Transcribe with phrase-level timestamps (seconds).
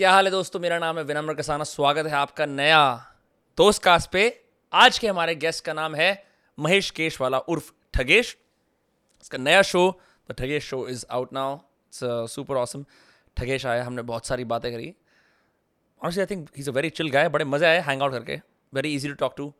[0.00, 0.60] क्या हाल है दोस्तों?
[0.60, 3.12] मेरा नाम है विनम्र कसाना। स्वागत है आपका नया
[3.56, 6.26] दोस्त कास्ट पे। आज के हमारे गेस्ट का नाम है
[6.58, 8.38] महेश केशवाला उर्फ़ ठगेश।
[9.22, 10.00] इसका नया show
[10.30, 12.84] the Thugesh show is out now it's super awesome
[13.36, 14.94] Thugesh आया हमने बहुत सारी बातें करी।
[16.04, 18.40] Honestly I think he a very chill guy बड़े मज़े आए हैंग आउट करके।
[18.74, 19.54] Very easy to talk to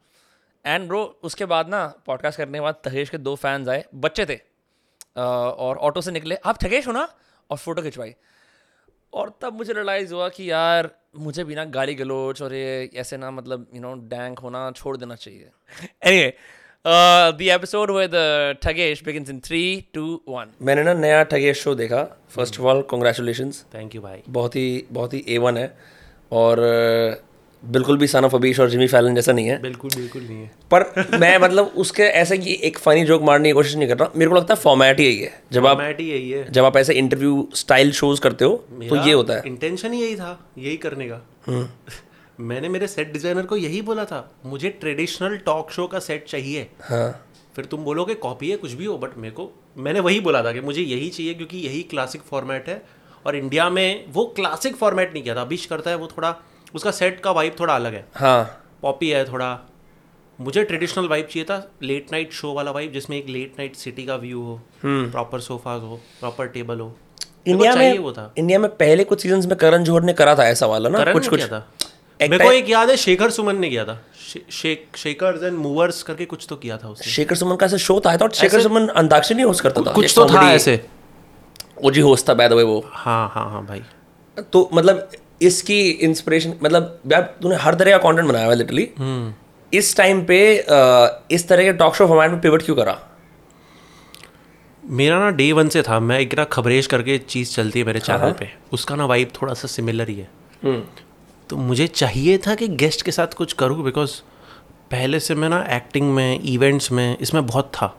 [0.66, 4.26] and bro उसके बाद ना पॉडकास्ट करने के बाद ठगेश के दो फैंस आए। बच्चे
[4.26, 5.20] थे। अ,
[5.56, 7.14] और ऑटो से निकले। आप ठगेश हो ना?
[7.50, 8.14] और फ़ोटो खिंचवाई।
[9.14, 13.16] और तब मुझे रिलाइज़ हुआ कि यार मुझे बिना ना गाली गलोच और ये ऐसे
[13.16, 15.50] ना मतलब यू नो डैंक होना छोड़ देना चाहिए।
[16.04, 16.34] Anyway
[16.86, 18.10] the episode with
[18.62, 22.82] Thugesh begins in three two one मैंने ना नया ठगेश शो देखा। First of all
[22.82, 25.78] congratulation thank you भाई बहुत ही बहुत ही ए वन है।
[26.32, 27.29] और uh,
[27.62, 30.50] बिल्कुल भी सन ऑफ़ अबीश और जिमी फैलन जैसा नहीं है। बिल्कुल बिल्कुल नहीं है।
[30.70, 34.10] पर मैं मतलब उसके ऐसे कि एक फनी जोक मारने की कोशिश नहीं कर रहा
[34.16, 36.94] मेरे को लगता है फॉर्मेट यही है। जब आप ही यही है। जब आप ऐसे
[36.94, 38.56] इंटरव्यू स्टाइल शोज़ करते हो
[38.88, 41.20] तो ये होता है। इंटेंशन ही यही था यही करने का।
[42.40, 46.66] मैंने मेरे सेट डिज़ाइनर को यही बोला था मुझे ट्रेडिशनल टॉक शो का सेट चाहिए।
[46.82, 50.42] हाँ। फिर तुम बोलोगे कॉपी है कुछ भी हो बट मेरे को मैंने वही बोला
[50.42, 52.82] था कि मुझे यही चाहिए क्योंकि यही क्लासिक फॉर्मेट है
[53.26, 56.30] और इंडिया में वो क्लासिक फॉर्मेट नहीं किया था। अभिश करता है वो थोड़ा
[56.74, 59.58] उसका सेट का वाइब थोड़ा अलग है। हाँ। पॉपी है थोड़ा।
[60.38, 64.04] मुझे ट्रेडिशनल वाइब चाहिए था लेट नाइट शो वाला वाइब जिसमें एक लेट नाइट सिटी
[64.06, 66.96] का व्यू हो प्रॉपर सोफाज हो प्रॉपर टेबल हो।
[67.46, 70.46] इंडिया में वो था। इंडिया में पहले कुछ सीजन्स में करण जौहर ने करा था
[70.48, 71.66] ऐसा वाला ना कुछ कुछ था।
[72.20, 76.02] मेरे को एक याद है शेखर सुमन ने किया था। शे, शेक शेकर्स एंड मूवर्स
[76.02, 78.88] करके कुछ तो किया था उसने। शेखर सुमन का ऐसा शो था तो शेखर सुमन
[78.88, 80.80] अंताक्षरी होस्ट करता था कुछ तो था ऐसे।
[81.84, 83.82] ओजी होस्ट था बाय द वे वो। हाँ हाँ हाँ भाई।
[84.52, 85.10] तो मतलब
[85.40, 89.32] इसकी इंस्पिरेशन मतलब यार तूने हर तरह का कंटेंट बनाया हुआ लिटरली हम्म।
[89.72, 90.38] इस टाइम पे
[91.34, 92.98] इस तरह के टॉक शो फॉर्मेट में पिवट क्यों करा?
[94.82, 98.00] मेरा ना डे वन से था मैं एक ना खबरेश करके चीज़ चलती है मेरे
[98.00, 100.28] चैनल पे। उसका ना वाइब थोड़ा सा सिमिलर ही है।
[101.50, 104.20] तो मुझे चाहिए था कि गेस्ट के साथ कुछ करूँ बिकॉज़
[104.90, 107.94] पहले से मैं ना एक्टिंग में इवेंट्स में इसमें बहुत था।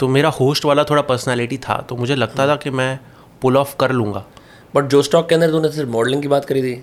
[0.00, 2.98] तो मेरा होस्ट वाला थोड़ा पर्सनालिटी था तो मुझे लगता था कि मैं
[3.42, 4.24] पुल ऑफ़ कर लूँगा।
[4.74, 6.82] बट जो स्टॉक के अंदर तूने सिर्फ़ मॉडलिंग की बात करी थी।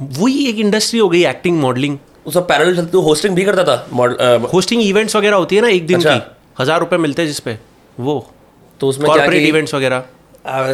[0.00, 3.86] वही एक इंडस्ट्री हो गई एक्टिंग मॉडलिंग उसका पैरेलल चलते तू होस्टिंग भी करता था।
[3.92, 7.28] मॉडल होस्टिंग इवेंट्स वगैरह होती है ना एक दिन अच्छा। की हज़ार रुपये मिलते हैं
[7.28, 7.58] जिसपे।
[7.98, 8.14] वो।
[8.80, 10.04] तो उसमें कॉर्पोरेट इवेंट्स वगैरह।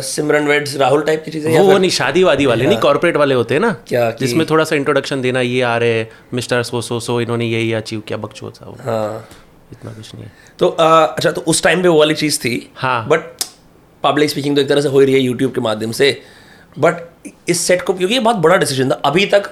[0.03, 3.35] सिमरन वेड्स राहुल टाइप की चीज़ें वो वो नहीं शादी वादी वाले नहीं कॉर्पोरेट वाले
[3.35, 6.81] होते हैं ना। क्या जिसमें थोड़ा सा इंट्रोडक्शन देना ये आ रहे हैं मिस्टर सो
[6.83, 9.29] सो सो इन्होंने यही अचीव किया बकचोद सा वो हाँ।
[9.73, 13.07] इतना कुछ नहीं है। तो अच्छा तो उस टाइम पे वो वाली चीज़ थी। हाँ।
[13.09, 13.21] बट
[14.05, 16.11] पब्लिक स्पीकिंग तो एक तरह से हो रही है यूट्यूब के माध्यम से।
[16.77, 19.51] बट इस सेट को क्योंकि ये बहुत बड़ा डिसीज़न था अभी तक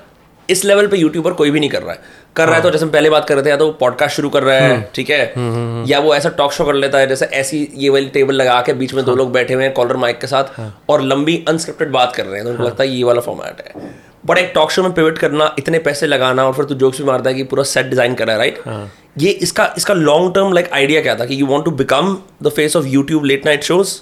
[0.49, 2.01] इस लेवल पे यूट्यूबर कोई भी नहीं कर रहा है
[2.37, 4.17] कर रहा है तो हाँ। जैसे हम पहले बात कर रहे थे या तो पॉडकास्ट
[4.17, 7.07] शुरू कर रहा हम्म। है ठीक है या वो ऐसा टॉक शो कर लेता है
[7.07, 9.73] जैसे ऐसी ये वाली टेबल लगा के बीच में दो हाँ। लोग बैठे हुए हैं
[9.73, 12.85] कॉलर माइक के साथ और लंबी अनस्क्रिप्टेड बात कर रहे हैं तो हाँ। उनको लगता
[12.85, 13.91] है ये वाला फॉर्मेट है
[14.27, 17.05] बट एक टॉक शो में पिवट करना इतने पैसे लगाना और फिर तू जोक्स भी
[17.05, 20.53] मारता है कि पूरा सेट डिज़ाइन करा है राइट हाँ। ये इसका इसका लॉन्ग टर्म
[20.53, 23.65] लाइक आइडिया क्या था कि you want to become the face of YouTube late night
[23.65, 23.99] shows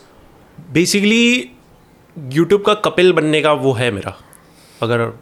[0.73, 1.51] basically
[2.33, 4.17] YouTube का कपिल बनने का वो है मेरा।
[4.83, 5.13] अगर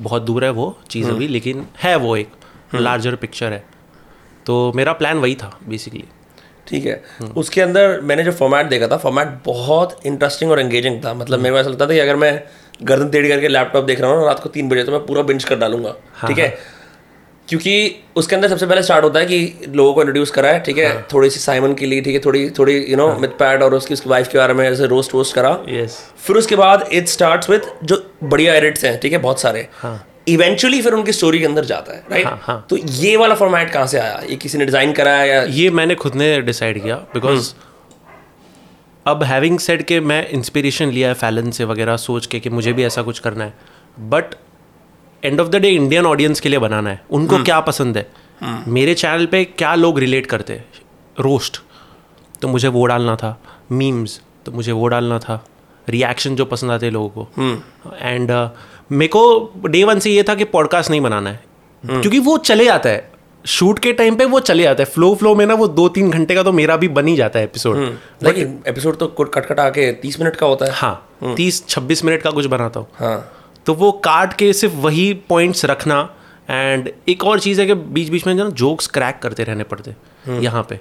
[0.00, 2.30] बहुत दूर है वो चीज़ अभी लेकिन है वो एक
[2.74, 3.64] लार्जर पिक्चर है।
[4.46, 6.04] तो मेरा प्लान वही था बेसिकली
[6.66, 7.02] ठीक है।
[7.36, 11.54] उसके अंदर मैंने जो फॉर्मेट देखा था फॉर्मेट बहुत इंटरेस्टिंग और एंगेजिंग था। मतलब मेरे
[11.54, 12.40] को ऐसा लगता था कि अगर मैं
[12.82, 15.44] गर्दन टेढ़ी करके लैपटॉप देख रहा हूँ रात को तीन बजे तो मैं पूरा बिंच
[15.44, 15.94] कर डालूँगा।
[16.26, 16.56] ठीक है।
[17.48, 17.74] क्योंकि
[18.16, 20.86] उसके अंदर सबसे पहले स्टार्ट होता है कि लोगों को इंट्रोड्यूस करा है ठीक है?
[20.86, 21.06] हाँ.
[21.12, 22.20] थोड़ी सी साइमन के लिए ठीक है?
[22.24, 25.14] थोड़ी थोड़ी यू नो मिथ पैड और उसकी उसकी वाइफ के बारे में ऐसे रोस्ट
[25.14, 29.18] वोस्ट करा। यस फिर उसके बाद इट स्टार्ट्स विद जो बढ़िया एडिट्स हैं ठीक है?
[29.18, 29.66] बहुत सारे।
[30.28, 33.70] इवेंचुअली फिर उनकी स्टोरी के अंदर जाता है राइट हाँ, हाँ। तो ये वाला फॉर्मेट
[33.70, 34.20] कहाँ से आया?
[34.30, 37.52] ये किसी ने डिज़ाइन कराया या ये मैंने खुद ने डिसाइड किया बिकॉज़
[39.06, 42.72] अब हैविंग सेड के मैं इंस्पिरेशन लिया है फैलन से वगैरह सोच के कि मुझे
[42.72, 43.54] भी ऐसा कुछ करना है
[44.08, 44.34] but
[45.22, 48.06] end of the day Indian audience के लिए बनाना है। उनको क्या पसंद है?
[48.68, 50.64] मेरे चैनल पे क्या लोग रिलेट करते हैं?
[51.20, 51.60] रोस्ट
[52.42, 53.40] तो मुझे वो डालना था।
[53.72, 55.44] मीम्स तो मुझे वो डालना था।
[55.88, 58.48] रिएक्शन जो पसंद आते हैं लोगों को। एंड uh,
[58.92, 62.00] मेरे को डे वन से ये था कि पॉडकास्ट नहीं बनाना है। hmm.
[62.00, 63.10] क्योंकि वो चले जाता है।
[63.46, 66.10] शूट के टाइम पे वो चले जाता है। फ्लो फ्लो में ना वो दो तीन
[66.10, 67.76] घंटे का तो मेरा भी बन ही जाता है एपिसोड
[68.22, 72.22] लेकिन एपिसोड तो कट कट आके तीस मिनट का होता है। हाँ तीस छब्बीस मिनट
[72.22, 73.32] का कुछ बनाता हूँ। हाँ।
[73.68, 76.14] तो वो काट के सिर्फ़ वही पॉइंट्स रखना
[76.50, 79.64] एंड एक और चीज़ है कि बीच बीच में जो ना जोक्स क्रैक करते रहने
[79.64, 79.94] पड़ते
[80.28, 80.78] यहाँ पे।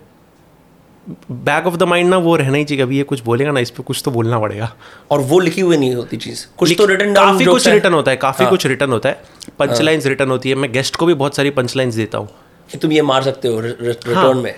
[1.32, 3.70] बैक ऑफ़ द माइंड ना वो रहना ही चाहिए अभी ये कुछ बोलेगा ना इस
[3.70, 4.74] पर कुछ तो बोलना पड़ेगा।
[5.12, 8.18] और वो लिखी हुई नहीं होती चीज़। कुछ तो रिटर्न काफ़ी कुछ रिटर्न होता है
[8.18, 9.22] काफ़ी कुछ रिटर्न होता है।
[9.60, 12.30] पंच लाइन्स रिटर्न होती है। मैं गेस्ट को भी बहुत सारी पंच लाइन्स देता हूँ।
[12.72, 14.54] कि तुम ये मार सकते हो रिटर्न में।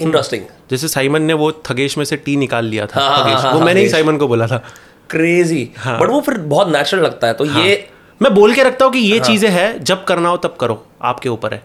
[0.00, 3.58] इंटरेस्टिंग जैसे साइमन ने वो थगेश में से टी निकाल लिया था हाँ, हाँ, वो
[3.58, 4.64] हाँ, मैंने ही साइमन को बोला था।
[5.10, 7.88] क्रेजी बट वो फिर बहुत नेचुरल लगता है तो ये
[8.20, 11.28] मैं बोल के रखता हूँ कि ये चीज़ें हैं जब करना हो तब करो आपके
[11.28, 11.62] ऊपर है।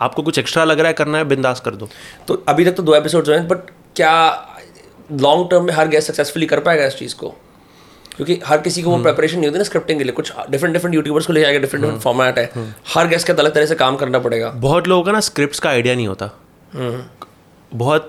[0.00, 1.88] आपको कुछ एक्स्ट्रा लग रहा है करना है बिंदास कर दो।
[2.28, 4.14] तो अभी तक तो दो एपिसोड जो हैं बट क्या
[5.12, 7.28] लॉन्ग टर्म में हर गेस्ट सक्सेसफुली कर पाएगा इस चीज़ को?
[8.16, 10.94] क्योंकि हर किसी को वो प्रिपरेशन नहीं होती ना स्क्रिप्टिंग के लिए कुछ डिफरेंट डिफरेंट
[10.94, 13.96] यूट्यूबर्स को ले जाएगा डिफरेंट डिफरेंट फॉर्मेट है। हर गेस्ट का अलग तरह से काम
[13.96, 16.26] करना पड़ेगा। बहुत लोगों का ना स्क्रिप्ट का आइडिया नहीं होता।
[17.74, 18.08] बहुत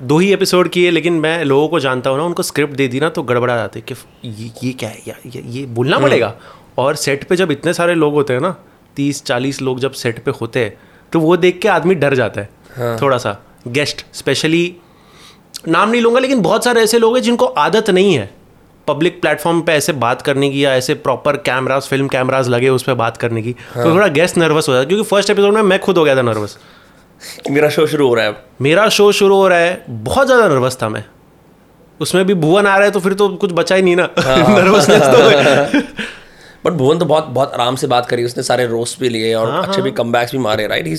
[0.00, 3.00] दो ही एपिसोड किए लेकिन मैं लोगों को जानता हूँ ना उनको स्क्रिप्ट दे दी
[3.00, 5.02] ना तो गड़बड़ा जाते कि ये, ये क्या है?
[5.08, 6.34] या, ये, ये बोलना पड़ेगा।
[6.78, 8.56] और सेट पे जब इतने सारे लोग होते हैं ना
[8.96, 10.78] तीस चालीस लोग जब सेट पे होते हैं
[11.12, 14.76] तो वो देख के आदमी डर जाता है हाँ। थोड़ा सा गेस्ट स्पेशली
[15.68, 18.34] नाम नहीं लूँगा लेकिन बहुत सारे ऐसे लोग हैं जिनको आदत नहीं है
[18.88, 22.82] पब्लिक प्लेटफॉर्म पे ऐसे बात करने की या ऐसे प्रॉपर कैमराज फ़िल्म कैमराज लगे उस
[22.82, 25.62] पर बात करने की। तो थोड़ा गेस्ट नर्वस हो जाता है क्योंकि फ़र्स्ट एपिसोड में
[25.62, 26.58] मैं खुद हो गया था नर्वस
[27.44, 30.48] कि मेरा शो शुरू हो रहा है मेरा शो शुरू हो रहा है बहुत ज़्यादा
[30.48, 31.04] नर्वस था मैं।
[32.00, 35.02] उसमें भी भुवन आ रहा है तो फिर तो कुछ बचा ही नहीं ना। नर्वसनेस
[35.04, 35.18] तो
[36.64, 39.50] बट भुवन तो बहुत बहुत आराम से बात करी उसने सारे रोस्ट भी लिए और
[39.52, 40.96] अच्छे भी कम भी मारे राइट ही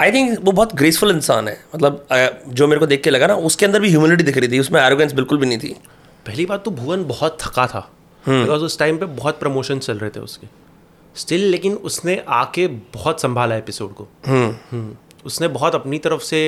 [0.00, 2.06] आई थिंक वो बहुत ग्रेसफुल इंसान है। मतलब
[2.48, 4.80] जो मेरे को देख के लगा ना उसके अंदर भी ह्यूमिलिटी दिख रही थी उसमें
[4.82, 5.76] एरोगेंस बिल्कुल भी नहीं थी।
[6.26, 7.88] पहली बात तो भुवन बहुत थका था
[8.24, 10.46] बिकॉज़ उस टाइम पे बहुत प्रमोशन चल रहे थे उसके।
[11.16, 14.94] स्टिल लेकिन उसने आके बहुत संभाला एपिसोड को। हम्म।
[15.24, 16.40] उसने बहुत अपनी तरफ़ से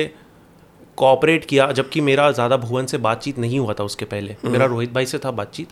[0.97, 4.93] कोऑपरेट किया जबकि मेरा ज़्यादा भुवन से बातचीत नहीं हुआ था उसके पहले। मेरा रोहित
[4.93, 5.69] भाई से था बातचीत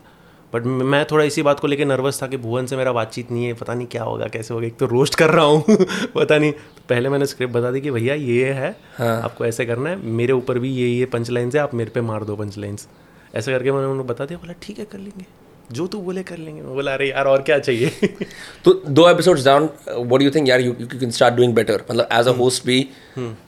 [0.53, 3.45] बट मैं थोड़ा इसी बात को लेकर नर्वस था कि भुवन से मेरा बातचीत नहीं
[3.45, 5.63] है पता नहीं क्या होगा कैसे होगा एक तो रोस्ट कर रहा हूँ
[6.15, 9.65] पता नहीं। तो पहले मैंने स्क्रिप्ट बता दी कि भैया ये है हाँ। आपको ऐसे
[9.65, 12.35] करना है मेरे ऊपर भी ये ये पंच लाइन्स है आप मेरे पे मार दो
[12.35, 12.87] पंच लाइन्स
[13.35, 15.25] ऐसे करके मैंने उन्हें बता दिया बोला ठीक है कर लेंगे।
[15.71, 17.89] जो तू बोले कर लेंगे। मैं बोला अरे यार और क्या चाहिए?
[18.65, 21.83] तो दो episodes down what do you think यार you you can start doing better
[21.91, 22.88] मतलब एज अ होस्ट भी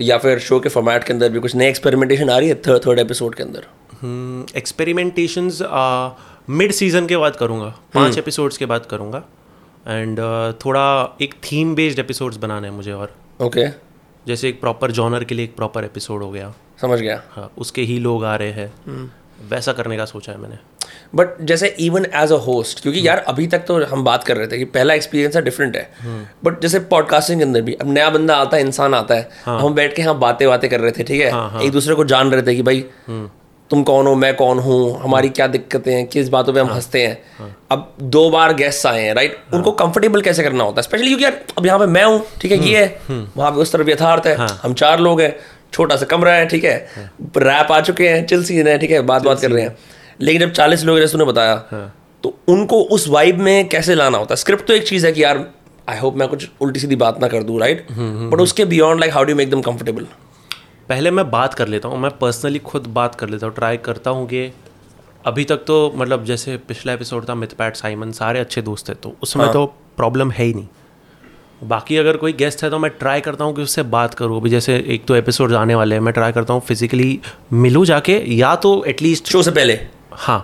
[0.02, 2.88] या फिर शो के फॉर्मेट के अंदर भी कुछ नई एक्सपेरिमेंटेशन आ रही है थर्ड
[2.88, 3.68] थर्ड एपिसोड के अंदर?
[4.58, 5.60] एक्सपेरिमेंटेशंस
[6.50, 9.24] मिड सीज़न के बाद करूँगा। पाँच एपिसोड्स के बाद करूँगा।
[9.88, 10.20] एंड
[10.66, 13.74] थोड़ा एक थीम बेस्ड एपिसोड्स बनाने हैं मुझे और। Okay okay.
[14.28, 17.82] जैसे एक प्रॉपर जॉनर के लिए एक प्रॉपर एपिसोड हो गया। समझ गया। हाँ उसके
[17.82, 18.74] ही लोग आ रहे हैं।
[19.42, 20.58] वैसा करने का सोचा है मैंने।
[21.16, 24.48] बट जैसे इवन एज अ होस्ट क्योंकि यार अभी तक तो हम बात कर रहे
[24.48, 25.90] थे कि पहला एक्सपीरियंस है डिफरेंट है।
[26.44, 29.74] बट जैसे पॉडकास्टिंग के अंदर भी अब नया बंदा आता है इंसान आता है हम
[29.74, 31.66] बैठ के यहाँ बातें बातें कर रहे थे ठीक है?
[31.66, 32.86] एक दूसरे को जान रहे थे कि भाई
[33.70, 37.06] तुम कौन हो मैं कौन हूँ हमारी क्या दिक्कतें हैं किस बातों पे हम हँसते
[37.06, 40.84] हैं। अब दो बार गेस्ट आए हैं राइट उनको कंफर्टेबल कैसे करना होता है?
[40.84, 43.72] स्पेशली क्योंकि यार अब यहाँ पे मैं हूँ ठीक है ये है। वहाँ पे उस
[43.72, 45.36] तरफ़ यथार्थ है। हम चार लोग हैं
[45.74, 46.78] छोटा सा कमरा है ठीक है?
[47.38, 49.02] रैप आ चुके हैं चिल सीन है ठीक है?
[49.02, 49.78] बात बात कर रहे हैं।
[50.22, 51.56] लेकिन जब चालीस लोग जैसे उन्हें बताया
[52.24, 54.38] तो उनको उस वाइब में कैसे लाना होता है?
[54.38, 55.46] स्क्रिप्ट तो एक चीज़ है कि यार
[55.90, 59.14] आई होप मैं कुछ उल्टी सीधी बात ना कर दूँ राइट बट उसके beyond like
[59.14, 60.08] how do make them comfortable
[60.90, 64.12] पहले मैं बात कर लेता हूँ मैं पर्सनली खुद बात कर लेता हूँ ट्राई करता
[64.12, 64.52] हूँ कि
[65.26, 69.16] अभी तक तो मतलब जैसे पिछला एपिसोड था मिथपैट साइमन सारे अच्छे दोस्त थे तो
[69.24, 69.54] उसमें हाँ.
[69.54, 69.66] तो
[69.98, 70.68] प्रॉब्लम है ही नहीं।
[71.62, 74.50] बाकी अगर कोई गेस्ट है तो मैं ट्राई करता हूँ कि उससे बात करूँ। अभी
[74.50, 77.20] जैसे एक तो एपिसोड आने वाले हैं मैं ट्राई करता हूँ फिजिकली
[77.54, 79.80] मिलूँ जाके या तो एटलीस्ट शो से पहले?
[80.14, 80.40] हाँ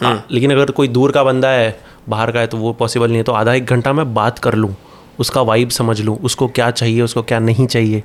[0.00, 1.78] हाँ लेकिन अगर कोई दूर का बंदा है
[2.08, 4.54] बाहर का है तो वो पॉसिबल नहीं है। तो आधा एक घंटा मैं बात कर
[4.54, 4.74] लूँ
[5.18, 8.02] उसका वाइब समझ लूँ उसको क्या चाहिए उसको क्या नहीं चाहिए।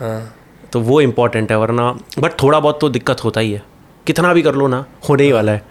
[0.00, 0.34] हाँ।
[0.72, 3.62] तो वो इंपॉर्टेंट है वरना बट थोड़ा बहुत तो दिक्कत होता ही है।
[4.06, 5.64] कितना भी कर लो ना होने ही वाला है।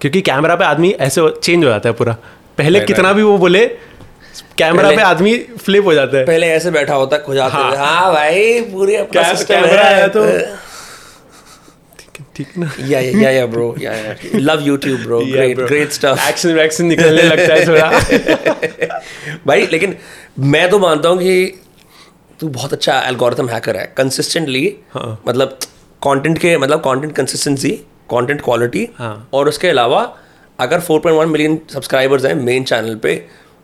[0.00, 2.16] क्योंकि कैमरा पे आदमी ऐसे चेंज हो जाता है पूरा।
[2.58, 3.66] पहले कितना भी वो बोले
[4.58, 8.12] कैमरा पे आदमी फ्लिप हो जाता है। पहले ऐसे बैठा होता खुजाते हाँ। हुए, हाँ
[8.12, 10.24] भाई पूरी कैमरा है। आया तो।
[12.36, 16.52] ठीक ना। या या या ब्रो या या। Love YouTube bro great great stuff action
[16.52, 18.98] वैक्शन निकलने लगता है थोड़ा।
[19.46, 19.96] भाई लेकिन
[20.38, 21.60] मैं तो मानता हूँ कि
[22.40, 25.58] तू बहुत अच्छा एल्गोरिथम हैकर है। कंसिस्टेंटली हाँ। मतलब
[26.02, 27.70] कंटेंट के मतलब कंटेंट कंसिस्टेंसी
[28.10, 30.16] कंटेंट क्वालिटी हाँ। और उसके अलावा
[30.60, 33.14] अगर 4.1 मिलियन सब्सक्राइबर्स हैं मेन चैनल पे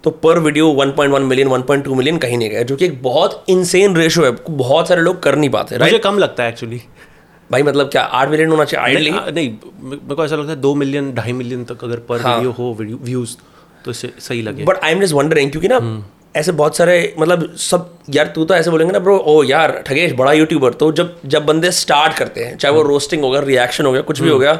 [0.04, 3.96] तो पर वीडियो 1.1 मिलियन 1.2 मिलियन कहीं नहीं गया जो कि एक बहुत इंसेन
[3.96, 6.80] रेशो है बहुत सारे लोग कर नहीं पाते मुझे कम लगता है एक्चुअली
[7.50, 9.56] भाई मतलब क्या आठ मिलियन होना चाहिए आइडली नहीं नहीं?
[9.82, 12.76] मेरे को ऐसा लगता है दो मिलियन ढाई मिलियन तक अगर पर हाँ। वीडियो हो
[12.80, 13.36] व्यूज़
[13.84, 15.80] तो सही लगे। But I am just wondering क्योंकि ना
[16.36, 20.12] ऐसे बहुत सारे मतलब सब यार तू तो ऐसे बोलेंगे ना ब्रो ओ यार ठगेश
[20.12, 23.86] बड़ा यूट्यूबर तो जब जब बंदे स्टार्ट करते हैं चाहे वो रोस्टिंग हो गया रिएक्शन
[23.86, 24.52] हो गया कुछ भी हो गया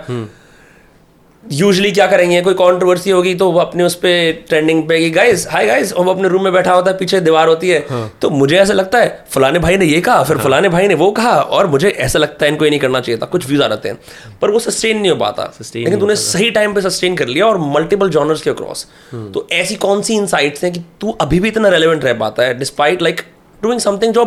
[1.45, 2.41] यूजली क्या करेंगे?
[2.43, 6.13] कोई कंट्रोवर्सी होगी तो वो अपने उस पर ट्रेंडिंग पे कि गाइस हाय गाइस वो
[6.13, 8.13] अपने रूम में बैठा होता है पीछे दीवार होती है। हाँ.
[8.23, 10.45] तो मुझे ऐसा लगता है फलाने भाई ने ये कहा फिर हाँ.
[10.45, 13.21] फलाने भाई ने वो कहा और मुझे ऐसा लगता है इनको ये नहीं करना चाहिए
[13.21, 13.99] था। कुछ व्यूज़ आ जाते हैं।
[14.43, 17.59] पर वो सस्टेन नहीं हो पाता। लेकिन तूने सही टाइम पे सस्टेन कर लिया और
[17.59, 21.69] मल्टीपल जॉनर्स के अक्रॉस तो ऐसी कौन सी इनसाइट्स हैं कि तू अभी भी इतना
[21.69, 23.21] रेलिवेंट रह पाता है डिस्पाइट लाइक
[23.63, 24.25] डूइंग समथिंग जो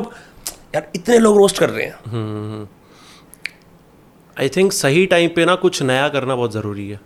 [0.76, 2.70] यार इतने लोग रोस्ट कर रहे हैं।
[4.38, 7.00] आई थिंक सही टाइम पे ना कुछ नया करना बहुत ज़रूरी है।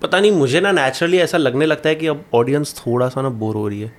[0.00, 3.28] पता नहीं मुझे ना नेचुरली ऐसा लगने लगता है कि अब ऑडियंस थोड़ा सा ना
[3.40, 3.92] बोर हो रही है।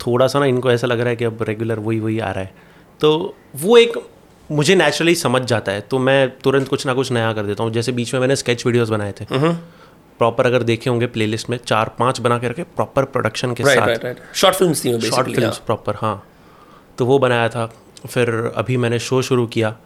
[0.00, 2.44] थोड़ा सा ना इनको ऐसा लग रहा है कि अब रेगुलर वही वही आ रहा
[2.44, 2.54] है।
[3.00, 3.98] तो वो एक
[4.50, 7.72] मुझे नेचुरली समझ जाता है तो मैं तुरंत कुछ ना कुछ नया कर देता हूँ।
[7.72, 9.24] जैसे बीच में मैंने स्केच वीडियोस बनाए थे।
[10.20, 14.34] प्रॉपर अगर देखे होंगे प्लेलिस्ट में चार पाँच बना के रखे प्रॉपर प्रोडक्शन के साथ।
[14.34, 16.22] Short film short film proper हाँ।
[16.98, 17.66] तो वो बनाया था।
[18.06, 19.76] फिर अभी मैंने शो शुरू किया।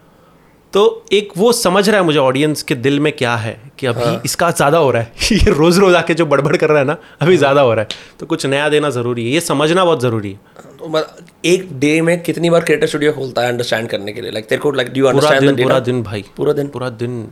[0.75, 4.03] तो एक वो समझ रहा है मुझे ऑडियंस के दिल में क्या है कि अभी
[4.03, 6.85] हाँ। इसका ज़्यादा हो रहा है। ये रोज़ रोज़ आके जो बड़बड़ कर रहा है
[6.85, 7.87] ना अभी ज़्यादा हो रहा है।
[8.19, 10.39] तो कुछ नया देना ज़रूरी है। ये समझना बहुत ज़रूरी है।
[10.79, 11.05] तो
[11.45, 14.31] एक डे में कितनी बार क्रिएटर स्टूडियो खोलता है अंडरस्टैंड करने के लिए?
[14.31, 16.67] लाइक तेरे को लाइक डू अंडरस्टैंड पूरा दिन भाई। पूरा दिन?
[16.67, 17.27] पूरा दिन।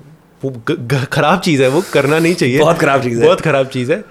[0.46, 0.62] वो
[1.12, 4.04] खराब चीज़ है। वो करना नहीं चाहिए। बहुत खराब चीज़ है। बहुत खराब चीज़ है।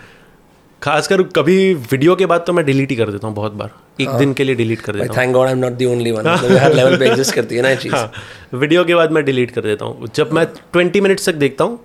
[0.83, 3.71] खासकर कभी वीडियो के बाद तो मैं डिलीट ही कर देता हूँ बहुत बार।
[4.01, 5.87] एक हाँ। दिन के लिए डिलीट कर देता हूँ। Thank god I am not the
[5.91, 8.12] only one her level पे एग्जिस्ट करती है ना चीज़। हाँ
[8.55, 11.79] वीडियो के बाद मैं डिलीट कर देता हूँ। जब मैं ट्वेंटी मिनट्स तक देखता हूँ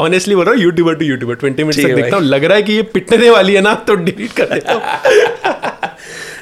[0.00, 2.62] ऑनेस्टली बोल रहा हूँ YouTuber to YouTuber twenty minutes तक देखता हूँ लग रहा है
[2.62, 4.82] कि ये पिटने वाली है ना तो डिलीट कर देता हूँ।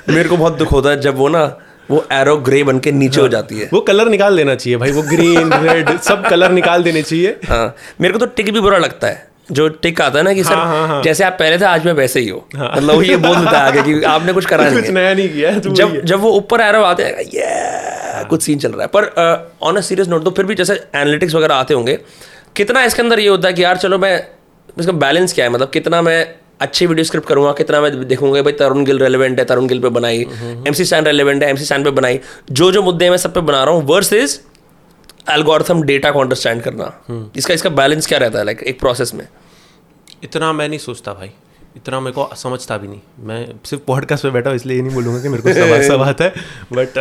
[0.14, 1.44] मेरे को बहुत दुख होता है जब वो ना
[1.90, 4.76] वो एरो ग्रे बन के नीचे हाँ, हो। जाती है। वो कलर निकाल देना चाहिए
[4.78, 8.60] भाई वो ग्रीन रेड सब कलर निकाल देने चाहिए। हाँ मेरे को तो टिक भी
[8.60, 11.36] बुरा लगता है। जो टिक आता है ना कि सर हाँ, हाँ, हाँ। जैसे आप
[11.38, 12.70] पहले थे आज मैं वैसे ही हो। हाँ.
[12.76, 15.52] मतलब ये बोल देता है आगे कि आपने कुछ करा नहीं कुछ नया नहीं किया
[15.58, 19.76] जब जब वो ऊपर एरो आते हैं ये कुछ सीन चल रहा है। पर ऑन
[19.76, 21.98] अ सीरियस नोट तो फिर भी जैसे एनालिटिक्स वगैरह आते होंगे
[22.56, 24.14] कितना इसके अंदर ये होता है कि यार चलो मैं
[24.78, 25.50] इसका बैलेंस क्या है?
[25.50, 26.26] मतलब कितना मैं
[26.60, 29.88] अच्छी वीडियो स्क्रिप्ट करूँगा कितना मैं देखूँगा भाई तरुण गिल रेलिवेंट है तरुण गिल पे
[29.90, 30.26] बनाई
[30.66, 32.18] एम सी सैन रेलिवेंट है एम सी सैन पे बनाई।
[32.52, 34.38] जो जो मुद्दे मैं सब पे बना रहा हूँ वर्स इज़
[35.26, 39.26] एल्गोरिथम डेटा को अंडरस्टैंड करना। इसका इसका बैलेंस क्या रहता है लाइक एक प्रोसेस में?
[40.24, 41.30] इतना मैं नहीं सोचता भाई।
[41.76, 44.94] इतना मेरे को समझता भी नहीं। मैं सिर्फ़ पॉडकास्ट पे बैठा हूँ इसलिए ये नहीं
[44.94, 46.30] बोलूँगा कि मेरे को सब सब आता है
[46.72, 46.98] बट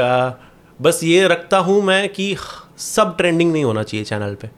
[0.79, 2.35] बस ये रखता हूँ मैं कि
[2.77, 4.49] सब ट्रेंडिंग नहीं होना चाहिए चैनल पे।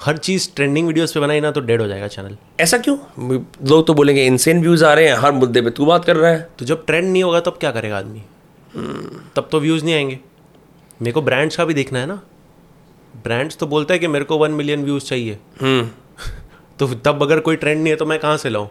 [0.00, 2.96] हर चीज़ ट्रेंडिंग वीडियोस पे बनाई ना तो डेड हो जाएगा चैनल ऐसा क्यों?
[3.64, 6.30] लोग तो बोलेंगे इनसेन व्यूज़ आ रहे हैं हर मुद्दे पे तू बात कर रहा
[6.30, 8.22] है। तो जब ट्रेंड नहीं होगा तब क्या करेगा आदमी?
[9.36, 10.18] तब तो व्यूज़ नहीं आएँगे।
[11.02, 12.20] मेरे को ब्रांड्स का भी देखना है ना।
[13.26, 15.88] ब्रांड्स तो बोलता है कि मेरे को वन मिलियन व्यूज़ चाहिए। हम्म।
[16.78, 18.66] तो तब अगर कोई ट्रेंड नहीं है तो मैं कहाँ से लाऊं?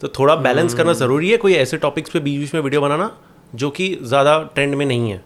[0.00, 3.10] तो थोड़ा बैलेंस करना ज़रूरी है कोई ऐसे टॉपिक्स पे बीच बीच में वीडियो बनाना
[3.54, 5.22] जो कि ज़्यादा ट्रेंड में नहीं है।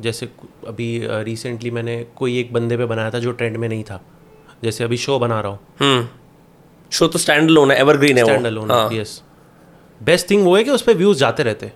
[0.00, 0.28] जैसे
[0.68, 4.00] अभी रिसेंटली मैंने कोई एक बंदे पे बनाया था जो ट्रेंड में नहीं था।
[4.64, 6.06] जैसे अभी शो बना रहा हूँ। हम्म।
[6.92, 9.20] शो तो स्टैंड लोन है एवरग्रीन है स्टैंड अलोन हाँ। यस
[10.00, 11.72] बेस्ट थिंग वो है कि उस पर व्यूज़ जाते रहते।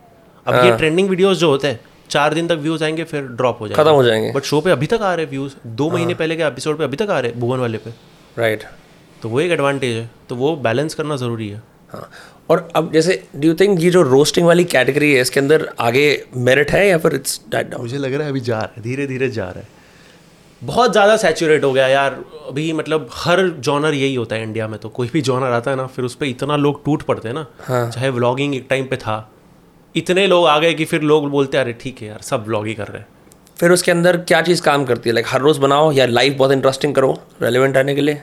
[0.46, 3.68] अब ये ट्रेंडिंग वीडियोज़ जो होते हैं चार दिन तक व्यूज़ आएँगे फिर ड्रॉप हो
[3.68, 6.36] जाएँगे। खत्म हो जाएँगे। बट शो पे अभी तक आ रहे व्यूज़ दो महीने पहले
[6.36, 7.90] के एपिसोड पे अभी तक आ रहे भुवन वाले पे।
[8.38, 8.64] राइट
[9.22, 12.10] तो वो एक एडवांटेज है तो वो बैलेंस करना ज़रूरी है। हाँ।
[12.50, 16.06] और अब जैसे डू यू थिंक ये जो रोस्टिंग वाली कैटेगरी है इसके अंदर आगे
[16.38, 18.82] मेरिट है या फिर इट्स डाइट डाउन मुझे लग रहा है अभी जा रहा है
[18.82, 19.78] धीरे धीरे जा रहा है।
[20.62, 24.78] बहुत ज़्यादा सैचुरेट हो गया यार। अभी मतलब हर जॉनर यही होता है इंडिया में
[24.80, 27.34] तो कोई भी जॉनर आता है ना फिर उस पर इतना लोग टूट पड़ते हैं
[27.34, 27.90] ना। हाँ.
[27.90, 29.18] चाहे व्लॉगिंग एक टाइम पे था
[29.96, 32.66] इतने लोग आ गए कि फिर लोग बोलते हैं अरे ठीक है यार सब व्लॉग
[32.66, 33.06] ही कर रहे हैं.
[33.60, 35.14] फिर उसके अंदर क्या चीज़ काम करती है?
[35.14, 38.22] लाइक हर रोज़ बनाओ या लाइफ बहुत इंटरेस्टिंग करो रेलिवेंट आने के लिए?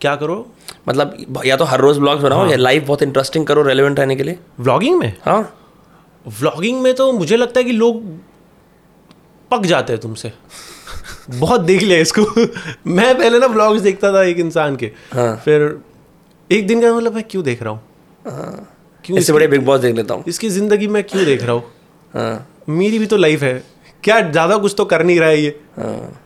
[0.00, 0.52] क्या करो?
[0.88, 4.22] मतलब या तो हर रोज़ ब्लॉग्स बनाओ या लाइफ बहुत इंटरेस्टिंग करो रेलिवेंट आने के
[4.22, 5.16] लिए। व्लॉगिंग में?
[5.24, 5.58] हाँ।
[6.28, 8.02] व्लॉगिंग में तो मुझे लगता है कि लोग
[9.50, 10.32] पक जाते हैं तुमसे।
[11.30, 12.22] बहुत देख लिया इसको।
[12.86, 15.78] मैं पहले ना ब्लॉग्स देखता था एक इंसान के। हाँ। फिर
[16.52, 17.82] एक दिन का मतलब मैं क्यों देख रहा हूँ।
[19.04, 21.64] क्यों इससे बड़े बिग बॉस देख लेता हूँ। इसकी ज़िंदगी में क्यों देख रहा हूँ?
[22.14, 23.62] हाँ। मेरी भी तो लाइफ है।
[24.04, 26.20] क्या ज़्यादा कुछ तो कर नहीं रहा है ये। हाँ।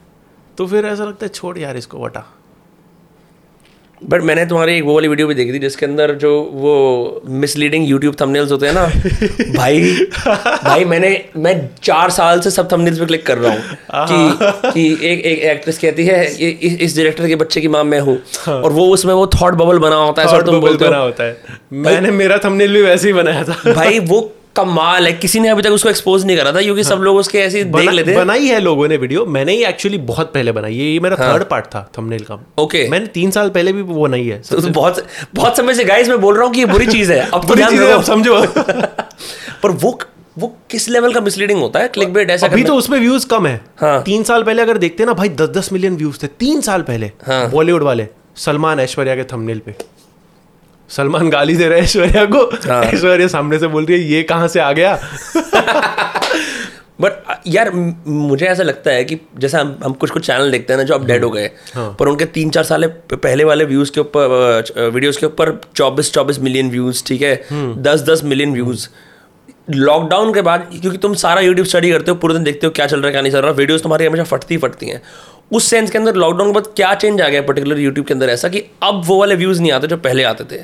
[0.58, 2.24] तो फिर ऐसा लगता है छोड़ यार इसको बटा
[4.00, 7.88] बट मैंने तुम्हारी एक वो वाली वीडियो भी देखी थी जिसके अंदर जो वो मिसलीडिंग
[7.88, 8.86] यूट्यूब थंबनेल्स होते हैं ना।
[9.56, 9.80] भाई
[10.64, 13.62] भाई मैंने मैं चार साल से सब थंबनेल्स पे क्लिक कर रहा हूँ
[14.08, 17.84] कि कि एक एक एक्ट्रेस कहती है ये इस, इस डायरेक्टर के बच्चे की माँ
[17.84, 20.84] मैं हूँ। हाँ। और वो उसमें वो थॉट बबल बना होता है सर तुम बोलते
[20.84, 21.36] बना हो होता है।
[21.72, 25.62] मैंने मेरा थंबनेल भी वैसे ही बनाया था। भाई वो कमाल है किसी ने अभी
[25.62, 28.10] तक उसको एक्सपोज नहीं करा था क्योंकि हाँ। सब लोग उसके ऐसे ही देख लेते
[28.10, 31.16] हैं। बनाई है लोगों ने वीडियो मैंने ही एक्चुअली बहुत पहले बनाई है ये मेरा
[31.16, 34.60] थर्ड पार्ट था थंबनेल का। ओके मैंने तीन साल पहले भी वो बनाई है तो,
[34.60, 37.20] तो बहुत बहुत समय से गाइस मैं बोल रहा हूँ कि ये बुरी चीज़ है
[37.20, 38.40] अब तो बुरी चीज़ है, समझो।
[39.62, 39.98] पर वो
[40.38, 41.88] वो किस लेवल का मिसलीडिंग होता है?
[41.88, 45.04] क्लिक बेट ऐसा अभी तो उसमें व्यूज़ कम है। हाँ। तीन साल पहले अगर देखते
[45.04, 49.14] ना भाई दस दस मिलियन व्यूज़ थे तीन साल पहले हाँ। बॉलीवुड वाले सलमान ऐश्वर्या
[49.16, 49.74] के थंबनेल पे।
[50.90, 54.22] सलमान गाली दे रहे हैं ऐश्वर्या को। हाँ। ऐश्वर्या सामने से बोल रही है ये
[54.22, 54.98] कहाँ से आ गया?
[57.00, 57.12] बट
[57.46, 57.70] यार
[58.06, 60.94] मुझे ऐसा लगता है कि जैसे हम हम कुछ कुछ चैनल देखते हैं ना जो
[60.94, 65.16] अब डेड हो गए पर उनके तीन चार साल पहले वाले व्यूज़ के ऊपर वीडियोस
[65.16, 67.34] के ऊपर चौबीस चौबीस मिलियन व्यूज़ ठीक है?
[67.82, 68.88] दस दस मिलियन व्यूज़
[69.70, 72.86] लॉकडाउन के बाद क्योंकि तुम सारा यूट्यूब स्टडी करते हो पूरे दिन देखते हो क्या
[72.86, 75.02] चल रहा है क्या नहीं चल रहा वीडियोस तुम्हारी हमेशा फटती फटती हैं।
[75.52, 78.28] उस सेंस के अंदर लॉकडाउन के बाद क्या चेंज आ गया पर्टिकुलर यूट्यूब के अंदर?
[78.28, 80.60] ऐसा कि अब वो वाले व्यूज़ नहीं आते जो पहले आते थे।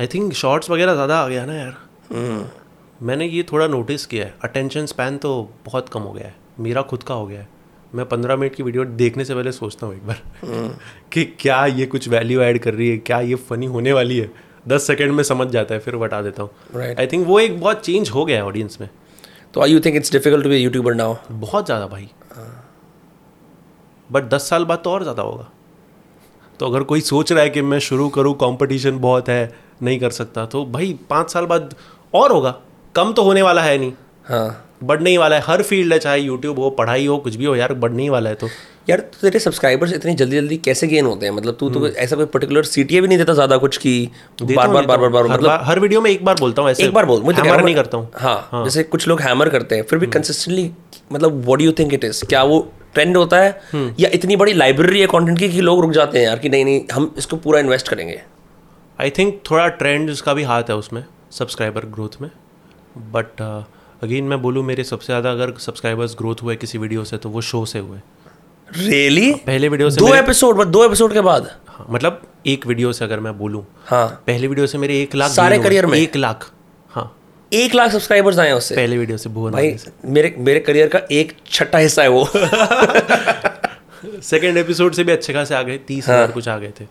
[0.00, 1.76] आई थिंक शॉर्ट्स वगैरह ज़्यादा आ गया ना यार।
[3.00, 5.30] मैंने ये थोड़ा नोटिस किया है। अटेंशन स्पैन तो
[5.64, 7.48] बहुत कम हो गया है। मेरा खुद का हो गया है।
[7.94, 10.20] मैं पंद्रह मिनट की वीडियो देखने से पहले सोचता हूँ एक बार
[11.12, 12.98] कि क्या ये कुछ वैल्यू ऐड कर रही है?
[12.98, 14.30] क्या ये फनी होने वाली है?
[14.68, 16.98] दस सेकेंड में समझ जाता है फिर बता देता हूँ। Right.
[17.00, 18.88] आई थिंक वो एक बहुत चेंज हो गया है ऑडियंस में।
[19.54, 22.08] तो I you think it's difficult to be YouTuber now बहुत ज़्यादा भाई।
[24.10, 25.48] बट दस साल बाद तो और ज़्यादा होगा।
[26.60, 30.10] तो अगर कोई सोच रहा है कि मैं शुरू करूँ कंपटीशन बहुत है नहीं कर
[30.12, 31.74] सकता। तो भाई पाँच साल बाद
[32.14, 32.54] और होगा।
[32.94, 33.92] कम तो होने वाला है नहीं।
[34.26, 37.44] हाँ। बढ़ने ही वाला है। हर फ़ील्ड है चाहे यूट्यूब हो पढ़ाई हो कुछ भी
[37.44, 38.48] हो यार बढ़ने ही वाला है तो।
[38.88, 41.32] यार तो तेरे सब्सक्राइबर्स इतनी जल्दी जल्दी कैसे गेन होते हैं?
[41.32, 43.94] मतलब तू तो ऐसा कोई पर्टिकुलर सीटीए भी नहीं देता ज़्यादा कुछ की
[44.42, 46.92] देता बार बार बार बार बार मतलब हर वीडियो में एक बार बोलता हूँ एक
[46.94, 49.98] बार बोल मुझे hammer नहीं करता हूँ। हाँ, जैसे कुछ लोग हैमर करते हैं फिर
[49.98, 50.70] भी कंसिस्टेंटली
[51.12, 52.60] मतलब what you think it is क्या वो
[52.94, 53.60] ट्रेंड होता है?
[54.00, 56.64] या इतनी बड़ी लाइब्रेरी है कंटेंट की कि लोग रुक जाते हैं यार कि नहीं
[56.64, 58.20] नहीं हम इसको पूरा इन्वेस्ट करेंगे?
[58.98, 62.30] आई थिंक थोड़ा ट्रेंड उसका भी हाथ है उसमें सब्सक्राइबर ग्रोथ में।
[63.12, 63.40] बट
[64.02, 67.40] अगेन मैं बोलूँ मेरे सबसे ज़्यादा अगर सब्सक्राइबर्स ग्रोथ हुए किसी वीडियो से तो वो
[67.42, 67.98] शो से हुए।
[68.68, 71.50] रियली पहले वीडियो से दो एपिसोड दो एपिसोड के बाद?
[71.68, 75.30] हाँ, मतलब एक वीडियो से अगर मैं बोलूँ हाँ। पहले वीडियो से मेरे एक लाख
[75.30, 75.98] सारे career में?
[75.98, 76.50] एक लाख
[76.90, 77.12] हाँ।
[77.52, 78.74] एक लाख सब्सक्राइबर्स आए उससे?
[78.74, 79.76] पहले वीडियो से भुवन भाई
[80.06, 82.28] मेरे मेरे करियर का एक छठा हिस्सा है वो।
[84.22, 86.84] सेकेंड एपिसोड से भी अच्छे खासे आ गए तीस हाँ। हज़ार कुछ आ गए थे।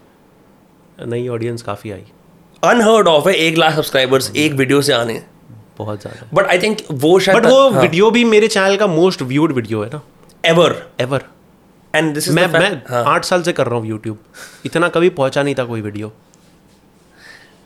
[0.98, 2.04] नई ऑडियंस काफ़ी आई।
[2.64, 5.22] अनहर्ड ऑफ़ है एक लाख सब्सक्राइबर्स एक वीडियो से आने।
[5.78, 7.82] बहुत ज़्यादा। बट आई थिंक वो शायद बट वो हाँ.
[7.82, 10.02] वीडियो भी मेरे चैनल का मोस्ट व्यूड वीडियो है ना।
[10.44, 11.24] एवर एवर
[11.94, 14.18] एंड दिस मैं मैं आठ साल से कर रहा हूँ यूट्यूब
[14.66, 16.12] इतना कभी पहुँचा नहीं था कोई वीडियो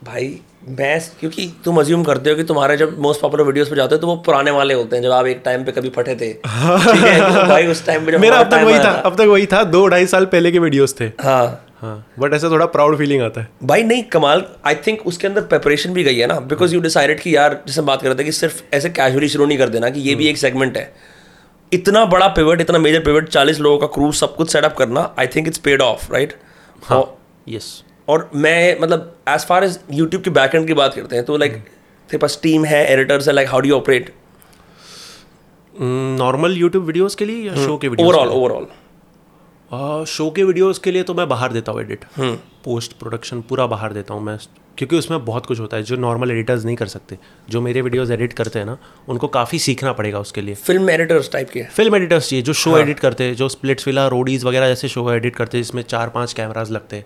[0.03, 0.27] भाई
[0.69, 4.01] मैं क्योंकि तुम अज्यूम करते हो कि तुम्हारे जब मोस्ट पॉपुलर वीडियोस पे जाते हो
[4.01, 7.03] तो वो पुराने वाले होते हैं जब आप एक टाइम पे कभी फटे थे। ठीक
[7.03, 7.33] है?
[7.33, 9.87] तो भाई उस टाइम पे मेरा अब तक वही था अब तक वही था दो
[9.87, 11.45] ढाई साल पहले के वीडियोस थे। हाँ।
[11.81, 15.41] हाँ बट ऐसा थोड़ा प्राउड फीलिंग आता है। भाई नहीं कमाल आई थिंक उसके अंदर
[15.43, 18.23] प्रिपरेशन भी गई है ना बिकॉज़ यू डिसाइडेड कि यार जैसे बात कर रहे थे
[18.23, 20.93] कि सिर्फ़ ऐसे कैजुअली शुरू नहीं कर देना कि ये भी एक सेगमेंट है।
[21.71, 25.27] इतना बड़ा पिवट इतना मेजर पिवट चालीस लोगों का क्रूज सब कुछ सेटअप करना I
[25.27, 26.33] think it's paid off right
[26.83, 27.03] हाँ
[27.47, 27.71] यस
[28.07, 31.53] और मैं मतलब एज फार एज यूट्यूब के बैकएंड की बात करते हैं तो लाइक
[31.53, 34.13] तेरे पास टीम है एडिटर्स है like how do operate
[35.73, 38.67] normal YouTube videos के लिए या शो के ओवरऑल ओवरऑल
[39.71, 42.05] शो के वीडियोस के लिए तो मैं बाहर देता हूँ एडिट
[42.63, 44.37] पोस्ट प्रोडक्शन पूरा बाहर देता हूँ मैं
[44.77, 47.17] क्योंकि उसमें बहुत कुछ होता है जो नॉर्मल एडिटर्स नहीं कर सकते.
[47.49, 48.77] जो मेरे वीडियोस एडिट करते हैं ना
[49.09, 50.55] उनको काफ़ी सीखना पड़ेगा उसके लिए.
[50.55, 51.63] फ़िल्म एडिटर्स टाइप के.
[51.63, 55.11] फ़िल्म एडिटर्स चाहिए जो शो एडिट करते हैं जो स्प्लिट्स विला रोडीज वगैरह जैसे शो
[55.11, 57.05] एडिट करते हैं जिसमें चार पाँच कैमराज लगते हैं.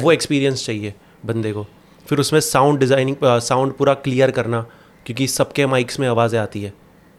[0.00, 0.94] वो एक्सपीरियंस चाहिए
[1.26, 1.66] बंदे को.
[2.06, 4.60] फिर उसमें साउंड डिज़ाइनिंग साउंड पूरा क्लियर करना
[5.06, 6.72] क्योंकि सबके माइक्स में आवाज़ें आती है.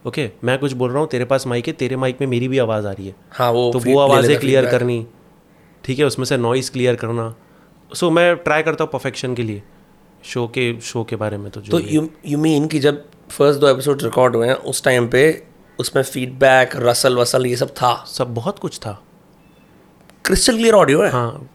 [0.06, 2.48] ओके okay, मैं कुछ बोल रहा हूँ तेरे पास माइक है तेरे माइक में मेरी
[2.48, 5.06] भी आवाज़ आ रही है। हाँ वो तो वो आवाज़ें क्लियर करनी।
[5.84, 7.34] ठीक है उसमें से नॉइस क्लियर करना।
[7.92, 9.62] सो so, मैं ट्राई करता हूँ परफेक्शन के लिए।
[10.24, 13.60] शो के शो के बारे में तो जो तो यू यू मीन कि जब फ़र्स्ट
[13.60, 15.42] दो एपिसोड रिकॉर्ड हुए हैं उस टाइम पे
[15.78, 18.04] उसमें फीडबैक रसल वसल ये सब था?
[18.06, 19.02] सब बहुत कुछ था।
[20.24, 21.10] क्रिस्टल क्लियर ऑडियो है?
[21.10, 21.50] हाँ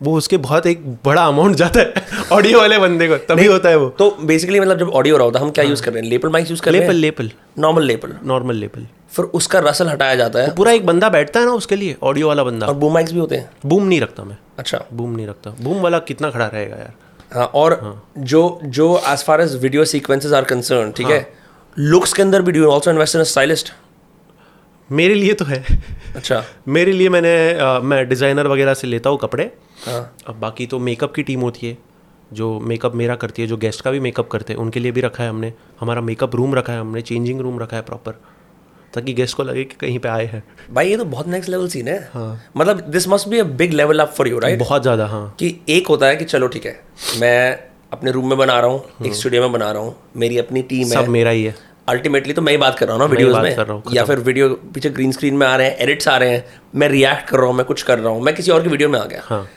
[0.00, 3.76] वो उसके बहुत एक बड़ा अमाउंट जाता है ऑडियो वाले बंदे को तभी होता है
[3.76, 6.08] वो। तो बेसिकली मतलब जब ऑडियो रहा होता है हम क्या यूज़ कर रहे हैं?
[6.10, 10.38] लेपल माइक यूज़ कर lapel lapel normal lapel normal lapel फिर उसका रसल हटाया जाता
[10.38, 13.12] है। पूरा एक बंदा बैठता है ना उसके लिए ऑडियो वाला बंदा। और बूम माइक्स
[13.12, 16.46] भी होते हैं। बूम नहीं रखता मैं। अच्छा। बूम नहीं रखता। बूम वाला कितना खड़ा
[16.46, 16.92] रहेगा यार।
[17.34, 21.26] हाँ और जो जो as far as video sequences are concern ठीक है?
[21.76, 23.72] लुक्स के अंदर भी do also invest in stylist
[24.90, 25.64] मेरे लिए तो है।
[26.16, 29.50] अच्छा। मेरे लिए मैंने अ, मैं डिज़ाइनर वगैरह से लेता हूँ कपड़े।
[29.86, 31.76] हाँ। अब बाकी तो मेकअप की टीम होती है
[32.30, 35.00] जो मेकअप मेरा करती है जो गेस्ट का भी मेकअप करते हैं उनके लिए भी
[35.00, 38.20] रखा है हमने। हमारा मेकअप रूम रखा है हमने चेंजिंग रूम रखा है प्रॉपर
[38.94, 40.42] ताकि गेस्ट को लगे कि कहीं पे आए हैं।
[40.72, 43.72] भाई ये तो बहुत नेक्स्ट लेवल सीन है। हाँ। मतलब this must be a big
[43.72, 46.66] level up for you right बहुत ज़्यादा हाँ। कि एक होता है कि चलो ठीक
[46.66, 46.80] है
[47.20, 47.58] मैं
[47.92, 50.86] अपने रूम में बना रहा हूँ एक स्टूडियो में बना रहा हूँ मेरी अपनी टीम
[50.86, 51.54] है। सब मेरा ही है।
[51.88, 54.90] अल्टीमेटली तो मैं ही बात कर रहा हूँ ना वीडियोस में या फिर वीडियो पीछे
[54.90, 56.44] ग्रीन स्क्रीन में आ रहे हैं एडिट्स आ रहे हैं
[56.74, 58.88] मैं रिएक्ट कर रहा हूँ मैं कुछ कर रहा हूँ मैं किसी और की वीडियो
[58.88, 59.48] में आ गया। हाँ।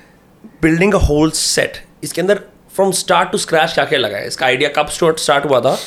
[0.61, 2.41] बिल्डिंग अ होल सेट इसके अंदर
[2.75, 4.27] फ्रॉम स्टार्ट टू स्क्रैच क्या क्या लगा है?
[4.27, 5.77] इसका आइडिया कब स्टार्ट हुआ था?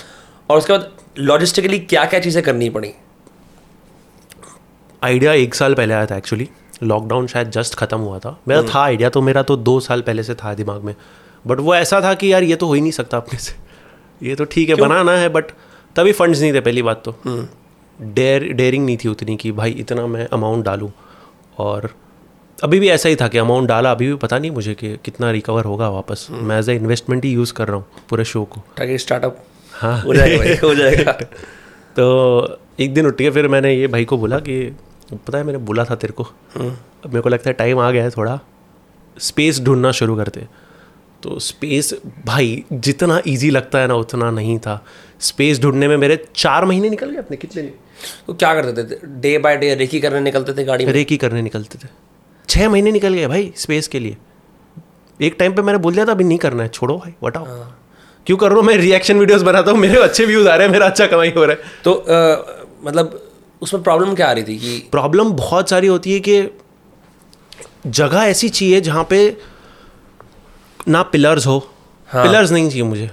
[0.51, 2.93] और उसके बाद लॉजिस्टिकली क्या क्या चीज़ें करनी पड़ी?
[5.03, 6.49] आइडिया एक साल पहले आया था एक्चुअली
[6.83, 10.23] लॉकडाउन शायद जस्ट खत्म हुआ था। मेरा था आइडिया तो मेरा तो दो साल पहले
[10.23, 10.95] से था दिमाग में।
[11.45, 13.55] बट वो ऐसा था कि यार ये तो हो ही नहीं सकता अपने से।
[14.21, 15.53] ये तो ठीक है बनाना है बट
[15.97, 17.17] तभी फंड्स नहीं थे पहली बात तो।
[18.03, 20.93] डेयर डेयरिंग नहीं थी उतनी कि भाई इतना मैं अमाउंट डालूँ।
[21.59, 21.91] और
[22.65, 25.31] अभी भी ऐसा ही था कि अमाउंट डाला अभी भी पता नहीं मुझे कि कितना
[25.31, 28.61] रिकवर होगा वापस। मैं एज ए इन्वेस्टमेंट ही यूज़ कर रहा हूँ पूरे शो को।
[28.77, 31.13] ताकि स्टार्टअप हाँ। हो जाएगा हो जाएगा।
[31.97, 34.77] तो एक दिन उठ के फिर मैंने ये भाई को बोला कि
[35.13, 38.05] पता है मैंने बोला था तेरे को। अब मेरे को लगता है टाइम आ गया
[38.05, 38.41] है थोड़ा।
[39.19, 40.47] स्पेस ढूंढना शुरू करते।
[41.23, 41.95] तो स्पेस
[42.27, 44.85] भाई जितना इजी लगता है ना उतना नहीं था।
[45.21, 47.75] स्पेस ढूँढने में मेरे चार महीने निकल गए अपने कितने लिए
[48.27, 48.99] तो क्या करते थे?
[49.21, 50.93] डे बाय डे रेकी करने निकलते थे गाड़ी में?
[50.93, 51.89] रेकी करने निकलते थे।
[52.49, 54.17] छः महीने निकल गए भाई स्पेस के लिए।
[55.21, 57.47] एक टाइम पे मैंने बोल दिया था अभी नहीं करना है छोड़ो भाई बताओ
[58.27, 59.79] क्यों कर रहा हूँ मैं रिएक्शन वीडियोस बनाता हूँ?
[59.79, 61.93] मेरे अच्छे व्यूज़ आ रहे हैं मेरा अच्छा कमाई हो रहा है। तो
[62.85, 63.21] मतलब
[63.63, 66.43] उसमें प्रॉब्लम क्या आ रही थी कि प्रॉब्लम बहुत सारी होती है कि
[67.89, 69.21] जगह ऐसी चाहिए जहाँ पे
[70.89, 71.59] ना पिलर्स हो।
[72.09, 73.11] हाँ। पिलर्स नहीं चाहिए मुझे।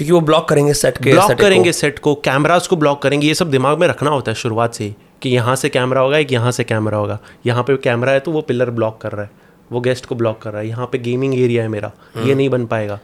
[0.00, 3.34] क्योंकि वो ब्लॉक करेंगे सेट के ब्लॉक। करेंगे सेट को कैमरास को ब्लॉक करेंगे ये
[3.34, 6.32] सब दिमाग में रखना होता है शुरुआत से ही कि यहाँ से कैमरा होगा एक
[6.32, 9.30] यहाँ से कैमरा होगा। यहाँ पे कैमरा है तो वो पिलर ब्लॉक कर रहा है
[9.70, 12.34] वो गेस्ट को ब्लॉक कर रहा है। यहाँ पे गेमिंग एरिया है मेरा हम्म। ये
[12.34, 12.98] नहीं बन पाएगा।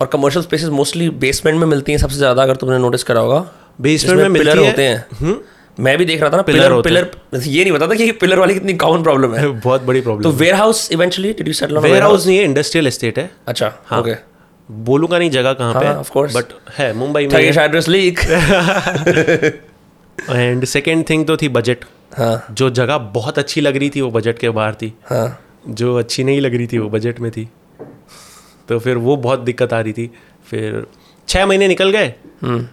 [0.00, 3.44] और कमर्शियल स्पेसेस मोस्टली बेसमेंट में मिलती हैं सबसे ज़्यादा अगर तुमने नोटिस करा होगा।
[3.80, 5.34] बेसमेंट में पिलर होते हैं।
[5.78, 8.54] मैं भी देख रहा था ना पिलर पिलर ये नहीं पता था कि पिलर वाली
[8.54, 12.38] कितनी कॉमन प्रॉब्लम है। बहुत बड़ी प्रॉब्लम तो warehouse eventually did you settle warehouse नहीं
[12.38, 14.35] है इंडस्ट्रियल एस्टेट है। अच्छा हाँ। ओके
[14.70, 18.20] बोलूँगा नहीं जगह कहाँ पे हाँ, बट है मुंबई में। Address leak
[20.30, 21.84] and second thing तो थी बजट
[22.18, 25.96] हाँ। जो जगह बहुत अच्छी लग रही थी वो बजट के बाहर थी। हाँ। जो
[25.96, 27.48] अच्छी नहीं लग रही थी वो बजट में थी।
[28.68, 30.10] तो फिर वो बहुत दिक्कत आ रही थी।
[30.50, 30.86] फिर
[31.28, 32.66] छः महीने निकल गए। हम्म।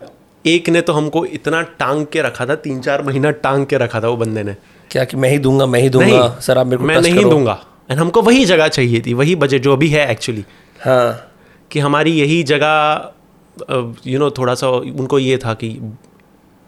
[0.45, 4.01] एक ने तो हमको इतना टांग के रखा था तीन चार महीना टांग के रखा
[4.01, 4.55] था वो बंदे ने।
[4.91, 7.25] क्या कि मैं ही दूँगा मैं ही दूँगा नहीं सर आप मेरे को मैं नहीं।
[7.25, 7.59] दूँगा।
[7.91, 10.45] एंड हमको वही जगह चाहिए थी वही बजट जो अभी है एक्चुअली
[10.85, 11.32] हाँ।
[11.73, 13.11] कि हमारी यही जगह
[14.07, 15.69] यू नो थोड़ा सा उनको ये था कि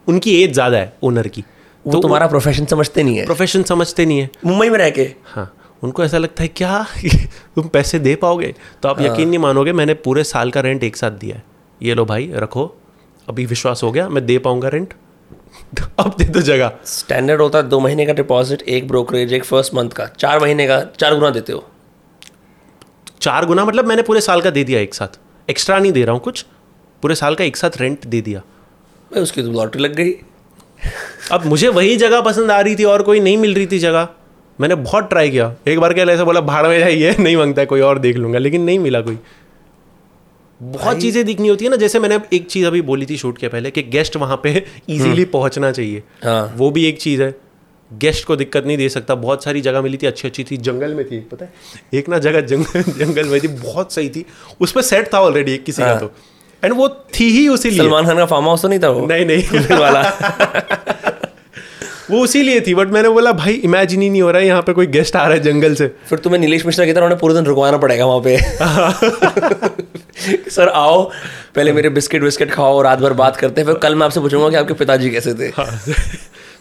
[0.06, 1.44] उनकी एज ज़्यादा है ओनर की।
[1.84, 5.02] वो तो तुम्हारा प्रोफेशन समझते नहीं है। प्रोफेशन समझते नहीं है। मुंबई में रह के?
[5.24, 6.84] हाँ उनको ऐसा लगता है क्या?
[7.56, 8.54] तुम पैसे दे पाओगे?
[8.82, 11.42] तो आप हाँ। यकीन नहीं मानोगे मैंने पूरे साल का रेंट एक साथ दिया है।
[11.80, 12.64] ये लो भाई रखो।
[13.28, 14.94] अभी विश्वास हो गया मैं दे पाऊँगा रेंट
[15.98, 19.74] अब दे दो जगह। स्टैंडर्ड होता है दो महीने का डिपॉजिट एक ब्रोकरेज एक फ़र्स्ट
[19.74, 21.64] मंथ का। चार महीने का चार गुना देते हो।
[23.20, 25.18] चार गुना मतलब मैंने पूरे साल का दे दिया एक साथ।
[25.50, 26.44] एक्स्ट्रा नहीं दे रहा हूँ कुछ।
[27.02, 28.40] पूरे साल का एक साथ रेंट दे दिया।
[29.10, 30.12] भाई उसकी तो लॉटरी लग गई।
[31.32, 34.08] अब मुझे वही जगह पसंद आ रही थी और कोई नहीं मिल रही थी जगह।
[34.60, 37.66] मैंने बहुत ट्राई किया। एक बार क्या ऐसा बोला भाड़ में जाइए नहीं माँगता है
[37.66, 39.18] कोई और देख लूँगा। लेकिन नहीं मिला कोई।
[40.62, 43.48] बहुत चीज़ें दिखनी होती है ना जैसे मैंने एक चीज़ अभी बोली थी शूट के
[43.48, 47.45] पहले कि गेस्ट वहाँ पे इजीली पहुँचना चाहिए। हाँ। वो भी एक चीज़ है।
[47.90, 50.94] गेस्ट को दिक्कत नहीं दे सकता। बहुत सारी जगह मिली थी अच्छी अच्छी थी। जंगल
[50.94, 51.52] में थी पता है?
[51.94, 54.26] एक ना जगह जंगल जंगल में थी बहुत सही थी।
[54.60, 56.12] उस पर सेट था ऑलरेडी एक किसी का हाँ। तो।
[56.62, 59.06] एंड वो थी ही उसी लिए। सलमान खान का फार्म हाउस तो नहीं था वो?
[59.06, 59.42] नहीं नहीं।
[59.78, 60.02] वाला।
[62.10, 64.62] वो उसी लिए थी बट मैंने बोला भाई इमेजिन ही नहीं हो रहा है यहाँ
[64.62, 67.20] पे कोई गेस्ट आ रहा है जंगल से। फिर तुम्हें नीलेश मिश्रा की तरह उन्हें
[67.20, 68.38] पूरे दिन रुकवाना पड़ेगा वहाँ पे।
[70.50, 71.10] सर आओ
[71.54, 74.50] पहले मेरे बिस्किट विस्किट खाओ रात भर बात करते हैं फिर कल मैं आपसे पूछूँगा
[74.50, 75.50] कि आपके पिताजी कैसे थे।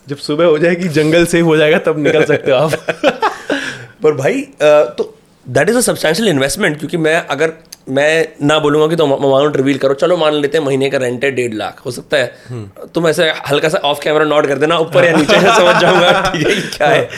[0.08, 2.72] जब सुबह हो जाएगी जंगल सेफ़ हो जाएगा तब निकल सकते हो आप।
[4.04, 5.12] पर भाई तो
[5.46, 7.54] that is a substantial investment क्योंकि मैं अगर
[7.90, 11.24] मैं ना बोलूँगा कि तुम अमाउंट रिवील करो चलो मान लेते हैं महीने का रेंट
[11.24, 14.78] है डेढ़ लाख हो सकता है। तुम ऐसे हल्का सा ऑफ़ कैमरा नॉट कर देना
[14.78, 17.10] ऊपर या नीचे समझ जाऊँगा ठीक है क्या है।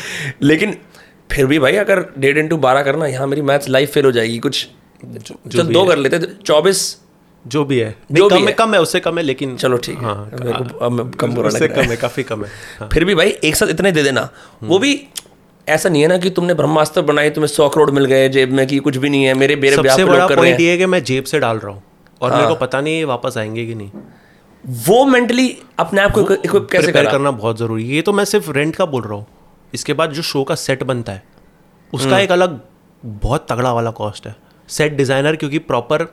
[0.42, 0.76] लेकिन
[1.32, 4.38] फिर भी भाई अगर डेढ़ इंटू बारह करना यहाँ मेरी मैथ्स लाइफ फेल हो जाएगी
[4.40, 4.68] कुछ
[5.56, 6.84] चल दो कर लेते चौबीस
[7.46, 9.78] जो भी है। जो कम भी है। है। कम है उससे कम है लेकिन चलो
[9.78, 10.30] ठीक है। हाँ,
[10.82, 13.68] अब कम बुरा उससे कम है काफ़ी कम है। हाँ। फिर भी भाई एक साथ
[13.68, 14.30] इतने दे देना।
[14.64, 15.00] वो भी
[15.68, 18.66] ऐसा नहीं है ना कि तुमने ब्रह्मास्त्र बनाई तुम्हें सौ करोड़ मिल गए जेब में
[18.68, 20.72] कि कुछ भी नहीं है मेरे मेरे ब्याह सबसे बड़ा कर रहे पॉइंट हैं। ये
[20.72, 21.84] है कि मैं जेब से डाल रहा हूँ
[22.22, 23.90] और मेरे हाँ। को पता नहीं वापस आएँगे कि नहीं।
[24.64, 25.48] वो मेंटली
[25.80, 27.12] अपने आप को इक्विप कैसे करा?
[27.12, 29.26] करना बहुत ज़रूरी है। ये तो मैं सिर्फ़ रेंट का बोल रहा हूँ।
[29.74, 31.24] इसके बाद जो शो का सेट बनता है
[31.94, 32.60] उसका एक अलग
[33.04, 34.36] बहुत तगड़ा वाला कॉस्ट है।
[34.70, 36.06] सेट डिज़ाइनर क्योंकि प्रॉपर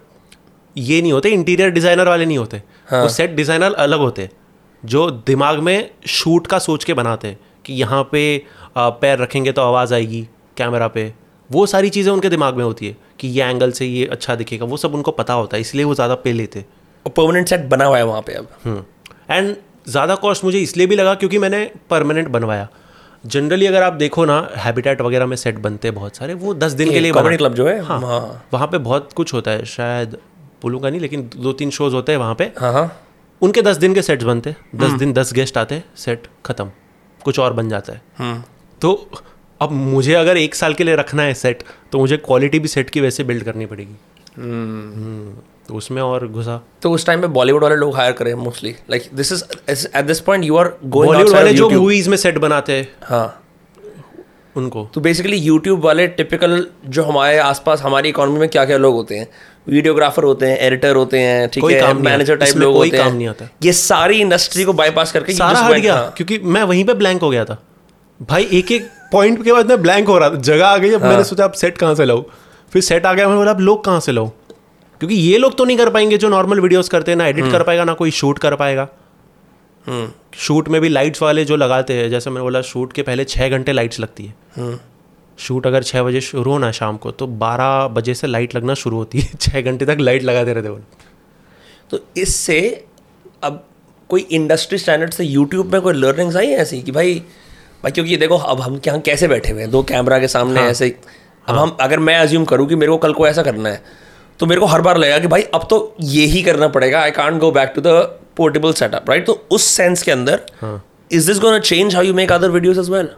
[0.76, 3.02] ये नहीं होते इंटीरियर डिज़ाइनर वाले नहीं होते। हाँ.
[3.02, 4.28] वो सेट डिज़ाइनर अलग होते
[4.82, 8.22] जो दिमाग में शूट का सोच के बनाते हैं कि यहाँ पे
[8.76, 11.12] पैर रखेंगे तो आवाज़ आएगी कैमरा पे।
[11.50, 14.66] वो सारी चीज़ें उनके दिमाग में होती है कि ये एंगल से ये अच्छा दिखेगा
[14.66, 17.84] वो सब उनको पता होता है इसलिए वो ज़्यादा पे लेते हैं। परमानेंट सेट बना
[17.84, 18.84] हुआ है वहाँ पे अब।
[19.30, 19.54] एंड
[19.88, 22.68] ज़्यादा कॉस्ट मुझे इसलिए भी लगा क्योंकि मैंने परमानेंट बनवाया।
[23.24, 26.72] जनरली अगर आप देखो ना हैबिटेट वगैरह में सेट बनते हैं बहुत सारे वो दस
[26.72, 30.16] दिन के लिए क्लब जो है हाँ हाँ। वहाँ पे बहुत कुछ होता है शायद
[30.64, 32.86] बोलूँगा नहीं लेकिन दो तीन शोज़ होते हैं वहाँ पे। हाँ हाँ।
[33.42, 36.70] उनके दस दिन के सेट्स बनते हैं। दस दिन दस गेस्ट आते हैं सेट खत्म।
[37.24, 38.42] कुछ और बन जाता है। हम्म।
[38.80, 39.10] तो
[39.60, 42.90] अब मुझे अगर एक साल के लिए रखना है सेट तो मुझे क्वालिटी भी सेट
[42.90, 43.96] की वैसे बिल्ड करनी पड़ेगी।
[44.36, 45.32] हम्म,
[45.68, 49.08] तो उसमें और घुसा। तो उस टाइम पे बॉलीवुड वाले लोग हायर करें mostly like
[49.14, 52.72] this is at this point you are going Bollywood वाले जो मूवीज़ में सेट बनाते
[52.72, 53.40] हैं। हाँ।
[54.56, 58.94] उनको। तो बेसिकली यूट्यूब वाले टिपिकल जो हमारे आसपास हमारी इकोनॉमी में क्या क्या लोग
[58.94, 59.28] होते हैं
[59.66, 63.28] वीडियोग्राफर होते हैं एडिटर होते हैं ठीक है मैनेजर टाइप लोग होते काम हैं। नहीं
[63.28, 66.94] आता। ये सारी इंडस्ट्री को बाईपास करके सारा हट गया हाँ। क्योंकि मैं वहीं पे
[66.94, 67.58] ब्लैंक हो गया था।
[68.20, 71.02] भाई एक एक पॉइंट के बाद मैं ब्लैंक हो रहा था। जगह आ गई अब
[71.02, 72.22] मैंने सोचा अब सेट कहाँ से लाऊं?
[72.72, 74.28] फिर सेट आ गया मैंने बोला अब लोग कहाँ से लाऊं?
[75.00, 77.62] क्योंकि ये लोग तो नहीं कर पाएँगे जो नॉर्मल वीडियोस करते हैं ना एडिट कर
[77.62, 78.88] पाएगा ना कोई शूट कर पाएगा।
[80.36, 83.48] शूट में भी लाइट्स वाले जो लगाते हैं जैसे मैंने बोला शूट के पहले छः
[83.48, 84.34] घंटे लाइट्स लगती है।
[85.38, 88.74] शूट अगर छः बजे शुरू होना है शाम को तो बारह बजे से लाइट लगना
[88.74, 90.80] शुरू होती है। छः घंटे तक लाइट लगाते रहते वो
[91.90, 92.60] तो इससे
[93.42, 93.64] अब
[94.10, 97.14] कोई इंडस्ट्री स्टैंडर्ड से यूट्यूब में कोई लर्निंग्स आई हैं ऐसी कि भाई
[97.82, 99.70] भाई क्योंकि देखो अब हम यहाँ कैसे बैठे हुए हैं?
[99.70, 102.92] दो कैमरा के सामने हाँ। ऐसे। अब हाँ, हम अगर मैं अज्यूम करूँ कि मेरे
[102.92, 103.82] को कल को ऐसा करना है
[104.40, 107.10] तो मेरे को हर बार लगेगा कि भाई अब तो ये ही करना पड़ेगा। I
[107.10, 107.86] can't go back to the
[108.36, 110.40] portable setup right तो उस सेंस के अंदर।
[111.12, 113.08] Is this gonna change how you make other videos as well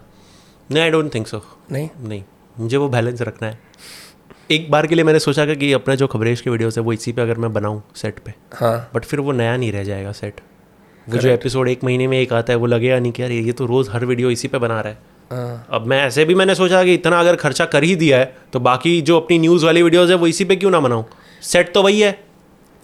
[0.70, 1.88] नहीं आई डोंट थिंक सो नहीं?
[2.00, 2.22] नहीं.
[2.60, 3.58] मुझे वो बैलेंस रखना है.
[4.50, 7.12] एक बार के लिए मैंने सोचा कि अपने जो खबरेश के वीडियोस है वो इसी
[7.12, 8.34] पे अगर मैं बनाऊँ सेट पे.
[8.54, 8.90] हाँ.
[8.94, 10.40] बट फिर वो नया नहीं रह जाएगा सेट
[11.06, 13.52] वो जो एपिसोड एक महीने में एक आता है वो लगेगा नहीं कि यार ये
[13.52, 14.98] तो रोज़ हर वीडियो इसी पे बना रहा है.
[15.32, 15.66] हाँ.
[15.70, 18.60] अब मैं ऐसे भी मैंने सोचा कि इतना अगर खर्चा कर ही दिया है तो
[18.60, 21.04] बाकी जो अपनी न्यूज़ वाली वीडियोज़ है वो इसी पे क्यों ना बनाऊँ?
[21.42, 22.18] सेट तो वही है.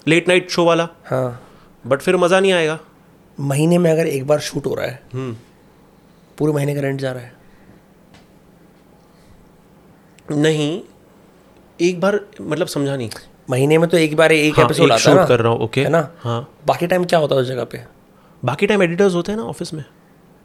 [0.06, 0.88] लेट नाइट शो वाला.
[1.06, 1.42] हाँ.
[1.86, 2.78] बट फिर मज़ा नहीं आएगा.
[3.40, 5.36] महीने में अगर एक बार शूट हो रहा है हम्म.
[6.38, 7.41] पूरे महीने का रेंट जा रहा है
[10.32, 10.82] नहीं
[11.80, 13.10] एक बार मतलब समझा नहीं।
[13.50, 15.78] महीने में तो एक बार एक हाँ, एपिसोड आता है ना कर रहा हूँ, okay.
[15.78, 16.08] है ना?
[16.18, 17.80] हाँ। बाकी टाइम क्या होता है उस जगह पे?
[18.42, 19.84] बाकी टाइम एडिटर्स होते हैं ना ऑफ़िस में।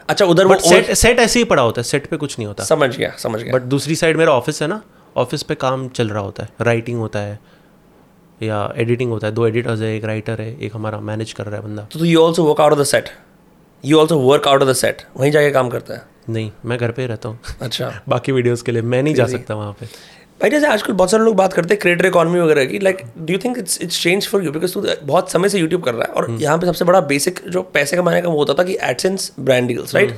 [0.09, 2.63] अच्छा उधर वो सेट सेट ऐसे ही पड़ा होता है सेट पे कुछ नहीं होता।
[2.63, 4.81] समझ गया समझ गया। बट दूसरी साइड मेरा ऑफ़िस है ना
[5.17, 7.39] ऑफ़िस पे काम चल रहा होता है राइटिंग होता है
[8.43, 11.55] या एडिटिंग होता है। दो एडिटर्स है एक राइटर है एक हमारा मैनेज कर रहा
[11.55, 13.09] है बंदा। तो you also work out of the set
[13.85, 16.16] you also work out of the set वहीं जाके काम करता है?
[16.29, 19.25] नहीं मैं घर पे ही रहता हूँ। अच्छा। बाकी वीडियोस के लिए मैं नहीं जा
[19.27, 19.85] सकता वहाँ पे।
[20.41, 23.33] भाई जैसे आजकल बहुत सारे लोग बात करते हैं क्रिएटर इकॉनमी वगैरह की like do
[23.33, 26.03] you think it's it's change for you because तू बहुत समय से यूट्यूब कर रहा
[26.03, 28.77] है और यहाँ पे सबसे बड़ा बेसिक जो पैसे कमाने का वो होता था कि
[28.81, 30.15] एडसेंस ब्रांड डील्स राइट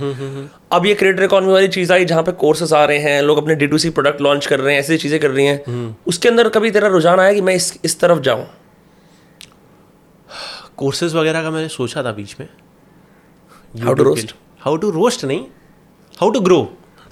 [0.72, 3.56] अब ये क्रिएटर इकोनॉमी वाली चीज़ आई जहाँ पे कोर्सेस आ रहे हैं लोग अपने
[3.56, 6.50] D to C product launch कर रहे हैं ऐसी चीज़ें कर रही हैं। उसके अंदर
[6.50, 8.44] कभी तेरा रुझान आया कि मैं इस इस तरफ़ जाऊँ?
[10.78, 12.48] कोर्सेज वगैरह का मैंने सोचा था बीच में।
[13.84, 15.46] How to roast how to roast नहीं।
[16.20, 16.58] How to grow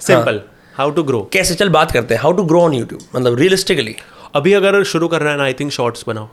[0.00, 0.40] simple
[0.74, 1.54] how to grow कैसे?
[1.54, 2.20] चल बात करते हैं.
[2.22, 3.94] How to grow on YouTube मतलब रियलिस्टिकली
[4.36, 6.26] अभी अगर शुरू करना है ना आई थिंक शॉर्ट्स बनाओ।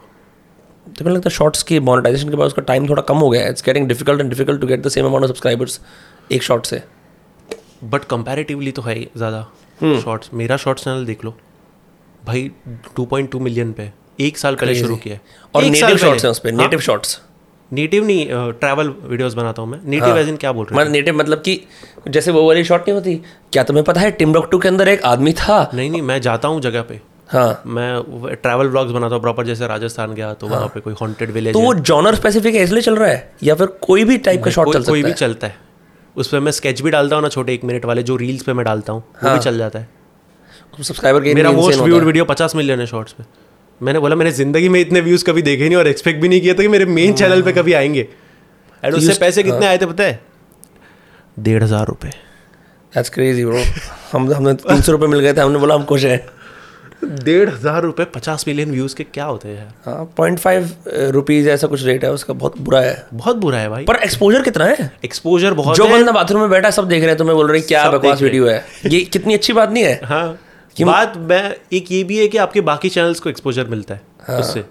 [0.87, 3.43] तो मुझे लगता है शॉर्ट्स की मोनेटाइजेशन के बाद उसका टाइम थोड़ा कम हो गया
[3.43, 3.49] है.
[3.49, 5.79] It's getting difficult and difficult to get the same amount of subscribers
[6.31, 6.81] एक शॉर्ट से.
[7.83, 9.45] बट कंपैरेटिवली तो है ही ज़्यादा
[9.79, 11.35] हम्म। शॉर्ट्स मेरा शॉर्ट्स चैनल देख लो।
[12.25, 12.51] भाई
[12.99, 15.21] 2.2 मिलियन पे एक साल पहले शुरू किया है।
[15.53, 17.19] और नेटिव शॉर्ट्स हैं उस पर नेटिव शॉर्ट्स
[17.71, 21.15] नेटिव नहीं ट्रैवल वीडियोस बनाता हूँ मैं। नेटिव एज इन क्या बोल रहे मतलब नेटिव
[21.15, 21.59] मतलब कि
[22.07, 23.15] जैसे वो वाली शॉट नहीं होती?
[23.53, 25.69] क्या तुम्हें पता है टिम्बकटू के अंदर एक आदमी था?
[25.73, 26.99] नहीं नहीं मैं जाता हूँ जगह पे।
[27.29, 30.93] हाँ। मैं ट्रैवल व्लॉग्स बनाता हूँ प्रॉपर जैसे राजस्थान गया तो हाँ, वहाँ पे कोई
[31.01, 33.31] हॉन्टेड विलेज तो वो जॉनर स्पेसिफिक इसलिए चल रहा है?
[33.43, 35.55] या फिर कोई भी टाइप का शॉट चल कोई भी चलता है।
[36.15, 38.53] उस पर मैं स्केच भी डालता हूँ ना छोटे एक मिनट वाले जो रील्स पे
[38.53, 39.89] मैं डालता हूँ वो भी चल जाता है।
[40.77, 43.23] सब्सक्राइबर मेरा मोस्ट व्यूड वीडियो पचास मिलियन है शॉर्ट्स पे।
[43.81, 46.53] मैंने बोला मैंने ज़िंदगी में इतने व्यूज़ कभी देखे नहीं और एक्सपेक्ट भी नहीं किया
[46.53, 48.07] था कि मेरे मेन चैनल पे कभी आएँगे।
[48.83, 50.19] एंड उससे पैसे कितने आए थे पता है?
[51.39, 52.11] डेढ़ हज़ार रुपये
[52.93, 53.63] दैट्स क्रेजी ब्रो
[54.11, 56.25] हम हमने तीन सौ रुपये मिल गए थे हमने बोला हम खुश हैं.
[57.03, 60.69] डेढ़ हज़ार रुपये पचास मिलियन व्यूज़ के क्या होते हैं हाँ पॉइंट फाइव
[61.13, 64.41] रुपीज़ ऐसा कुछ रेट है उसका बहुत बुरा है। बहुत बुरा है भाई। पर एक्सपोजर
[64.43, 64.91] कितना है?
[65.05, 67.67] एक्सपोजर बहुत जो बंदा बाथरूम में बैठा सब देख रहे हैं तुम्हें बोल रहे हैं
[67.67, 68.63] क्या बकवास वीडियो है?
[68.85, 69.99] ये कितनी अच्छी बात नहीं है?
[70.03, 70.37] हाँ।
[70.83, 74.39] बात मैं एक ये भी है कि आपके बाकी चैनल्स को एक्सपोजर मिलता है हाँ।
[74.39, 74.65] उससे।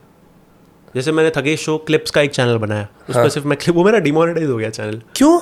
[0.95, 3.85] जैसे मैंने थगेश शो क्लिप्स का एक चैनल बनाया उस पर सिर्फ़ मैं क्लिप वो
[3.85, 5.41] मेरा डिमोनेटाइज हो गया चैनल क्यों?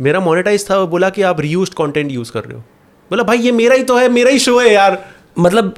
[0.00, 2.60] मेरा मोनेटाइज था बोला कि आप रीयूज कंटेंट यूज़ कर रहे हो।
[3.10, 5.74] बोला भाई ये मेरा ही तो है मेरा ही शो है यार। मतलब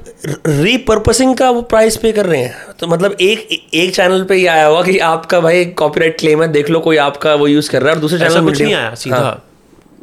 [0.47, 4.47] रीपर्पसिंग का वो प्राइस पे कर रहे हैं। तो मतलब एक एक चैनल पे ये
[4.47, 7.79] आया हुआ कि आपका भाई कॉपीराइट क्लेम है देख लो कोई आपका वो यूज़ कर
[7.79, 9.41] रहा है और दूसरे चैनल कुछ नहीं आया सीधा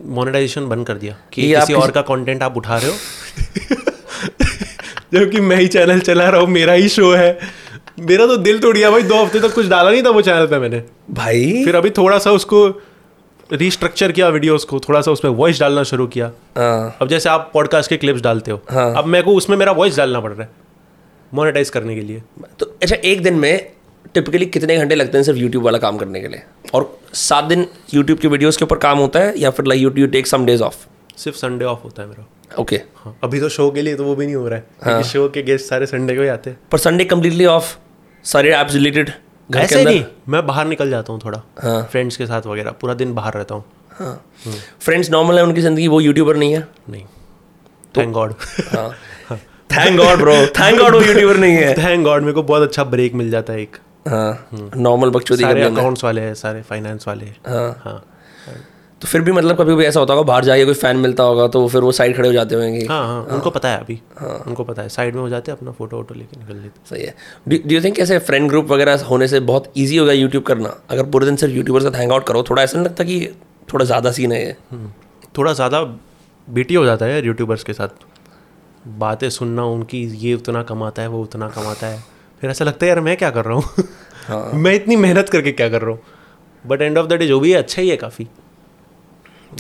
[0.05, 2.97] मोनेटाइजेशन बंद कर दिया कि किसी- और का कंटेंट आप उठा रहे हो।
[5.13, 7.39] जबकि मैं ही चैनल चला रहा हूँ मेरा ही शो है।
[8.01, 10.47] मेरा तो दिल तोड़ गया भाई दो हफ़्ते तक कुछ डाला नहीं था वो चैनल
[10.47, 12.67] पे मैंने। भाई। फिर अभी थोड़ा सा उसको
[13.51, 17.51] रिस्ट्रक्चर किया वीडियोस को थोड़ा सा उसमें वॉइस डालना शुरू किया। हाँ। अब जैसे आप
[17.55, 20.43] पॉडकास्ट के क्लिप्स डालते हो हाँ। अब मेरे को उसमें मेरा वॉइस डालना पड़ रहा
[20.43, 20.51] है
[21.33, 22.23] मोनेटाइज करने के लिए।
[22.61, 23.71] तो अच्छा एक दिन में
[24.15, 26.43] टिपिकली कितने घंटे लगते हैं सिर्फ़ यूट्यूब वाला काम करने के लिए?
[26.75, 30.11] और सात दिन यूट्यूब के वीडियोस के ऊपर काम होता है या फिर like YouTube
[30.11, 32.27] take some days off सिर्फ़ संडे ऑफ़ होता है मेरा।
[32.59, 35.03] ओके हाँ। अभी तो शो के लिए तो वो भी नहीं हो रहा है हाँ।
[35.03, 37.77] शो के गेस्ट सारे संडे को ही आते हैं। पर संडे कम्प्लीटली ऑफ़
[38.25, 39.03] सारे ऐप्स घर
[39.51, 42.95] के ऐसे नहीं मैं बाहर निकल जाता हूँ थोड़ा। हाँ। फ्रेंड्स के साथ वगैरह पूरा
[42.95, 44.25] दिन बाहर रहता हूँ। हाँ।
[44.81, 47.05] फ्रेंड्स नॉर्मल है उनकी ज़िंदगी वो यूट्यूबर नहीं है। नहीं।
[47.95, 48.35] Thank God
[49.71, 52.85] thank God bro thank God वो यूट्यूबर नहीं है। थैंक गॉड मेरे को बहुत अच्छा
[52.85, 53.77] ब्रेक मिल जाता है एक।
[54.09, 58.05] हाँ। नॉर्मल बकचोदी सारे अकाउंट्स वाले हैं सारे फाइनेंस वाले। हैं हाँ। हाँ।
[59.03, 61.47] तो फिर भी मतलब कभी कभी ऐसा होता होगा बाहर जाके कोई फ़ैन मिलता होगा
[61.49, 64.37] तो फिर वो साइड खड़े हो जाते होंगे। हाँ हाँ उनको पता है अभी। हाँ।
[64.47, 67.03] उनको पता है साइड में हो जाते हैं अपना फ़ोटो वोटो लेके निकल लेते सही
[67.03, 67.15] है।
[67.49, 70.75] डू यू थिंक ऐसे फ्रेंड ग्रुप वगैरह होने से बहुत ईजी हो गया यूट्यूब करना?
[70.91, 73.35] अगर पूरे दिन सिर्फ़ यूट्यूबर साथ हैंग आउट करो थोड़ा ऐसा नहीं लगता कि
[73.73, 74.57] थोड़ा ज़्यादा सीन है ये?
[74.71, 74.91] हम्म।
[75.39, 75.83] थोड़ा ज़्यादा
[76.49, 77.89] बीटी हो जाता है यार यूट्यूबर्स के साथ।
[78.99, 82.03] बातें सुनना उनकी ये उतना कमाता है वो उतना कमाता है।
[82.41, 83.65] फिर ऐसा लगता है यार मैं क्या कर रहा हूँ?
[84.27, 86.01] हाँ। मैं इतनी मेहनत करके क्या कर रहा हूँ?
[86.65, 88.29] But end of the day जो भी है अच्छा ही है काफ़ी।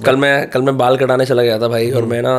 [0.05, 2.35] कल मैं कल मैं बाल कटाने चला गया था भाई और मैं ना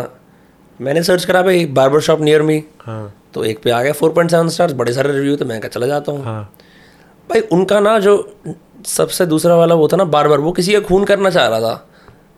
[0.80, 4.12] मैंने सर्च करा भाई बार्बर शॉप नियर मी हाँ। तो एक पे आ गया फोर
[4.12, 6.44] पॉइंट सेवन स्टार्स बड़े सारे रिव्यू तो मैं कहा चला जाता हूँ। हाँ।
[7.30, 8.16] भाई उनका ना जो
[8.86, 11.60] सबसे दूसरा वाला वो था ना बार बार वो किसी का खून करना चाह रहा
[11.62, 11.88] था।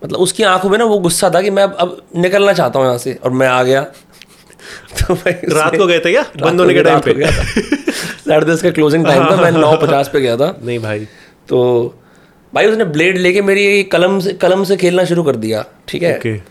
[0.03, 2.97] मतलब उसकी आँखों में ना वो गुस्सा था कि मैं अब निकलना चाहता हूँ यहाँ
[2.97, 3.81] से और मैं आ गया।
[4.99, 6.25] तो भाई रात को गए थे क्या?
[6.41, 7.43] बंद होने के टाइम पे। गया था।
[8.29, 11.05] साढ़े दस का क्लोजिंग टाइम था मैं नौ पचास पे गया था। नहीं भाई।
[11.49, 11.59] तो
[12.53, 16.41] भाई उसने ब्लेड लेके मेरी कलम से कलम से खेलना शुरू कर दिया ठीक है?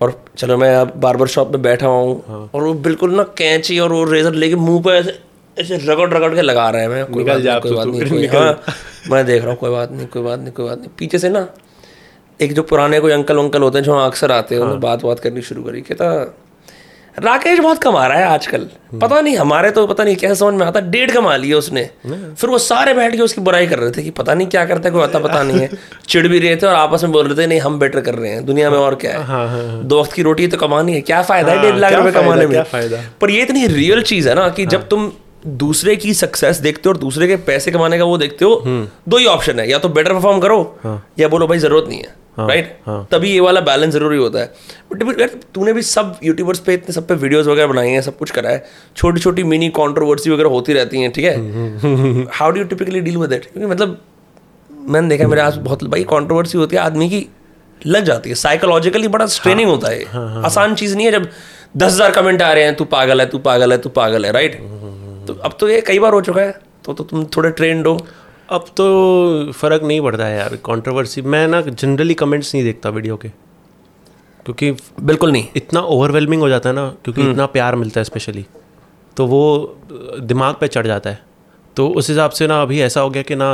[0.00, 2.50] और चलो मैं अब बार्बर शॉप में बैठा हुआ हूँ हाँ.
[2.54, 5.18] और वो बिल्कुल ना कैंची और वो रेजर लेके मुँह पे ऐसे
[5.56, 8.08] ऐसे रगड़ रगड़ के लगा रहे हैं मैं। कोई बात नहीं कोई तो बात नहीं
[8.10, 8.62] कोई- हाँ
[9.10, 11.28] मैं देख रहा हूँ कोई बात नहीं कोई बात नहीं कोई बात नहीं। पीछे से
[11.28, 11.46] ना
[12.40, 15.04] एक जो पुराने कोई अंकल वंकल होते हैं जो अक्सर आते हैं हाँ। उन्होंने बात
[15.04, 16.10] बात करनी शुरू करी कहता
[17.18, 20.64] राकेश बहुत कमा रहा है आजकल। पता नहीं हमारे तो पता नहीं कैसे समझ में
[20.66, 24.02] आता डेढ़ कमा लिया उसने। फिर वो सारे बैठ के उसकी बुराई कर रहे थे
[24.02, 25.70] कि पता नहीं क्या करता है कोई आता पता नहीं है।
[26.08, 28.30] चिड़ भी रहे थे और आपस में बोल रहे थे नहीं हम बेटर कर रहे
[28.30, 29.24] हैं दुनिया में और क्या है?
[29.24, 31.92] हाँ हाँ हाँ। दो वक्त की रोटी तो कमानी है क्या फ़ायदा है डेढ़ लाख
[31.92, 32.62] रुपए कमाने में?
[33.20, 35.10] पर ये इतनी रियल चीज़ है ना कि जब तुम
[35.46, 38.62] दूसरे की सक्सेस देखते हो और दूसरे के पैसे कमाने का वो देखते हो
[39.08, 41.02] दो ही ऑप्शन है या तो बेटर परफॉर्म करो हाँ.
[41.18, 44.52] या बोलो भाई ज़रूरत नहीं है राइट हाँ। तभी ये वाला बैलेंस ज़रूरी होता है।
[44.92, 48.16] बट यार तूने भी सब यूट्यूबर्स पे इतने सब पे वीडियोस वगैरह बनाई हैं सब
[48.18, 48.64] कुछ करा है
[48.96, 52.26] छोटी छोटी मिनी कंट्रोवर्सी वगैरह होती रहती हैं ठीक है?
[52.32, 53.98] How do you typically deal with it क्योंकि मतलब
[54.70, 57.26] मैंने देखा मेरे आस बहुत भाई कंट्रोवर्सी होती है आदमी की
[57.80, 61.28] लग जाती है। साइकोलॉजिकली बड़ा स्ट्रेनिंग होता है। आसान चीज़ नहीं है जब
[61.76, 64.32] दस हज़ार कमेंट आ रहे हैं तू पागल है तू पागल है तू पागल है
[64.32, 64.60] राइट
[65.26, 67.98] तो अब तो ये कई बार हो चुका है तो तो तुम थोड़े ट्रेंड हो।
[68.50, 73.16] अब तो फ़र्क नहीं पड़ता है यार कंट्रोवर्सी मैं ना जनरली कमेंट्स नहीं देखता वीडियो
[73.16, 74.70] के क्योंकि
[75.02, 78.44] बिल्कुल नहीं। इतना ओवरवेलमिंग हो जाता है ना क्योंकि इतना प्यार मिलता है स्पेशली
[79.16, 79.78] तो वो
[80.20, 81.18] दिमाग पे चढ़ जाता है।
[81.76, 83.48] तो उस हिसाब से ना अभी ऐसा हो गया कि ना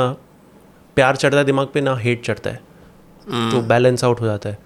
[0.97, 2.61] प्यार चढ़ता है दिमाग पे ना हेट चढ़ता है।
[3.51, 4.57] तो बैलेंस आउट हो जाता है।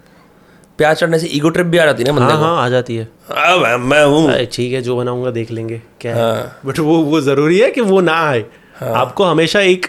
[0.78, 2.96] प्यार चढ़ने से ईगो ट्रिप भी आ जाती है ना बंदे हाँ हाँ आ जाती
[2.96, 6.80] है। को हाँ, मैं हूँ। ठीक है जो बनाऊँगा देख लेंगे क्या है। हाँ। बट
[6.80, 8.44] वो वो ज़रूरी है कि वो ना आए।
[8.84, 9.88] आपको हमेशा एक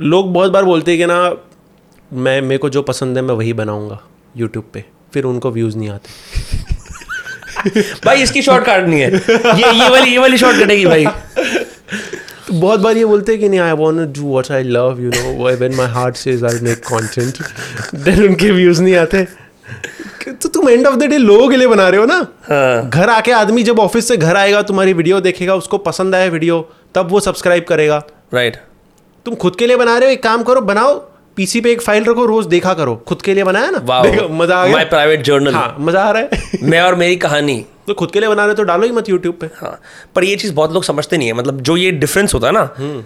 [0.00, 1.36] लोग बहुत बार बोलते हैं कि ना
[2.12, 4.00] मैं मेरे को जो पसंद है मैं वही बनाऊँगा
[4.36, 6.08] यूट्यूब पे। फिर उनको व्यूज़ नहीं आते।
[8.04, 11.06] भाई इसकी शॉर्ट काटनी है। ये ये वाली ये वाली शॉर्ट कटेगी भाई?
[12.46, 15.10] तो बहुत बार ये बोलते हैं कि नहीं I want do what I love you
[15.10, 17.38] know when my heart says I make content
[18.04, 19.26] then उनके व्यूज़ नहीं आते।
[20.32, 22.16] तो तुम एंड ऑफ़ द डे लोगों के लिए बना रहे हो ना?
[22.42, 26.26] हाँ। घर आके आदमी जब ऑफ़िस से घर आएगा तुम्हारी वीडियो देखेगा उसको पसंद आया
[26.28, 26.60] वीडियो
[26.94, 28.02] तब वो सब्सक्राइब करेगा।
[28.34, 28.56] राइट
[29.26, 30.94] तुम खुद के लिए बना रहे हो एक काम करो बनाओ
[31.36, 33.78] पीसी पे एक फ़ाइल रखो रोज देखा करो। खुद के लिए बनाया ना?
[33.78, 37.64] मज़ा आ माय गया प्राइवेट जर्नल हाँ मज़ा आ रहा है। मैं और मेरी कहानी।
[37.86, 39.78] तो खुद के लिए बना रहे तो डालो ही मत यूट्यूब पे। हाँ
[40.14, 42.68] पर ये चीज़ बहुत लोग समझते नहीं है। मतलब जो ये डिफरेंस होता है ना
[42.78, 43.04] हम्म।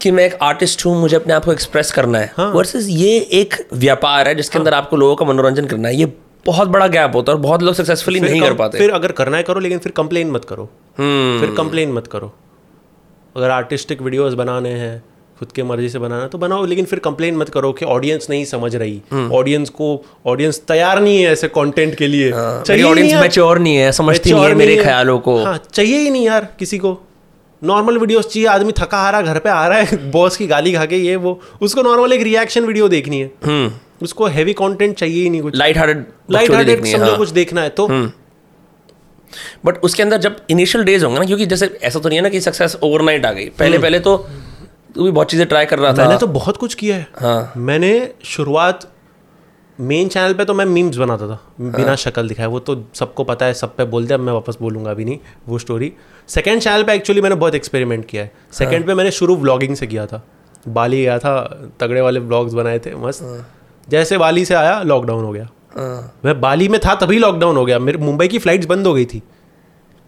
[0.00, 3.18] कि मैं एक आर्टिस्ट हूँ मुझे अपने आप को एक्सप्रेस करना है हाँ। वर्सेस ये
[3.32, 6.12] एक व्यापार है जिसके अंदर आपको लोगों का मनोरंजन करना है। ये
[6.48, 9.36] बहुत बड़ा गैप होता है और बहुत लोग सक्सेसफुली नहीं कर पाते। फिर अगर करना
[9.36, 12.32] है करो लेकिन फिर कंप्लेन मत करो। हम्म। फिर कंप्लेन मत करो।
[13.36, 15.02] अगर आर्टिस्टिक वीडियोस बनाने हैं
[15.38, 18.44] खुद के मर्ज़ी से बनाना तो बनाओ लेकिन फिर कंप्लेन मत करो कि ऑडियंस नहीं
[18.44, 19.90] समझ रही। हम्म। ऑडियंस को
[20.26, 22.32] ऑडियंस तैयार नहीं है ऐसे कंटेंट के लिए।
[22.70, 26.26] ही ऑडियंस मैच्योर नहीं है समझती नहीं है मेरे ख्यालों को। हाँ चाहिए ही नहीं
[26.26, 26.98] यार किसी को।
[27.62, 30.72] नॉर्मल वीडियोस चाहिए आदमी थका आ रहा घर पे आ रहा है बॉस की गाली
[30.72, 34.96] खा के ये वो उसको नॉर्मल एक रिएक्शन वीडियो देखनी है। हम्म। उसको हैवी कंटेंट
[34.96, 38.10] चाहिए ही नहीं कुछ। लाइट हार्टेड लाइट हार्टेड समझो कुछ देखना है तो हम्म।
[39.64, 42.28] बट उसके अंदर जब इनिशियल डेज़ होंगे ना क्योंकि जैसे ऐसा तो नहीं है ना
[42.28, 44.16] कि सक्सेस ओवरनाइट आ गई। पहले पहले तो
[44.94, 47.52] तू भी बहुत चीज़ें ट्राई कर रहा था। मैंने तो बहुत कुछ किया है। हाँ।
[47.56, 47.90] मैंने
[48.26, 48.88] शुरुआत
[49.78, 53.24] मेन चैनल पे तो मैं मीम्स बनाता था। बिना हाँ। शक्ल दिखाए। वो तो सबको
[53.24, 55.18] पता है सब पे बोल दिया मैं वापस बोलूँगा अभी नहीं
[55.48, 55.92] वो स्टोरी
[56.28, 59.86] सेकंड चैनल पे एक्चुअली मैंने बहुत एक्सपेरिमेंट किया है। सेकंड पे मैंने शुरू व्लॉगिंग से
[59.86, 60.24] किया था।
[60.68, 61.36] बाली गया था
[61.80, 63.22] तगड़े वाले व्लॉग्स बनाए थे मस्त।
[63.88, 67.64] जैसे बाली से आया लॉकडाउन हो गया। हाँ। मैं बाली में था तभी लॉकडाउन हो
[67.64, 69.22] गया। मेरे मुंबई की फ्लाइट्स बंद हो गई थी।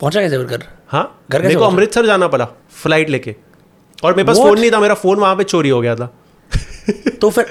[0.01, 0.65] पहुँचा कैसे घर?
[0.89, 2.49] हाँ घर मेरे को अमृतसर जाना पड़ा
[2.83, 3.35] फ़्लाइट लेके।
[4.05, 6.13] और मेरे पास फ़ोन नहीं था मेरा फ़ोन वहाँ पे चोरी हो गया था।
[7.21, 7.45] तो फिर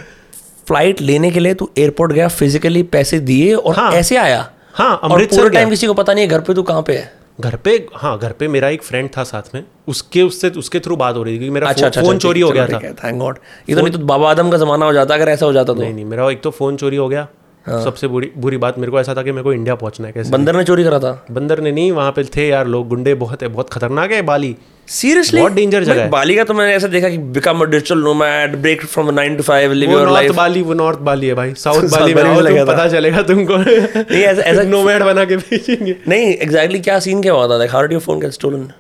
[0.68, 4.50] फ़्लाइट लेने के लिए तू एयरपोर्ट गया फिजिकली पैसे दिए और हाँ। ऐसे आया?
[4.74, 7.19] हाँ अमृतसर टाइम किसी को पता नहीं है घर पे तू कहाँ पे है?
[7.40, 10.96] घर पे हाँ घर पे मेरा एक फ्रेंड था साथ में उसके उससे उसके थ्रू
[10.96, 13.20] बात हो रही थी क्योंकि मेरा अच्छा फ़ोन अच्छा फ़ोन चोरी हो गया था। थैंक
[13.20, 15.82] गॉड तो नहीं तो बाबा आदम का जमाना हो जाता अगर ऐसा हो जाता तो।
[15.82, 17.28] नहीं नहीं मेरा एक तो फ़ोन चोरी हो गया।
[17.66, 20.14] हाँ। सबसे बुरी बुरी बात मेरे को ऐसा था कि मेरे को इंडिया पहुँचना है
[20.14, 20.30] कैसे?
[20.30, 21.26] बंदर ने चोरी करा था?
[21.32, 24.56] बंदर ने नहीं वहाँ पे थे यार लोग गुंडे बहुत है बहुत खतरनाक है बाली।
[24.88, 27.98] सीरियसली बहुत danger जगह है। बाली का तो मैंने ऐसा देखा कि become a digital
[27.98, 31.34] nomad break from 9 to 5 live वो योर लाइफ बाली वो नॉर्थ बाली है
[31.34, 35.96] भाई। साउथ बाली में लगा पता चलेगा तुमको। नहीं ऐसा ऐसा नोमैड बना के भेजेंगे।
[36.08, 37.58] नहीं एग्जैक्टली क्या सीन क्या हुआ था?
[37.58, 38.72] Like how did your phone get stolen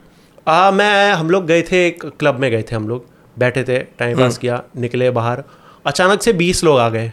[0.48, 3.06] uh, मैं हम लोग गए थे एक क्लब में गए थे हम लोग।
[3.40, 5.44] बैठे थे टाइम हम्म। पास किया निकले बाहर।
[5.86, 7.12] अचानक से बीस लोग आ गए।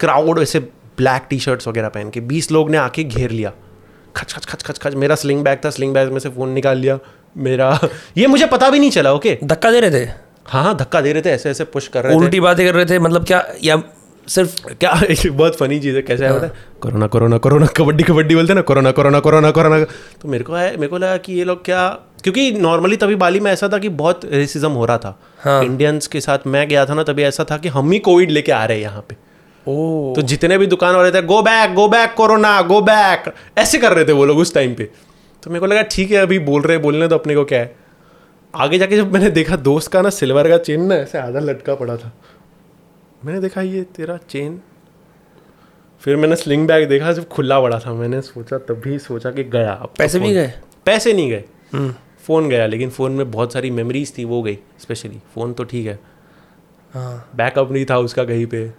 [0.00, 0.58] क्राउड ऐसे
[0.98, 3.52] ब्लैक टी शर्ट्स वगैरह पहन के बीस लोग ने आके घेर लिया।
[4.16, 6.78] खच खच खच खच खच मेरा स्लिंग बैग था स्लिंग बैग में से फ़ोन निकाल
[6.78, 6.98] लिया
[7.36, 7.78] मेरा
[8.18, 10.04] ये मुझे पता भी नहीं चला ओके धक्का दे रहे थे?
[10.46, 12.74] हाँ हाँ धक्का दे रहे थे ऐसे ऐसे पुश कर रहे थे। उल्टी बातें कर
[12.74, 13.82] रहे थे मतलब क्या या
[14.28, 14.92] सिर्फ़ क्या
[15.30, 16.52] बहुत फनी चीज़ है कैसे है पता है?
[16.80, 19.78] Corona corona corona kabaddi kabaddi बोलते ना कोरोना कोरोना कोरोना कोरोना।
[20.22, 21.88] तो मेरे को है मेरे को लगा कि ये लोग क्या
[22.24, 26.06] क्योंकि नॉर्मली तभी बाली में ऐसा था कि बहुत रेसिज्म हो रहा था। हाँ। इंडियंस
[26.06, 28.64] के साथ मैं गया था ना तभी ऐसा था कि हम ही कोविड लेके आ
[28.64, 29.16] रहे हैं यहाँ पे।
[29.66, 33.92] तो जितने भी दुकान वाले थे go back go back corona go back ऐसे कर
[33.92, 34.84] रहे थे वो लोग उस टाइम पे।
[35.42, 37.74] तो मेरे को लगा ठीक है अभी बोल रहे बोलने तो अपने को क्या है?
[38.54, 41.74] आगे जाके जब मैंने देखा दोस्त का ना सिल्वर का चेन ना ऐसे आधा लटका
[41.74, 42.12] पड़ा था।
[43.24, 44.60] मैंने देखा ये तेरा चेन?
[46.02, 49.74] फिर मैंने स्लिंग बैग देखा जब खुला पड़ा था मैंने सोचा तभी सोचा कि गया
[49.74, 50.52] तो पैसे भी गए?
[50.86, 51.44] पैसे नहीं गए।
[52.26, 55.86] फ़ोन गया लेकिन फ़ोन में बहुत सारी मेमोरीज थी वो गई स्पेशली फ़ोन तो ठीक
[55.86, 55.98] है।
[56.94, 58.70] हाँ। बैकअप नहीं था उसका कहीं पे।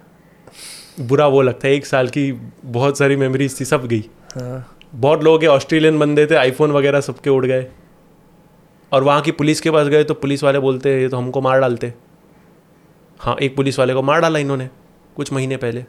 [1.00, 2.30] बुरा वो लगता है एक साल की
[2.64, 7.30] बहुत सारी मेमोरीज थी सब गई। हाँ। बहुत लोग ऑस्ट्रेलियन बंदे थे आईफोन वगैरह सबके
[7.30, 7.66] उड़ गए।
[8.92, 11.60] और वहाँ की पुलिस के पास गए तो पुलिस वाले बोलते ये तो हमको मार
[11.60, 11.92] डालते
[13.20, 14.68] हाँ। एक पुलिस वाले को मार डाला इन्होंने
[15.16, 15.84] कुछ महीने पहले।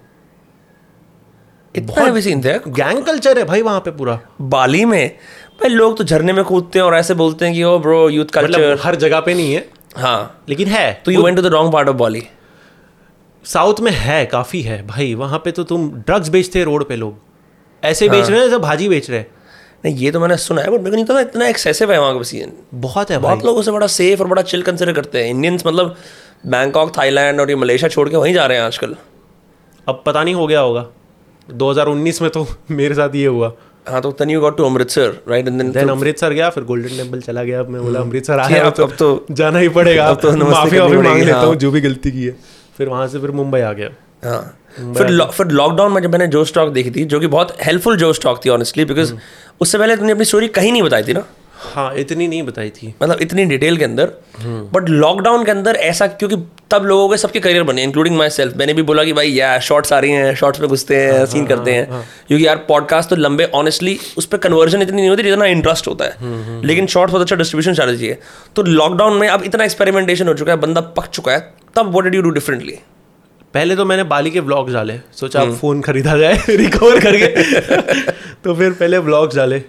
[1.75, 5.09] इतना भी सीन थे। गैंग कल्चर है भाई वहाँ पे पूरा। बाली में
[5.53, 8.25] भाई लोग तो झरने में कूदते हैं और ऐसे बोलते हैं कि ओ ब्रो यूथ
[8.25, 11.53] मतलब कल्चर हर जगह पे नहीं है हाँ। लेकिन है। तो you went to the
[11.53, 12.23] wrong part of Bali
[13.45, 16.95] south में है काफ़ी है। भाई वहाँ पे तो तुम ड्रग्स बेचते हैं रोड पे
[16.95, 17.17] लोग।
[17.83, 19.27] ऐसे बेच हाँ। रहे हैं जैसे भाजी बेच रहे हैं।
[19.85, 22.17] नहीं ये तो मैंने सुना है बट मेरे को नहीं पता इतना एक्सेसिव है वहाँ
[22.17, 25.29] का सीन बहुत है बहुत लोग उसे बड़ा सेफ़ और बड़ा चिल कंसिडर करते हैं।
[25.29, 25.95] इंडियंस मतलब
[26.45, 28.95] बैंकॉक थाईलैंड और ये मलेशिया छोड़ के वहीं जा रहे हैं आजकल।
[29.89, 30.87] अब पता नहीं हो गया होगा।
[31.53, 33.53] 2019 में तो मेरे साथ ये हुआ।
[33.89, 37.21] हाँ तो then you got to Amritsar right and then Amritsar गया फिर गोल्डन टेंपल
[37.21, 40.31] चला गया। अब मैं बोला अमृतसर आया अब- तो, तो- जाना ही पड़ेगा। अब तो
[40.31, 43.59] माफ़ी मांग लेता हाँ। हूँ जो भी गलती की है। फिर वहाँ से फिर मुंबई
[43.59, 43.89] आ गया।
[44.23, 44.57] हाँ।
[44.93, 47.97] फिर लौ, फिर लॉकडाउन में जब मैंने जो स्टॉक देखी थी जो कि बहुत हेल्पफुल
[47.97, 49.13] जो स्टॉक थी ऑनेस्टली बिकॉज़
[49.61, 51.23] उससे पहले तुमने अपनी स्टोरी कहीं नहीं बताई थी ना?
[51.73, 54.11] हाँ इतनी नहीं बताई थी। मतलब इतनी डिटेल के अंदर।
[54.73, 56.35] बट लॉकडाउन के अंदर ऐसा क्योंकि
[56.71, 59.59] तब लोगों के सबके करियर बने इंक्लूडिंग माई सेल्फ मैंने भी बोला कि भाई यार
[59.61, 62.55] शॉर्ट्स आ रही हैं शॉर्ट्स में घुसते हैं हाँ, सीन करते हैं। हाँ, क्योंकि यार
[62.67, 66.87] पॉडकास्ट तो लंबे ऑनेस्टली उस पर कन्वर्जन इतनी नहीं होती जितना इंटरेस्ट होता है। लेकिन
[66.87, 68.19] शॉर्ट्स बहुत अच्छा डिस्ट्रीब्यूशन स्ट्रैटेजी है।
[68.55, 72.03] तो लॉकडाउन में अब इतना एक्सपेरिमेंटेशन हो चुका है बंदा पक चुका है तब what
[72.03, 72.79] did you do differently
[73.53, 78.11] पहले तो मैंने बाली के व्लॉग्स डाले सोचा अब फ़ोन खरीदा जाए रिकवर करके।
[78.43, 79.61] तो फिर पहले व्लॉग्स डाले।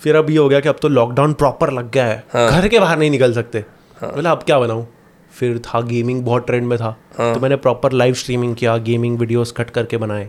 [0.00, 2.78] फिर अब ये हो गया कि अब तो लॉकडाउन प्रॉपर लग गया है। घर के
[2.78, 3.64] बाहर नहीं निकल सकते।
[4.02, 4.86] बोला अब क्या बनाऊँ?
[5.32, 9.52] फिर था गेमिंग बहुत ट्रेंड में था। तो मैंने प्रॉपर लाइव स्ट्रीमिंग किया गेमिंग वीडियोस
[9.52, 10.28] कट करके बनाए।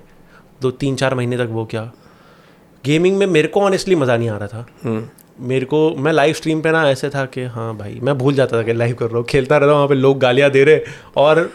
[0.61, 1.82] दो तीन चार महीने तक वो किया।
[2.84, 5.09] गेमिंग में मेरे को ऑनेस्टली मज़ा नहीं आ रहा था।
[5.39, 8.57] मेरे को मैं लाइव स्ट्रीम पे ना ऐसे था कि हाँ भाई मैं भूल जाता
[8.57, 10.80] था कि लाइव कर रहा हूँ। खेलता रहता हूँ वहाँ पे लोग गालियाँ दे रहे
[11.17, 11.49] और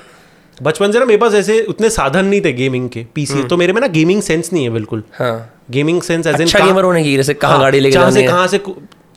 [0.63, 3.73] बचपन से ना मेरे पास ऐसे उतने साधन नहीं थे गेमिंग के पीसी तो मेरे
[3.73, 7.17] में ना गेमिंग सेंस नहीं है बिल्कुल। हाँ। गेमिंग सेंस एज अच्छा गेमर होने की
[7.17, 8.61] जैसे कहाँ गाड़ी लेके कहाँ से कहाँ से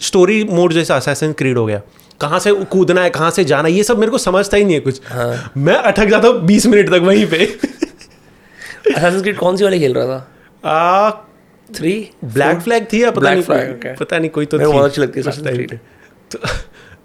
[0.01, 1.81] स्टोरी मोड जैसा असैसिन क्रीड हो गया।
[2.21, 4.79] कहाँ से कूदना है कहाँ से जाना ये सब मेरे को समझता ही नहीं है
[4.79, 7.45] कुछ। हाँ। मैं अटक जाता हूँ बीस मिनट तक वहीं पे।
[8.87, 11.23] Creed कौन सी वाली खेल रहा था?
[11.69, 13.95] थ्री ब्लैक फ्लैग थी या पता नहीं.
[13.95, 15.77] पता नहीं कोई तो बहुत अच्छी लगती है।
[16.31, 16.39] तो,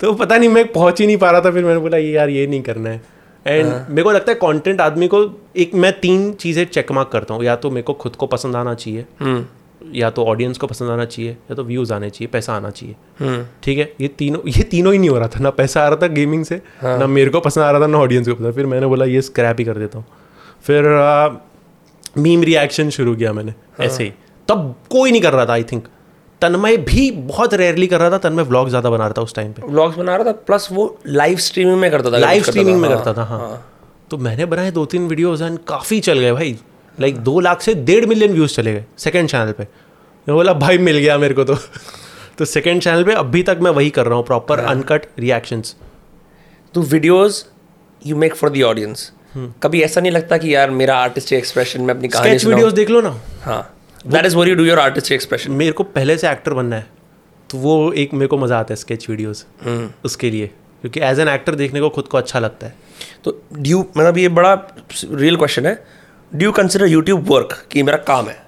[0.01, 2.28] तो पता नहीं मैं पहुँच ही नहीं पा रहा था फिर मैंने बोला ये यार
[2.28, 3.01] ये नहीं करना है।
[3.47, 5.24] एंड हाँ। मेरे को लगता है कंटेंट आदमी को
[5.57, 8.57] एक मैं तीन चीज़ें चेक मार्क करता हूँ। या तो मेरे को खुद को पसंद
[8.57, 9.45] आना चाहिए हम्म।
[9.95, 12.95] या तो ऑडियंस को पसंद आना चाहिए या तो व्यूज़ आने चाहिए पैसा आना चाहिए।
[13.20, 13.93] हम्म। ठीक है?
[14.01, 16.45] ये तीनों ये तीनों ही नहीं हो रहा था। ना पैसा आ रहा था गेमिंग
[16.45, 18.86] से हाँ। ना मेरे को पसंद आ रहा था ना ऑडियंस को पसंद फिर मैंने
[18.86, 20.05] बोला ये स्क्रैप ही कर देता हूँ।
[20.62, 20.84] फिर
[22.18, 24.12] मीम रिएक्शन शुरू किया मैंने हाँ। ऐसे ही।
[24.49, 25.88] तब कोई नहीं कर रहा था आई थिंक
[26.43, 29.53] तन्मय भी बहुत रेयरली कर रहा था तन्मय व्लॉग ज़्यादा बना रहा था उस टाइम
[29.53, 32.88] पे। व्लॉग्स बना रहा था प्लस वो लाइव स्ट्रीमिंग में करता था लाइव स्ट्रीमिंग में
[32.88, 33.68] हाँ, करता था हाँ।
[34.11, 36.57] तो मैंने बनाए दो तीन वीडियोज़ एंड काफ़ी चल गए भाई।
[36.99, 39.62] लाइक दो लाख से डेढ़ मिलियन व्यूज़ चले गए सेकेंड चैनल पे।
[40.26, 41.55] मैं बोला भाई मिल गया मेरे को तो।
[42.38, 45.74] तो सेकेंड चैनल पे अभी तक मैं वही कर रहा हूँ प्रॉपर हाँ। अनकट रिएक्शंस
[46.74, 47.45] तो videos
[48.03, 49.11] you make for the audience
[49.62, 53.01] कभी ऐसा नहीं लगता कि यार मेरा आर्टिस्टिक एक्सप्रेशन में अपनी कहानी वीडियोस देख लो
[53.01, 53.62] ना। हाँ।
[54.07, 56.87] That is where you do your artistic expression मेरे को पहले से एक्टर बनना है
[57.51, 59.47] तो वो एक मेरे को मज़ा आता है स्केच वीडियोस
[60.05, 60.47] उसके लिए
[60.81, 62.75] क्योंकि एज एन एक्टर देखने को खुद को अच्छा लगता है।
[63.25, 64.55] तो ड्यू मतलब ये बड़ा
[65.05, 65.75] रियल क्वेश्चन है।
[66.33, 68.43] ड्यू कंसिडर यूट्यूब वर्क कि मेरा काम है?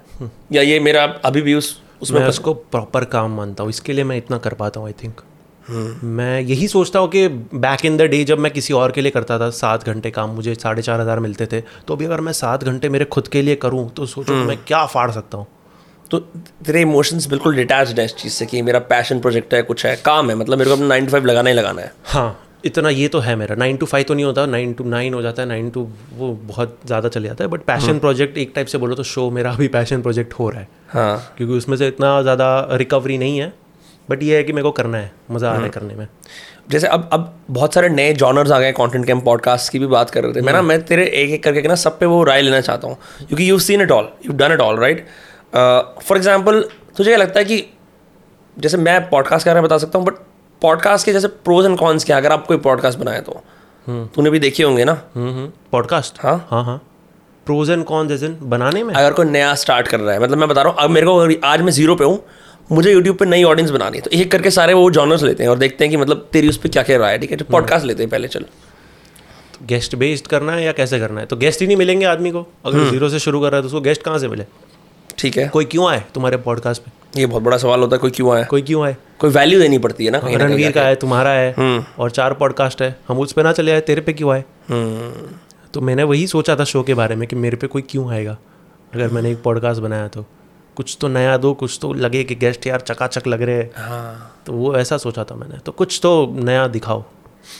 [0.52, 4.04] या ये मेरा अभी भी उस उसमें मैं उसको प्रॉपर काम मानता हूँ इसके लिए
[4.04, 5.20] मैं इतना कर पाता हूँ आई थिंक
[5.70, 9.10] मैं यही सोचता हूँ कि बैक इन द डे जब मैं किसी और के लिए
[9.10, 12.32] करता था सात घंटे काम मुझे साढ़े चार हज़ार मिलते थे तो अभी अगर मैं
[12.34, 15.46] सात घंटे मेरे खुद के लिए करूँ तो सोचो मैं क्या फाड़ सकता हूँ।
[16.10, 19.86] तो तेरे इमोशंस बिल्कुल डिटैच्ड है इस चीज़ से कि मेरा पैशन प्रोजेक्ट है कुछ
[19.86, 22.40] है काम है मतलब मेरे को अपना नाइन टू फाइव लगाना ही लगाना है। हाँ
[22.64, 25.22] इतना ये तो है मेरा नाइन टू फाइव तो नहीं होता नाइन टू नाइन हो
[25.22, 28.66] जाता है नाइन टू वो बहुत ज़्यादा चले जाता है बट पैशन प्रोजेक्ट एक टाइप
[28.66, 31.88] से बोलो तो शो मेरा अभी पैशन प्रोजेक्ट हो रहा है। हाँ। क्योंकि उसमें से
[31.88, 33.52] इतना ज़्यादा रिकवरी नहीं है।
[34.08, 36.06] बट ये है कि मेरे को करना है मज़ा आ रहा है करने में।
[36.70, 39.86] जैसे अब अब बहुत सारे नए जॉनर्स आ गए कंटेंट के हम पॉडकास्ट की भी
[39.86, 42.22] बात कर रहे थे। मैं ना मैं तेरे एक एक करके ना सब पे वो
[42.24, 45.06] राय लेना चाहता हूँ क्योंकि you seen it all you done it all right
[45.54, 46.60] for example
[46.96, 47.64] तुझे क्या लगता है कि
[48.56, 50.14] जैसे मैं पॉडकास्ट के बारे में बता सकता हूँ बट
[50.62, 53.42] पॉडकास्ट के जैसे प्रोज एंड कॉन्स क्या अगर आप कोई पॉडकास्ट बनाए तो।
[53.86, 54.92] तूने भी देखे होंगे ना?
[55.16, 56.76] पॉडकास्ट हाँ। हाँ हाँ।
[57.46, 58.94] प्रोज एंड कॉन जैसे बनाने में?
[58.94, 61.46] अगर कोई नया स्टार्ट कर रहा है मतलब मैं बता रहा हूँ अब मेरे को
[61.46, 62.22] आज मैं ज़ीरो पे हूँ
[62.72, 65.50] मुझे यूट्यूब पे नई ऑडियंस बनानी है। तो एक करके सारे वो जॉनर्स लेते हैं
[65.50, 67.36] और देखते हैं कि मतलब तेरी उस पर क्या क्या राय है ठीक है?
[67.36, 68.44] पॉडकास्ट लेते हैं पहले चल।
[69.62, 71.26] गेस्ट बेस्ड करना है या कैसे करना है?
[71.26, 73.66] तो गेस्ट ही नहीं मिलेंगे आदमी को। अगर ज़ीरो से शुरू कर रहा है तो
[73.66, 74.44] उसको गेस्ट कहाँ से मिले?
[75.18, 77.20] ठीक है। कोई क्यों आए तुम्हारे पॉडकास्ट पे?
[77.20, 78.44] ये बहुत बड़ा सवाल होता है कोई क्यों आए?
[78.44, 78.96] कोई क्यों आए?
[79.18, 82.10] कोई वैल्यू देनी पड़ती है ना कहीं कहीं रणवीर का है तुम्हारा है हम्म। और
[82.10, 84.44] चार पॉडकास्ट है। हम उस पर ना चले आए तेरे पे क्यों आए?
[84.68, 85.34] हम्म,
[85.74, 88.38] तो मैंने वही सोचा था शो के बारे में कि मेरे पे कोई क्यों आएगा?
[88.94, 90.26] अगर मैंने एक पॉडकास्ट बनाया तो।
[90.76, 94.40] कुछ तो नया दो कुछ तो लगे कि गेस्ट यार चकाचक लग रहे हैं। हाँ।
[94.46, 97.00] तो वो ऐसा सोचा था मैंने। तो कुछ तो नया दिखाओ।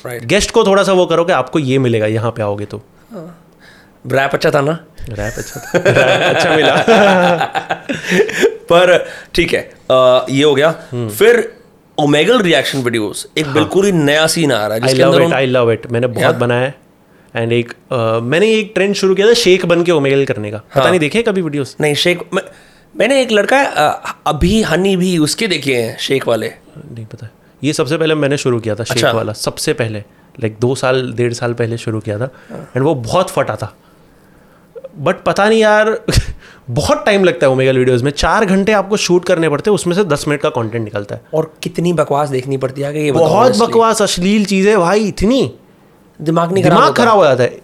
[0.07, 2.83] राइट गेस्ट को थोड़ा सा वो करो कि आपको ये मिलेगा यहाँ पे आओगे तो।
[4.07, 4.79] रैप अच्छा था ना?
[5.09, 6.75] रैप अच्छा था। रैप अच्छा मिला।
[8.71, 8.97] पर
[9.35, 9.61] ठीक है
[9.91, 11.53] अ, ये हो गया। फिर
[11.99, 13.55] ओमेगल रिएक्शन वीडियोस एक हाँ.
[13.55, 16.37] बिल्कुल ही नया सीन आ रहा है I love it I love it मैंने बहुत
[16.37, 16.75] बनाया है।
[17.35, 20.59] एंड एक अ, मैंने एक ट्रेंड शुरू किया था शेख बन के ओमेगल करने का।
[20.75, 22.43] पता नहीं देखे कभी वीडियोस नहीं शेख मैं,
[22.95, 23.95] मैंने एक लड़का है,
[24.27, 27.29] अभी हनी भी उसके देखे हैं शेख वाले। नहीं पता।
[27.65, 29.99] ये सबसे पहले मैंने शुरू किया था शेख अच्छा। वाला। सबसे पहले
[30.41, 33.75] लाइक दो साल डेढ़ साल पहले शुरू किया था। एंड वो बहुत फटा था।
[34.99, 35.99] बट पता नहीं यार
[36.71, 39.95] बहुत टाइम लगता है ओमेगल वीडियोस में। चार घंटे आपको शूट करने पड़ते हैं उसमें
[39.97, 43.59] से दस मिनट का कंटेंट निकलता है। और कितनी बकवास देखनी पड़ती है ये बहुत
[43.59, 45.53] बकवास अश्लील चीज़ें भाई इतनी।
[46.21, 47.61] दिमाग नहीं दिमाग खराब हो जाता है।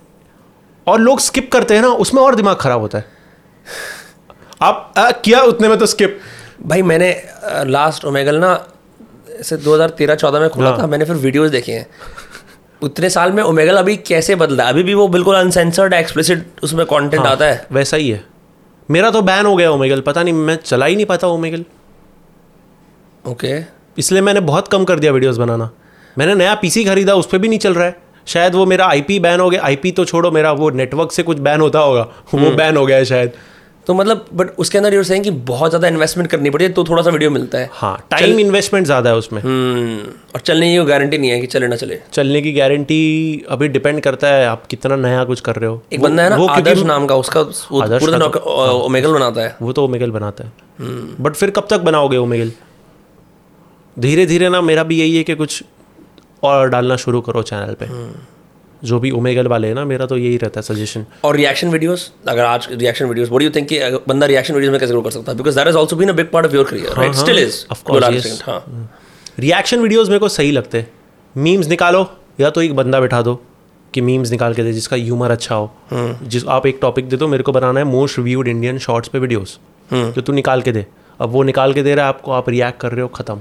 [0.86, 3.04] और लोग स्किप करते हैं ना उसमें और दिमाग खराब होता है।
[4.62, 6.18] आप आ, किया उतने में तो स्किप
[6.62, 8.66] भाई मैंने आ, लास्ट ओमेगल ना
[9.40, 11.86] ऐसे 2013-14 में खुला हाँ। था मैंने फिर वीडियोस देखे हैं।
[12.82, 14.64] उतने साल में ओमेगल अभी कैसे बदला?
[14.64, 18.24] अभी भी वो बिल्कुल अनसेंसर्ड एक्सप्लिसिट उसमें कंटेंट आता है। वैसा ही है।
[18.90, 21.64] मेरा तो बैन हो गया ओमेगल पता नहीं मैं चला ही नहीं पाता ओमेगल
[23.24, 23.58] ओके
[23.98, 25.70] इसलिए मैंने बहुत कम कर दिया वीडियोस बनाना।
[26.18, 27.96] मैंने नया पीसी खरीदा उस पर भी नहीं चल रहा है।
[28.26, 31.38] शायद वो मेरा आईपी बैन हो गया। आईपी तो छोड़ो मेरा वो नेटवर्क से कुछ
[31.38, 32.02] बैन होता होगा।
[32.34, 33.32] वो बैन हो गया है शायद।
[33.86, 36.84] तो मतलब बट उसके अंदर यूर सेइंग कि बहुत ज़्यादा इन्वेस्टमेंट करनी पड़ती है तो
[36.84, 39.98] थोड़ा सा वीडियो मिलता है। हाँ टाइम इन्वेस्टमेंट ज़्यादा है उसमें। हम्म,
[40.34, 43.00] और चलने की गारंटी नहीं है कि चले ना चले। चलने की गारंटी
[43.50, 46.36] अभी डिपेंड करता है आप कितना नया कुछ कर रहे हो। एक बंदा है ना
[46.36, 49.84] वो आदर्श नाम का उसका वो आदर्श पूरे का दिन ओमेगल बनाता है। वो तो
[49.84, 50.52] ओमेगल बनाता है।
[51.20, 52.52] बट फिर कब तक बनाओगे ओमेगल
[53.96, 55.62] धीरे धीरे ना मेरा भी यही है कि कुछ
[56.42, 57.86] और डालना शुरू करो चैनल पे।
[58.84, 62.10] जो भी ओमेगल वाले हैं ना मेरा तो यही रहता है सजेशन और रिएक्शन वीडियोस
[62.28, 63.78] अगर आज reaction videos what do you think कि
[64.08, 65.38] बंदा रिएक्शन वीडियोस में कैसे ग्रो कर सकता है?
[65.38, 67.82] Because that is also been a big part of your career right still is of
[67.90, 68.42] course, yes.
[68.42, 68.90] हाँ।
[69.38, 70.90] रिएक्शन वीडियोस मेरे को सही लगते हैं।
[71.34, 72.06] मीम्स निकालो
[72.40, 73.34] या तो एक बंदा बिठा दो
[73.94, 76.28] कि मीम्स निकाल के दे जिसका ह्यूमर अच्छा हो। hmm.
[76.28, 79.18] जिस आप एक टॉपिक दे दो मेरे को बनाना है मोस्ट व्यूड इंडियन शॉर्ट्स पे
[79.18, 79.58] वीडियोस
[79.90, 80.14] hmm.
[80.14, 80.86] तो तू निकाल के दे।
[81.20, 83.40] अब वो निकाल के दे रहा है आपको आप रिएक्ट कर रहे हो खत्म।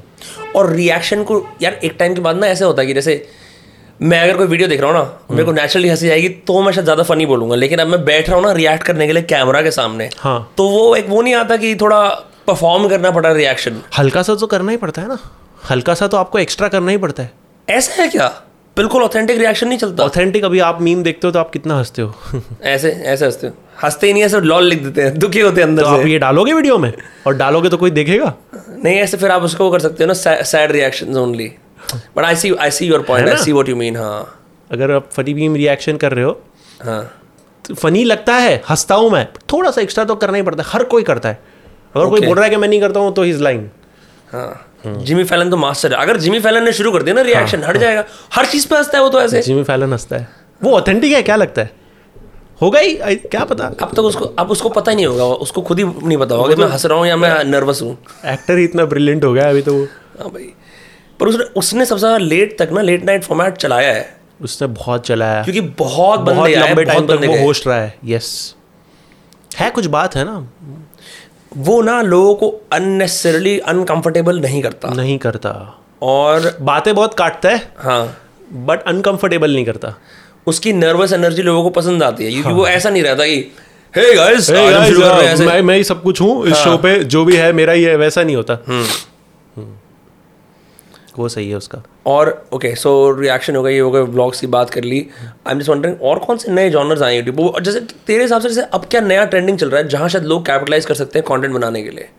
[0.55, 3.15] और रिएक्शन को यार एक टाइम के बाद ना ऐसे होता है कि जैसे
[3.99, 6.71] मैं अगर कोई वीडियो देख रहा हूँ ना मेरे को नेचुरली हँसी आएगी तो मैं
[6.71, 9.23] शायद ज़्यादा फनी बोलूँगा। लेकिन अब मैं बैठ रहा हूँ ना रिएक्ट करने के लिए
[9.23, 12.07] कैमरा के सामने हाँ। तो वो एक वो नहीं आता कि थोड़ा
[12.47, 15.17] परफॉर्म करना पड़ा रिएक्शन हल्का सा तो करना ही पड़ता है ना।
[15.69, 17.31] हल्का सा तो आपको एक्स्ट्रा करना ही पड़ता है।
[17.67, 18.27] ऐसा है क्या?
[18.77, 22.01] बिल्कुल ऑथेंटिक रिएक्शन नहीं चलता। ऑथेंटिक अभी आप मीम देखते हो तो आप कितना हँसते
[22.01, 25.39] हो। तो ऐसे ऐसे हँसते हो। हँसते ही नहीं ऐसे लॉल लिख देते हैं दुखी
[25.39, 26.93] होते हैं अंदर आप से। ये डालोगे वीडियो में?
[27.27, 28.33] और डालोगे तो कोई देखेगा?
[28.83, 31.51] नहीं ऐसे फिर आप उसको कर सकते हो ना sad reaction only
[31.95, 34.35] but I see I see your point I see what you mean हाँ.
[34.71, 36.31] अगर आप फनी मीम रिएक्शन कर रहे हो
[36.83, 37.01] हाँ.
[37.65, 40.69] तो फनी लगता है हंसता हूँ मैं। थोड़ा सा एक्स्ट्रा तो करना ही पड़ता है
[40.69, 41.35] हर कोई करता है।
[41.95, 42.09] अगर okay.
[42.09, 43.69] कोई बोल रहा है कि मैं नहीं करता हूँ तो इज़ लाइन
[44.31, 44.65] हाँ.
[44.85, 47.77] जिमी फैलन तो मास्टर है। अगर जिमी फैलन ने शुरू कर दिया ना रिएक्शन हट
[47.77, 50.27] जाएगा। हर चीज़ पे हंसता है वो तो ऐसे। जिमी फैलन हंसता है।
[50.61, 51.71] वो ऑथेंटिक है क्या लगता है?
[52.61, 53.65] होगा ही क्या पता?
[53.65, 56.35] अब तक तो उसको अब उसको पता ही नहीं होगा। उसको खुद ही नहीं पता
[56.35, 59.33] होगा कि मैं हंस रहा हूँ या मैं नर्वस हूँ। एक्टर ही इतना ब्रिलियंट हो
[59.33, 59.83] गया अभी तो वो।
[60.19, 60.53] हाँ भाई।
[61.19, 65.05] पर उसने उसने सबसे ज़्यादा लेट तक ना लेट नाइट फॉर्मेट चलाया है। उसने बहुत
[65.05, 68.55] चलाया। क्योंकि बहुत बहुत बंदे लंबे टाइम तक वो होस्ट रहा है यस
[69.57, 70.37] है कुछ बात है ना?
[71.57, 75.51] वो ना लोगों को अननेसेसरली अनकंफर्टेबल नहीं करता। नहीं करता।
[76.01, 78.17] और बातें बहुत काटता है हाँ।
[78.65, 79.93] बट अनकंफर्टेबल नहीं करता।
[80.47, 83.51] उसकी नर्वस एनर्जी लोगों को पसंद आती है। क्योंकि हाँ। वो ऐसा नहीं रहता कि
[83.93, 87.03] हे गाइस Hey guys, हैं मैं मैं ही सब कुछ हूँ इस हाँ। शो पे
[87.03, 88.85] जो भी है मेरा ही है वैसा नहीं होता। हम्म।
[91.19, 94.47] वो सही है उसका। और ओके सो रिएक्शन हो गई ये हो गए व्लॉग्स की
[94.47, 97.63] बात कर ली। आई एम जस्ट वंडरिंग और कौन से नए जॉनर्स आए यूट्यूब और
[97.63, 100.45] जैसे तेरे हिसाब से जैसे अब क्या नया ट्रेंडिंग चल रहा है जहाँ शायद लोग
[100.45, 102.09] कैपिटलाइज कर सकते हैं कंटेंट बनाने के लिए?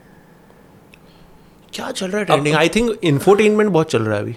[1.75, 4.37] क्या चल रहा है ट्रेंडिंग आई थिंक इन्फोटेनमेंट बहुत चल रहा है अभी।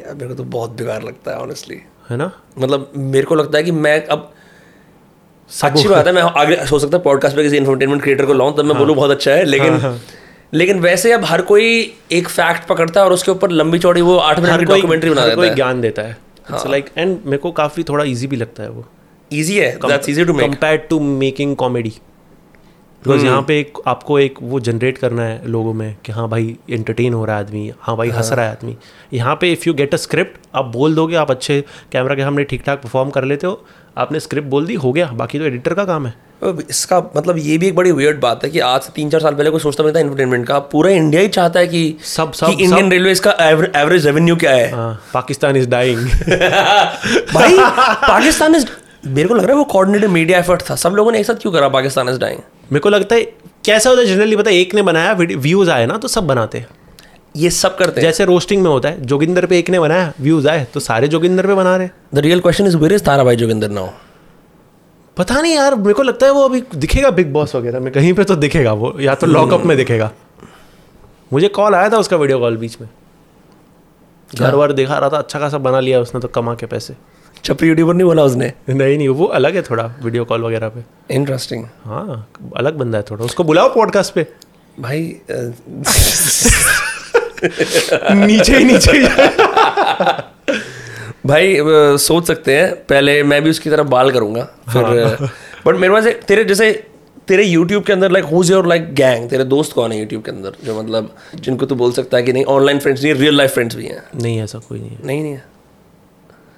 [0.00, 2.30] यार मेरे को तो बहुत बेकार लगता है ऑनेस्टली है ना?
[2.58, 4.32] मतलब मेरे को लगता है कि मैं अब
[5.50, 8.52] अच्छी बात है मैं आगे हो सकता है पॉडकास्ट पे किसी इंफरटेनमेंट क्रिएटर को लाऊं
[8.52, 9.78] तब मैं बोलूँ बहुत अच्छा है लेकिन
[10.52, 11.68] लेकिन वैसे अब हर कोई
[12.12, 15.24] एक फैक्ट पकड़ता है और उसके ऊपर लंबी चौड़ी वो आठ मिनट की डॉक्यूमेंट्री बना
[15.24, 16.16] देता कोई है। ज्ञान देता है।
[16.70, 18.84] लाइक एंड मेरे को काफ़ी थोड़ा इजी भी लगता है वो।
[19.30, 19.70] इजी है?
[19.78, 21.92] That's easy to make compare to making comedy
[23.02, 26.56] because यहाँ पे एक आपको एक वो जनरेट करना है लोगों में कि हाँ भाई
[26.70, 28.76] एंटरटेन हो रहा है आदमी। हाँ भाई हंस रहा है आदमी।
[29.12, 31.60] यहाँ पे if you get a script आप बोल दोगे आप अच्छे
[31.92, 33.64] कैमरा के सामने ठीक ठाक परफॉर्म कर लेते हो।
[33.96, 36.14] आपने स्क्रिप्ट बोल दी हो गया। बाकी तो एडिटर का काम है।
[36.70, 39.34] इसका मतलब ये भी एक बड़ी वियर्ड बात है कि आज से तीन चार साल
[39.34, 42.56] पहले कोई सोचता नहीं था एंटरटेनमेंट का। पूरा इंडिया ही चाहता है कि सब- सब-
[42.56, 43.30] कि इंडियन रेलवे का
[43.80, 44.70] एवरेज रेवेन्यू क्या है?
[44.72, 45.98] हाँ पाकिस्तान इज़ डाइंग
[47.34, 47.56] भाई
[48.08, 48.66] पाकिस्तान इज़
[49.06, 51.34] मेरे को लग रहा है वो कोऑर्डिनेटेड मीडिया एफर्ट था। सब लोगों ने एक साथ
[51.34, 52.38] क्यों करा पाकिस्तान इज़ डाइंग
[52.72, 53.22] मेरे को लगता है
[53.64, 56.58] कैसा होता है जनरली पता है एक ने बनाया व्यूज़ आए ना तो सब बनाते
[56.58, 56.66] हैं।
[57.36, 60.48] ये सब करते हैं। जैसे रोस्टिंग में होता है जोगिंदर पे एक ने बनाया व्यूज़
[60.48, 63.36] आए तो सारे जोगिंदर पे बना रहे the real question is where is Tara भाई
[63.36, 63.88] जोगिंदर नाउ
[65.16, 68.12] पता नहीं यार मेरे को लगता है वो अभी दिखेगा बिग बॉस वगैरह में कहीं
[68.12, 70.10] पे तो दिखेगा वो या तो लॉकअप में दिखेगा।
[71.32, 72.88] मुझे कॉल आया था उसका वीडियो कॉल बीच में।
[74.38, 76.94] घर वर दिखा रहा था अच्छा खासा बना लिया उसने तो कमा के पैसे।
[77.44, 78.52] चपरी यूट्यूबर नहीं बोला उसने?
[78.68, 80.84] नहीं नहीं वो अलग है थोड़ा वीडियो कॉल वगैरह पे।
[81.14, 84.26] इंटरेस्टिंग हाँ अलग बंदा है थोड़ा उसको बुलाओ पॉडकास्ट पे।
[84.80, 85.00] भाई
[88.26, 88.92] नीचे ही नीचे
[91.24, 91.56] भाई
[91.98, 95.28] सोच सकते हैं। पहले मैं भी उसकी तरफ़ बाल करूँगा। फिर
[95.66, 96.72] बट मेरे पास तेरे जैसे
[97.28, 100.30] तेरे YouTube के अंदर like who's your like gang तेरे दोस्त कौन है YouTube के
[100.30, 103.54] अंदर जो मतलब जिनको तू बोल सकता है कि नहीं ऑनलाइन फ्रेंड्स नहीं रियल लाइफ
[103.54, 105.50] फ्रेंड्स भी हैं। नहीं ऐसा कोई नहीं है। नहीं नहीं है।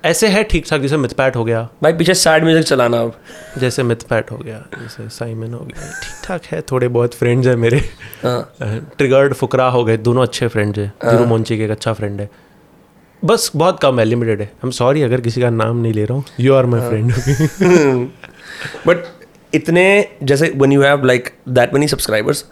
[0.04, 3.12] ऐसे है ठीक ठाक जैसे मिथपैट हो गया। भाई पीछे सैड म्यूज़िक चलाना अब।
[3.58, 7.56] जैसे मिथपैट हो गया जैसे साइमन हो गया। ठीक ठाक है थोड़े बहुत फ्रेंड्स हैं
[7.56, 7.76] मेरे।
[8.22, 12.20] हाँ। ट्रिगर्ड फुकरा हो गए दोनों अच्छे फ्रेंड्स हैं। ज़ीरो मोंची के एक अच्छा फ्रेंड
[12.20, 12.28] है।
[13.24, 16.04] बस बहुत कम है लिमिटेड है। आई एम सॉरी अगर किसी का नाम नहीं ले
[16.04, 17.12] रहा हूँ। You are my friend
[18.86, 19.04] but
[19.52, 19.84] इतने
[20.22, 22.44] जैसे one you have like that many subscribers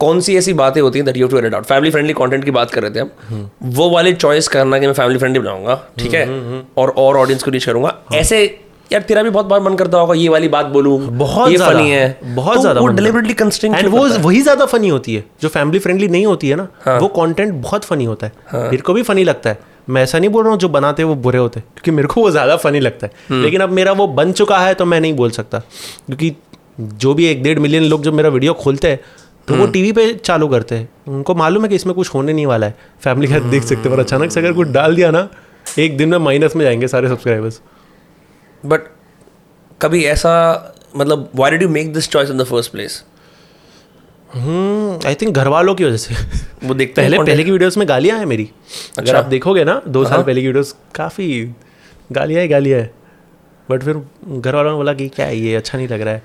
[0.00, 2.50] कौन सी ऐसी बातें होती हैं that you to edit out family friendly content की
[2.50, 6.14] बात कर रहे थे हम वो वाले चॉइस करना कि मैं फैमिली फ्रेंडली बनाऊँगा ठीक
[6.14, 6.26] है?
[6.78, 8.44] और और ऑडियंस को रीच करूँगा। ऐसे
[8.92, 11.90] यार तेरा भी बहुत बार मन करता होगा ये वाली बात बोलूँ बहुत ये फनी
[11.90, 13.34] है। बहुत तो ज़्यादा वो डिलिबरेटली
[13.68, 17.08] एंड वो वही ज़्यादा फनी होती है जो फैमिली फ्रेंडली नहीं होती है ना वो
[17.16, 18.32] कंटेंट बहुत फनी होता है।
[18.62, 21.08] मेरे को भी फनी लगता है। मैं ऐसा नहीं बोल रहा हूँ जो बनाते हैं
[21.08, 23.92] वो बुरे होते हैं क्योंकि मेरे को वो ज़्यादा फनी लगता है। लेकिन अब मेरा
[23.92, 26.34] वो बन चुका है तो मैं नहीं बोल सकता। क्योंकि
[26.80, 29.00] जो भी एक डेढ़ मिलियन लोग जो मेरा वीडियो खोलते हैं
[29.48, 32.46] तो वो टीवी पे चालू करते हैं। उनको मालूम है कि इसमें कुछ होने नहीं
[32.46, 35.28] वाला है। फैमिली का देख सकते हैं और अचानक से अगर कुछ डाल दिया ना
[35.78, 37.60] एक दिन में माइनस में जाएँगे सारे सब्सक्राइबर्स
[38.62, 38.80] बट
[39.80, 40.32] कभी ऐसा
[40.96, 43.02] मतलब why did you make this choice in the first place
[45.06, 46.14] I think घर वालों की वजह से।
[46.62, 49.80] वो देखते पहले पहले की वीडियोस में गालियाँ हैं मेरी। अगर अच्छा। आप देखोगे ना
[49.88, 51.28] दो साल पहले की वीडियोस काफ़ी
[52.12, 52.90] गालियाँ ही गालियाँ है।
[53.68, 56.22] बट फिर घर वालों ने बोला कि क्या है ये अच्छा नहीं लग रहा है।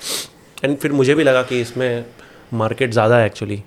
[0.63, 2.05] एंड फिर मुझे भी लगा कि इसमें
[2.53, 3.61] मार्केट ज़्यादा है एक्चुअली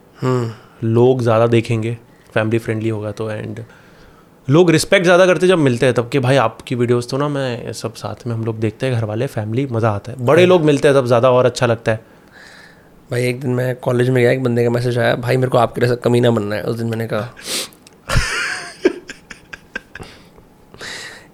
[0.85, 1.97] लोग ज़्यादा देखेंगे
[2.35, 3.61] फैमिली फ्रेंडली होगा तो एंड
[4.49, 7.73] लोग रिस्पेक्ट ज़्यादा करते जब मिलते हैं तब कि भाई आपकी वीडियोस तो ना मैं
[7.75, 10.63] सब साथ में हम लोग देखते हैं घर वाले फैमिली मज़ा आता है। बड़े लोग
[10.63, 12.18] मिलते हैं तब ज़्यादा और अच्छा लगता है।
[13.11, 15.59] भाई एक दिन मैं कॉलेज में गया एक बंदे का मैसेज आया भाई मेरे को
[15.59, 17.33] आपके जैसा कमीना बनना है। उस दिन मैंने कहा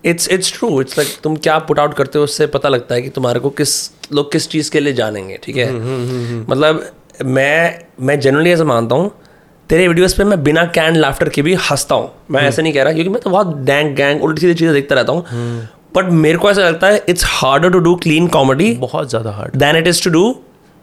[0.04, 3.02] it's it's true it's like तुम क्या पुट आउट करते हो उससे पता लगता है
[3.02, 3.74] कि तुम्हारे को किस
[4.12, 5.72] लोग किस चीज़ के लिए जानेंगे ठीक है?
[6.50, 6.84] मतलब
[7.24, 9.10] मैं मैं जनरली ऐसा मानता हूँ
[9.70, 12.82] तेरे वीडियोस पे मैं बिना कैंड लाफ्टर के भी हंसता हूँ। मैं ऐसे नहीं कह
[12.82, 16.38] रहा क्योंकि मैं तो बहुत डैंग गैंग उल्टी सीधी चीज़ें देखता रहता हूँ। बट मेरे
[16.38, 19.86] को ऐसा लगता है it's harder to do clean comedy बहुत ज़्यादा hard than it
[19.86, 20.24] is to do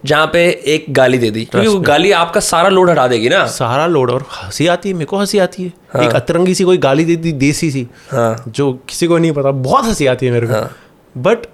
[0.06, 3.46] जहाँ पे एक गाली दे दी। क्योंकि वो गाली आपका सारा लोड हटा देगी ना।
[3.48, 6.64] सारा लोड और हँसी आती है मेरे को हँसी आती है। हाँ। एक अतरंगी सी
[6.64, 10.26] कोई गाली दे दी देसी सी हाँ। जो किसी को नहीं पता बहुत हँसी आती
[10.26, 10.72] है मेरे को। हाँ।
[11.16, 11.46] बट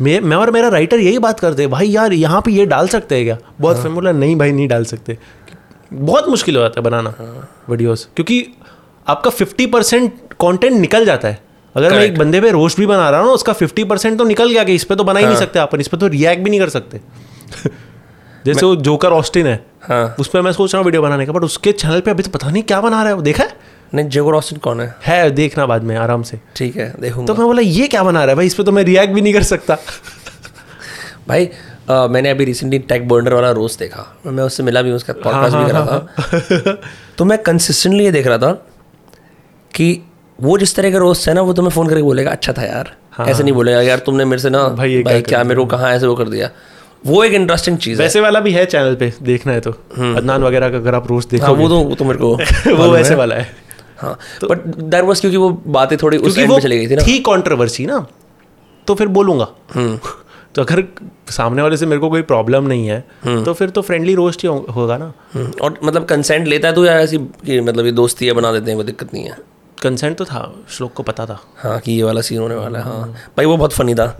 [0.00, 2.88] मैं मैं और मेरा राइटर यही बात करते हैं भाई यार यहाँ पे ये डाल
[2.88, 3.38] सकते हैं क्या?
[3.60, 5.18] बहुत फिर बोला नहीं भाई नहीं डाल सकते।
[5.92, 7.14] बहुत मुश्किल हो जाता है बनाना
[7.70, 8.44] वीडियोस क्योंकि
[9.06, 11.38] आपका फिफ्टी परसेंट कॉन्टेंट निकल जाता है।
[11.74, 14.24] अगर मैं एक बंदे पे रोस्ट भी बना रहा हूँ ना उसका फिफ्टी परसेंट तो
[14.24, 16.42] निकल गया कि इस पर तो बना ही नहीं सकते अपन इस पर तो रिएक्ट
[16.44, 17.00] भी नहीं कर सकते।
[18.46, 21.32] जैसे वो जोकर ऑस्टिन है हाँ। उस पर मैं सोच रहा हूँ वीडियो बनाने का
[21.32, 23.56] बट उसके चैनल पे अभी तो पता नहीं क्या बना रहा है वो देखा है?
[23.94, 24.94] नहीं जेगो रॉस्टिन कौन है?
[25.06, 28.20] है देखना बाद में आराम से। ठीक है देखूँगा। तो मैं बोला ये क्या बना
[28.20, 28.46] रहा है भाई?
[28.46, 29.76] इस पे तो मैं रिएक्ट भी नहीं कर सकता.
[31.28, 31.46] भाई
[31.90, 35.56] अ, मैंने अभी रिसेंटली टेक बर्नर वाला रोस्ट देखा। मैं उससे मिला भी उसका पॉडकास्ट
[35.56, 36.72] भी करा था।
[37.18, 38.52] तो मैं कंसिस्टेंटली ये देख रहा था
[39.74, 40.02] कि
[40.40, 42.94] वो जिस तरह का रोस्ट है ना वो तुम्हें फ़ोन करके बोलेगा अच्छा था यार
[43.20, 45.90] ऐसे नहीं बोलेगा यार तुमने मेरे से ना हाँ, भाई, भाई, क्या मेरे को कहाँ
[45.92, 46.50] ऐसे वो कर दिया?
[47.06, 50.42] वो एक इंटरेस्टिंग चीज़ है। वैसे वाला भी है चैनल पे देखना है तो। अदनान
[50.42, 52.34] वगैरह का अगर आप रोस्ट हम्म। हाँ देखो वो तो वो तो मेरे को
[52.76, 53.50] वो वैसे वाला है।
[53.98, 56.96] हाँ बट दैट वाज क्योंकि वो बातें थोड़ी उस क्योंकि एंड वो चली गई थी
[56.96, 58.06] ना। थी कंट्रोवर्सी ना
[58.86, 59.98] तो फिर बोलूँगा। हम्म।
[60.54, 60.82] तो अगर
[61.30, 64.42] सामने वाले से मेरे को कोई प्रॉब्लम नहीं है हम्म। तो फिर तो फ्रेंडली रोस्ट
[64.42, 67.92] ही होगा ना। हम्म, और मतलब कंसेंट लेता है तो या ऐसी कि मतलब ये
[67.92, 69.36] दोस्ती है बना देते हैं कोई दिक्कत नहीं है?
[69.82, 72.84] कंसेंट तो था श्लोक को पता था। हाँ कि ये वाला सीन होने वाला है
[72.84, 74.16] हाँ। भाई वो बहुत फनी था।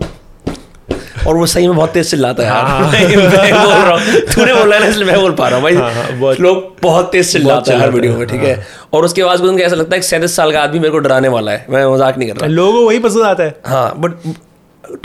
[1.27, 4.75] और वो सही में बहुत तेज चिल्लाता है यार। मैं बोल रहा हूँ। तूने बोला
[4.75, 7.73] है ना इसलिए मैं बोल पा रहा हूँ। हाँ, हाँ, भाई लोग बहुत तेज चिल्लाता
[7.73, 10.51] है हर वीडियो में ठीक है। और उसके बाद उनको ऐसा लगता है सैंतीस साल
[10.51, 13.23] का आदमी मेरे को डराने वाला है। मैं मज़ाक नहीं कर रहा। लोगों वही पसंद
[13.23, 14.37] आता है। हाँ but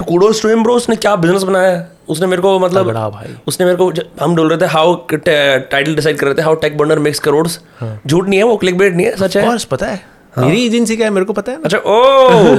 [0.02, 1.88] kudos to him bro उसने क्या बिज़नेस बनाया है?
[2.08, 3.92] उसने मेरे को मतलब भाई। उसने मेरे को
[4.22, 7.46] हम बोल रहे थे हाउ टाइटल डिसाइड कर रहे थे how Tech Burner makes crore
[7.48, 10.00] झूठ नहीं है वो क्लिक बेट नहीं है सच है। और पता है।
[10.36, 12.54] हाँ। मेरी एजेंसी क्या है मेरे को पता है अच्छा ओ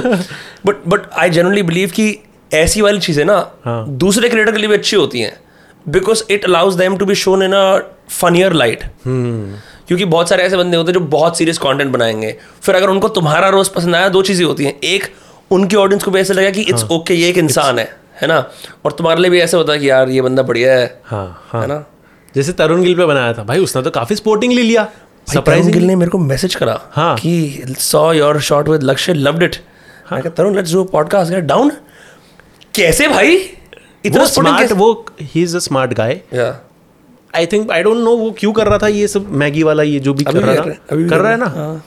[0.66, 2.06] but but I generally believe कि
[2.54, 5.36] ऐसी वाली चीज़ें ना हाँ। दूसरे क्रिएटर के लिए भी अच्छी होती हैं
[5.88, 7.78] because it allows them to be shown in a
[8.10, 12.74] funnier light क्योंकि बहुत सारे ऐसे बंदे होते हैं जो बहुत सीरियस कंटेंट बनाएँगे। फिर
[12.74, 15.04] अगर उनको तुम्हारा रोज पसंद आया दो चीज़ें होती हैं। एक
[15.50, 17.88] उनकी ऑडियंस को भी ऐसा लगा कि इट्स ओके ये एक इंसान है
[18.22, 18.38] है ना?
[18.84, 21.62] और तुम्हारे लिए भी ऐसा होता है कि यार ये बंदा बढ़िया है हाँ हाँ।
[21.62, 21.84] है ना?
[22.34, 24.88] जैसे तरुण गिल पे बनाया था। भाई उसने तो काफ़ी स्पोर्टिंगली लिया।
[25.32, 29.42] सरप्राइजिंग गिल ने मेरे को मैसेज करा हाँ। कि saw your shot with Lakshya loved
[29.42, 29.56] it
[30.10, 31.72] कहा Tarun let's do podcast get down
[32.76, 33.36] कैसे भाई?
[34.04, 36.20] इतना वो स्मार्ट वो he is a smart guy
[37.34, 39.98] I think I don't know वो क्यों कर रहा था ये सब मैगी वाला ये
[40.00, 41.46] जो भी कर रहा था। है, कर रहा है ना?
[41.46, 41.84] हाँ।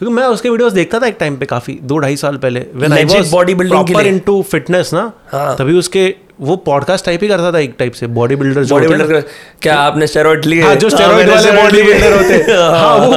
[0.00, 2.92] क्योंकि मैं उसके वीडियोस देखता था एक टाइम पे काफ़ी दो ढाई साल पहले। व्हेन
[2.92, 7.28] आई वाज के प्रॉपर लिए। इनटू फिटनेस ना हाँ। तभी उसके वो पॉडकास्ट टाइप ही
[7.28, 9.22] करता था एक टाइप से बॉडी बिल्डर जो बॉडी बिल्डर
[9.62, 10.62] क्या आपने स्टेरॉइड लिए?
[10.62, 13.12] हाँ जो स्टेरॉइड वाले बॉडी बिल्डर होते हैं। हाँ वो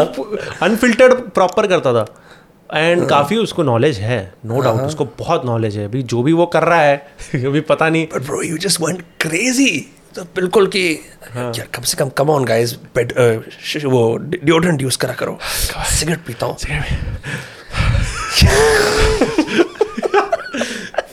[0.61, 2.05] अनफिल्टर्ड प्रॉपर करता था।
[2.69, 6.45] एंड काफ़ी उसको नॉलेज है नो डाउट उसको बहुत नॉलेज है। अभी जो भी वो
[6.45, 6.97] कर रहा है
[7.45, 9.69] अभी पता नहीं। But bro you just went crazy
[10.15, 10.81] तो बिल्कुल कि
[11.35, 12.75] यार कम से कम कम ऑन गाइस
[13.85, 15.37] वो डिओड्रेंट यूज़ करा करो।
[15.89, 16.55] सिगरेट पीता हूँ।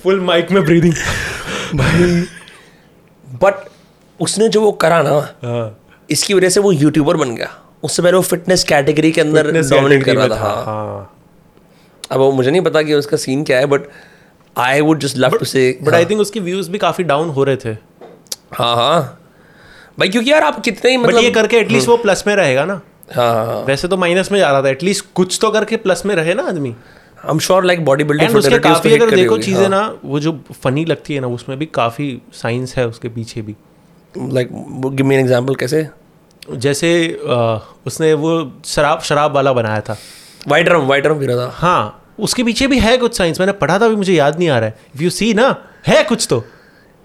[0.02, 0.94] फुल माइक में ब्रीदिंग
[1.74, 2.24] भाई
[3.26, 3.68] बट
[4.20, 5.76] उसने जो वो करा ना
[6.10, 7.48] इसकी वजह से वो यूट्यूबर बन गया।
[7.82, 11.12] उससे पहले वो फिटनेस कैटेगरी के अंदर डोमिनेट कर रहा था। हाँ हाँ।
[12.12, 13.88] अब वो मुझे नहीं पता कि उसका सीन क्या है but
[14.56, 17.44] I would just love to say but I think उसकी व्यूज़ भी काफ़ी डाउन हो
[17.44, 17.70] रहे थे।
[18.54, 19.00] हाँ हाँ।
[19.98, 22.80] भाई क्योंकि यार आप कितने ही मतलब ये करके एटलीस्ट वो प्लस में रहेगा ना।
[23.14, 26.14] हाँ हाँ वैसे तो माइनस में जा रहा था। एटलीस्ट कुछ तो करके प्लस में
[26.14, 29.68] रहे ना आदमी। I am sure like body building उसके काफ़ी अगर देखो हाँ। चीज़ें
[29.68, 33.54] ना वो जो फनी लगती है ना उसमें भी काफ़ी साइंस है उसके पीछे भी।
[34.14, 35.86] Like give me an example कैसे?
[36.54, 36.90] जैसे
[37.86, 38.30] उसने वो
[38.64, 39.96] शराब शराब वाला बनाया था।
[40.46, 43.78] वाइट रम वाइट रम रहा था। हाँ उसके पीछे भी है कुछ साइंस मैंने पढ़ा
[43.78, 45.54] था अभी मुझे याद नहीं आ रहा है। इफ़ यू सी ना
[45.86, 46.44] है कुछ तो।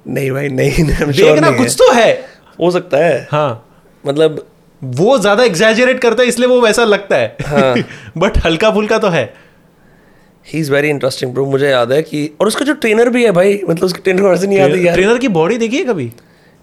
[0.06, 2.12] नहीं भाई नहीं नहीं sure नहीं कुछ है। तो है।
[2.60, 3.68] हो सकता है। हाँ।
[4.04, 4.46] मतलब
[4.82, 7.76] वो ज़्यादा एग्जैजरेट करता है इसलिए वो वैसा लगता है। हाँ।
[8.18, 9.24] बट हल्का फुल्का तो है।
[10.46, 13.32] He is very interesting bro मुझे याद है कि और उसका जो ट्रेनर भी है
[13.32, 16.12] भाई मतलब उसके ट्रेनर ऐसे नहीं याद है यार। ट्रेनर की बॉडी देखी है कभी?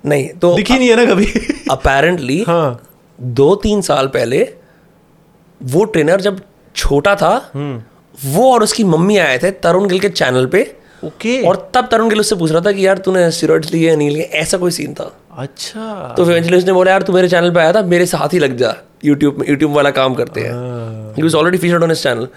[0.04, 1.26] नहीं तो दिखी नहीं है ना कभी?
[1.70, 2.80] अपेरेंटली हाँ।
[3.18, 4.48] दो तीन साल पहले
[5.60, 6.40] वो ट्रेनर जब
[6.78, 7.32] छोटा था।
[8.14, 10.62] वो और उसकी मम्मी आए थे तरुण गिल के चैनल पे।
[11.04, 11.46] ओके। okay.
[11.48, 14.22] और तब तरुण गिल उससे पूछ रहा था कि यार तूने स्टेरॉइड्स लिए नहीं लिए
[14.34, 17.72] ऐसा कोई सीन था। अच्छा। तो इवेंचुअली उसने बोला यार तू मेरे चैनल पे आया
[17.72, 18.74] था मेरे साथ ही लग जा
[19.04, 20.52] यूट्यूब में यूट्यूब वाला काम करते हैं।
[21.14, 21.22] He.
[21.22, 22.28] Was already featured on his channel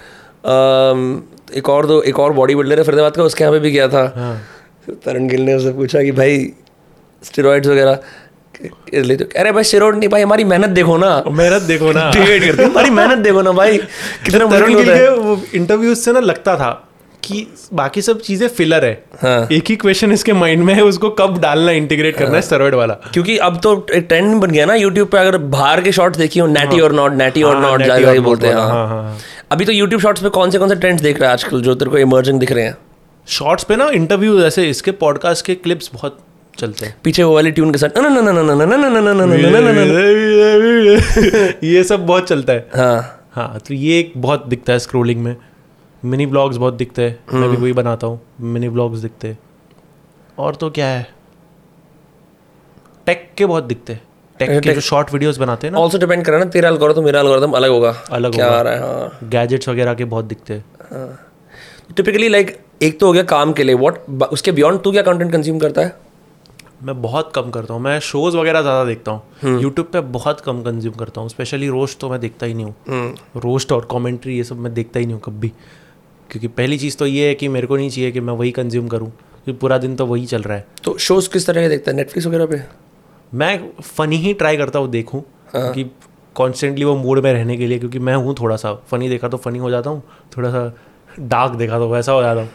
[1.58, 3.88] एक और दो एक और बॉडी बिल्डर है फरीदाबाद का उसके यहाँ पे भी गया
[3.88, 4.08] था।
[5.06, 6.52] तरुण गिल ने उससे पूछा कि भाई
[7.24, 8.00] स्टेरॉइड्स वगैरह
[8.94, 12.44] ले तो अरे भाई स्टेरॉइड नहीं भाई हमारी मेहनत देखो ना। मेहनत देखो ना। डिबेट
[12.44, 13.78] करते हमारी मेहनत देखो ना भाई।
[14.26, 16.72] कितना मुश्किल होता है। वो इंटरव्यूज़ से ना लगता था
[17.24, 21.10] कि बाकी सब चीज़ें फिलर है। हाँ। एक ही क्वेश्चन इसके माइंड में है उसको
[21.10, 24.76] कब डालना इंटीग्रेट करना है स्टेरॉइड वाला। क्योंकि अब तो एक ट्रेंड बन गया ना
[24.76, 27.82] यूट्यूब पे अगर बाहर के शॉर्ट्स देखी हो नैटी और नॉट नैटी और हाँ, नॉट
[27.82, 29.18] ही not बोलते हैं हाँ। हाँ, हाँ,
[29.52, 31.76] अभी तो यूट्यूब शॉर्ट्स पे कौन से कौन से ट्रेंड्स देख रहे हैं आजकल जो
[31.76, 32.78] तेरे को इमर्जिंग दिख रहे हैं?
[33.28, 36.20] शॉर्ट्स पे ना इंटरव्यू ऐसे इसके पॉडकास्ट के क्लिप्स बहुत
[36.58, 37.90] चलते हैं। पीछे वो वाली ट्यून के साथ
[41.64, 45.36] ये सब बहुत चलता है हाँ हाँ तो ये एक बहुत दिखता है स्क्रोलिंग में
[46.04, 49.38] मिनी ब्लॉग्स बहुत दिखते हैं मैं भी वही बनाता हूँ मिनी ब्लॉग्स दिखते हैं
[50.40, 51.08] और तो क्या है
[53.06, 54.02] टेक के बहुत दिखते हैं
[54.40, 57.52] टेक के जो शॉर्ट वीडियोस बनाते हैं ना आल्सो डिपेंड ना तेरा एल्गोरिथम मेरा एल्गोरिथम
[57.52, 61.18] अलग होगा अलग क्या आ रहा है हाँ गैजेट्स वगैरह के बहुत दिखते हैं
[61.96, 65.32] टिपिकली लाइक एक तो हो गया काम के लिए व्हाट उसके बियॉन्ड तू क्या कंटेंट
[65.32, 66.11] कंज्यूम करता है
[66.84, 70.40] मैं बहुत कम करता हूँ। मैं शोज़ वगैरह ज़्यादा देखता हम्म। हूँ यूट्यूब पे बहुत
[70.40, 73.88] कम कंज्यूम करता हूँ। स्पेशली रोस्ट तो मैं देखता ही नहीं हूँ। हम्म। रोस्ट और
[73.92, 75.48] कमेंट्री ये सब मैं देखता ही नहीं हूँ कभी।
[76.32, 78.88] क्योंकि पहली चीज़ तो ये है कि मेरे को नहीं चाहिए कि मैं वही कंज्यूम
[78.88, 81.92] करूँ। क्योंकि पूरा दिन तो वही चल रहा है। तो शोज़ किस तरह के देखता
[81.92, 81.98] है?
[81.98, 82.62] नेटफ्लिक्स वगैरह पे?
[83.34, 85.24] मैं फ़नी ही ट्राई करता हूँ देखूँ
[85.54, 85.92] हाँ। कि
[86.36, 89.38] कॉन्स्टेंटली वो मूड में रहने के लिए क्योंकि मैं हूँ थोड़ा सा। फ़नी देखा तो
[89.38, 90.04] फ़नी हो जाता हूँ।
[90.38, 90.74] थोड़ा सा
[91.20, 92.50] डार्क देखा तो वैसा हो जाता हूँ।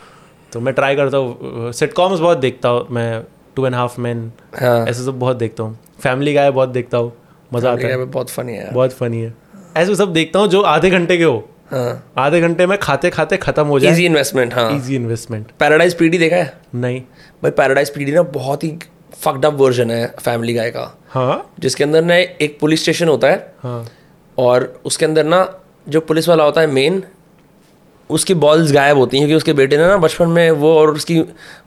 [0.52, 3.24] तो मैं ट्राई करता हूँ। सिटकॉम्स बहुत देखता हूँ। मैं
[3.56, 7.12] टू एंड हाफ़ मैन ऐसे सब बहुत देखता हूँ। फैमिली गाय बहुत देखता हूँ।
[7.54, 9.34] मज़ा आता है। बहुत फनी है बहुत फनी है।
[9.76, 13.36] ऐसे सब देखता हूँ जो आधे घंटे के हो। हाँ। आधे घंटे में खाते खाते
[13.36, 16.52] खत्म हो जाए। इजी इन्वेस्टमेंट हाँ। इजी इन्वेस्टमेंट पैराडाइज पीडी देखा है?
[16.74, 17.00] नहीं।
[17.42, 18.76] भाई पैराडाइज पीडी ना बहुत ही
[19.14, 23.28] फक्ड अप वर्जन है फैमिली गाय का। हाँ। जिसके अंदर ना एक पुलिस स्टेशन होता
[23.28, 23.84] है। हाँ।
[24.38, 25.48] और उसके अंदर ना
[25.88, 27.02] जो पुलिस वाला होता है मेन
[28.10, 31.22] उसकी बॉल्स गायब होती हैं क्योंकि उसके बेटे ने ना बचपन में वो और उसकी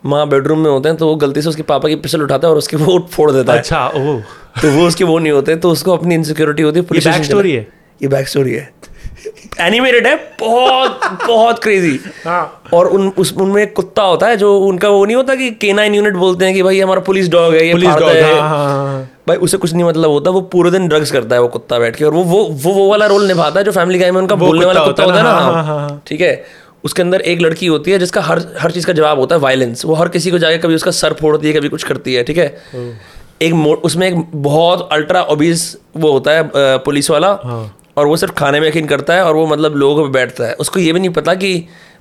[0.05, 2.51] माँ बेडरूम में होते हैं तो वो गलती से उसके पापा की पिस्टल उठाता है
[2.51, 4.19] और उसके वो फोड़ देता है। अच्छा ओह।
[4.61, 7.31] तो वो उसके वो नहीं होते तो उसको अपनी इनसिक्योरिटी होती है पुलिस स्टेशन story
[7.31, 7.67] चला- है?
[8.01, 8.73] ये बैक स्टोरी है।
[9.61, 10.15] एनिमेटेड है?
[10.39, 15.05] बहुत बहुत क्रेजी हाँ। और उन उस उनमें एक कुत्ता होता है जो उनका वो
[15.05, 17.89] नहीं होता कि केनाइन यूनिट बोलते हैं कि भाई हमारा पुलिस डॉग है ये पुलिस
[17.89, 21.11] डॉग है। हाँ हाँ हाँ। भाई उसे कुछ नहीं मतलब होता वो पूरे दिन ड्रग्स
[21.11, 23.63] करता है वो कुत्ता बैठ के और वो वो वो वो वाला रोल निभाता है
[23.65, 26.21] जो फैमिली गाय में उनका बोलने वाला कुत्ता होता है ना, हाँ, हाँ, हाँ। ठीक
[26.21, 26.45] है?
[26.83, 29.85] उसके अंदर एक लड़की होती है जिसका हर हर चीज़ का जवाब होता है वायलेंस
[29.85, 32.37] वो हर किसी को जाके कभी उसका सर फोड़ती है कभी कुछ करती है ठीक
[32.37, 32.47] है?
[33.41, 33.53] एक
[33.85, 35.65] उसमें एक बहुत अल्ट्रा ओबीज
[35.97, 37.31] वो होता है पुलिस वाला।
[37.97, 40.53] और वो सिर्फ़ खाने में यकीन करता है और वो मतलब लोगों पे बैठता है।
[40.53, 41.55] उसको ये भी नहीं पता कि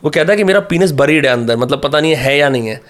[0.05, 2.69] वो कहता है कि मेरा पीनस बरीड है अंदर मतलब पता नहीं है या नहीं
[2.69, 2.81] है।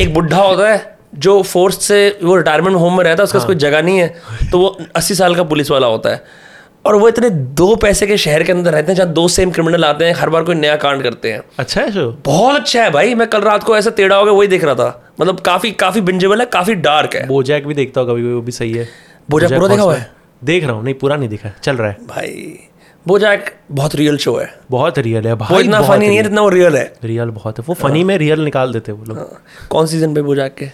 [0.00, 3.54] एक बुढ़ा होता है जो फोर्स से वो रिटायरमेंट होम में रहता है उसका कोई
[3.56, 6.44] जगह नहीं है तो वो अस्सी साल का पुलिस वाला होता है।
[6.84, 9.84] और वो इतने दो पैसे के शहर के अंदर रहते हैं जहाँ दो सेम क्रिमिनल
[9.84, 12.10] आते हैं हर बार कोई नया कांड करते हैं। अच्छा है शो?
[12.24, 14.74] बहुत अच्छा है भाई मैं कल रात को ऐसा टेढ़ा हो गया वही देख रहा
[14.74, 18.40] था। मतलब काफ़ी काफ़ी बिंजेबल है काफ़ी डार्क है। बोजैक भी देखता हूँ कभी वो
[18.40, 18.88] भी सही है।
[19.28, 20.10] बोजैक पूरा देखा हुआ है?
[20.42, 22.58] देख रहा हूँ नहीं पूरा नहीं देखा चल रहा है। भाई
[23.06, 26.42] बोजैक बहुत रियल शो है। बहुत रियल है वो भाई इतना फनी नहीं है जितना
[26.42, 29.38] वो रियल है। रियल बहुत है वो फनी में रियल निकाल देते हैं वो लोग।
[29.68, 30.70] कौन सीज़न पे बोजैक के?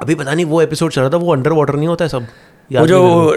[0.00, 2.26] अभी पता नहीं वो एपिसोड चल रहा था वो अंडर वाटर नहीं होता है सब?
[2.72, 3.34] वो जो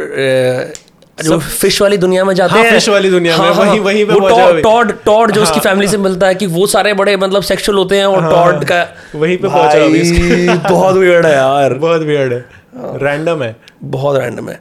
[1.24, 3.84] जो फ़िश वाली दुनिया में जाते हाँ, हैं। fish वाली दुनिया हाँ, में, हाँ, वहीं-
[3.84, 7.18] वहीं पे वो टॉड टॉड जो उसकी फैमिली से मिलता है कि वो सारे बड़े
[7.18, 11.34] मतलब सेक्सुअल होते हैं और हाँ, टॉड का। वहीं पे पहुँचा अभी बहुत वियर्ड है
[11.34, 12.46] यार। बहुत वियर्ड है।
[12.78, 14.60] रैंडम है। बहुत रैंडम है।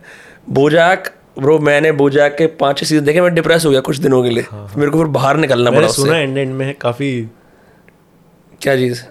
[0.50, 4.30] बोजैक ब्रो मैंने बोजैक के पाँच सीज़न देखे मैं डिप्रेस हो गया कुछ दिनों के
[4.30, 4.46] लिए।
[4.76, 7.28] मेरे को फिर बाहर निकलना पड़ा सुना एंड एंड में काफ़ी
[8.62, 9.02] क्या चीज़?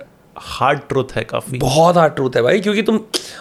[0.41, 2.99] हार्ड ट्रुथ है काफ़ी। बहुत हार्ड ट्रूथ है भाई क्योंकि तुम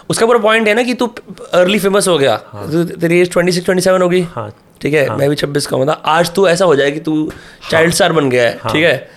[0.09, 1.07] उसका पूरा पॉइंट है ना कि तू
[1.53, 4.49] अर्ली फ़ेमस हो गया। तो तेरी age twenty six twenty seven होगी। हाँ।
[4.81, 7.31] ठीक है मैं भी छब्बीस का हूँ था आज तू ऐसा हो जाए कि तू
[7.71, 9.09] चाइल्ड स्टार बन गया है। ठीक है?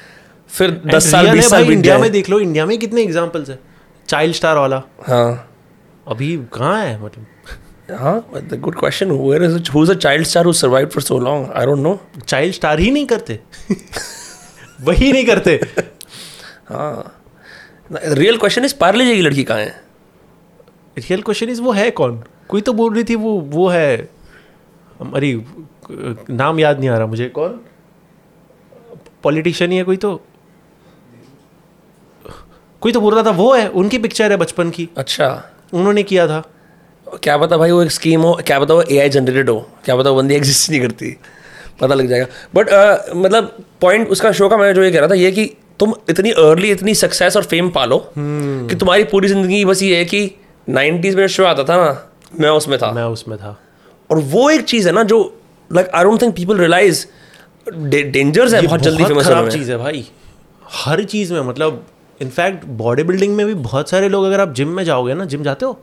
[0.51, 3.59] फिर दस साल बीस साल इंडिया में देख लो इंडिया में कितने एग्जांपल्स है।
[4.09, 5.51] चाइल्ड स्टार वाला। हाँ।
[6.09, 7.26] अभी कहाँ है मतलब?
[7.91, 8.24] हाँ
[8.55, 9.11] good question
[10.24, 11.43] star who survived for so long?
[11.55, 11.97] I don't know.
[12.22, 13.39] Child star ही नहीं करते।
[14.85, 15.61] वही नहीं करते।
[16.68, 17.24] हाँ।
[17.91, 19.82] Real question is Parle G की लड़की कहाँ है?
[20.99, 22.22] रियल क्वेश्चन इज़ वो है कौन?
[22.49, 25.32] कोई तो बोल रही थी वो वो है अरे
[26.30, 27.61] नाम याद नहीं आ रहा मुझे। कौन?
[29.22, 30.20] पॉलिटिशियन ही है कोई तो।
[32.80, 35.28] कोई तो बोल रहा था वो है उनकी पिक्चर है बचपन की। अच्छा।
[35.72, 36.43] उन्होंने किया था।
[37.07, 39.97] क्या पता भाई वो एक स्कीम हो क्या पता वो ए आई जनरेटेड हो क्या
[39.97, 41.16] पता वो बंदी एग्जिस्ट नहीं करती।
[41.80, 45.09] पता लग जाएगा। बट uh, मतलब पॉइंट उसका शो का मैं जो ये कह रहा
[45.09, 45.45] था ये कि
[45.81, 50.05] तुम इतनी अर्ली इतनी सक्सेस और फेम पालो कि तुम्हारी पूरी ज़िंदगी बस ये है
[50.05, 50.31] कि
[50.66, 52.11] नाइन्टीज में शो आता था ना
[52.41, 53.57] मैं उसमें था। मैं उसमें था।
[54.11, 55.18] और वो एक चीज़ है ना जो
[55.70, 57.07] like I don't think people realise
[57.66, 60.05] dangers है बहुत जल्दी फ़ेमस खराब चीज़ है भाई।
[60.75, 61.85] हर चीज़ में मतलब
[62.20, 65.43] इनफैक्ट बॉडी बिल्डिंग में भी बहुत सारे लोग अगर आप जिम में जाओगे ना जिम
[65.43, 65.79] जाते हो?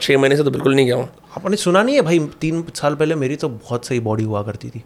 [0.00, 2.94] छः महीने से तो बिल्कुल नहीं गया हूँ। आपने सुना नहीं है भाई तीन साल
[2.94, 4.82] पहले मेरी तो बहुत सही बॉडी हुआ करती थी।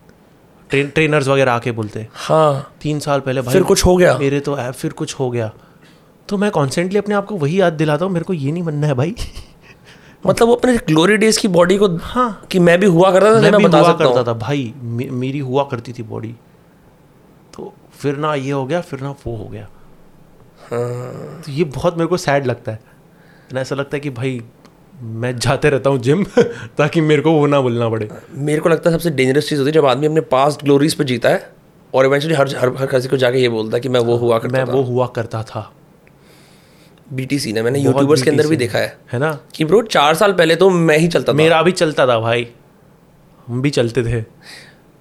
[0.71, 4.17] ट्रेन ट्रेनर्स वगैरह आके बोलते हाँ। तीन साल पहले भाई फिर कुछ हो गया?
[4.19, 5.51] मेरे तो ऐप फिर कुछ हो गया।
[6.29, 8.87] तो मैं कॉन्स्टेंटली अपने आप को वही याद दिलाता हूँ मेरे को ये नहीं बनना
[8.87, 9.15] है भाई।
[10.27, 13.41] मतलब वो अपने ग्लोरी डेज़ की बॉडी को हाँ। कि मैं भी हुआ करता था
[13.41, 16.35] मैं मैं भी बता हुआ सकता करता था भाई मे, मेरी हुआ करती थी बॉडी
[17.55, 19.69] तो फिर ना ये हो गया फिर ना वो हो गया।
[20.71, 22.97] हाँ। तो ये बहुत मेरे को सैड लगता है।
[23.57, 24.41] ऐसा लगता है कि भाई
[25.03, 26.25] मैं जाते रहता हूँ जिम
[26.79, 29.69] ताकि मेरे को वो ना बोलना पड़े। मेरे को लगता है सबसे डेंजरस चीज़ होती
[29.69, 31.51] है जब आदमी अपने पास्ट ग्लोरीज पे जीता है
[31.95, 34.39] और इवेंचुअली हर हर हर किसी को जाके ये बोलता है कि मैं वो हुआ
[34.39, 35.73] करता मैं था। वो हुआ करता था।
[37.13, 39.39] बीटीसी ने मैंने यूट्यूबर्स के अंदर भी देखा है। है ना?
[39.55, 42.49] कि ब्रो चार साल पहले तो मैं ही चलता था। मेरा भी चलता था भाई।
[43.47, 44.25] हम भी चलते थे।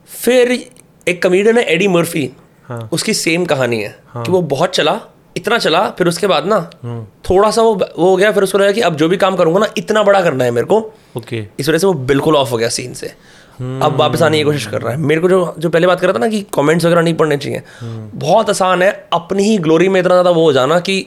[0.08, 0.68] फिर
[1.08, 2.32] एक कमेडियन है एडी मर्फी
[2.64, 5.02] हाँ। उसकी सेम कहानी है हाँ। कि वो बहुत चला
[5.38, 8.58] इतना चला फिर उसके बाद ना हम्म। थोड़ा सा वो वो हो गया फिर उसको
[8.58, 10.78] लगा कि अब जो भी काम करूँगा ना इतना बड़ा करना है मेरे को।
[11.18, 13.08] ओके। इस वजह से वो बिल्कुल ऑफ़ हो गया सीन से।
[13.62, 16.08] अब वापस आने की कोशिश कर रहा है। मेरे को जो जो पहले बात कर
[16.08, 17.62] रहा था ना कि कमेंट्स वगैरह नहीं पढ़ने चाहिए।
[18.16, 21.06] बहुत आसान है अपनी ही ग्लोरी में इतना ज़्यादा वो हो जाना कि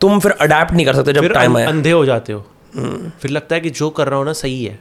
[0.00, 2.40] तुम फिर अडेप्ट नहीं कर सकते जब टाइम अं- आया। अंधे हो जाते हो।
[3.20, 4.78] फिर लगता है कि जो कर रहा हो ना सही है।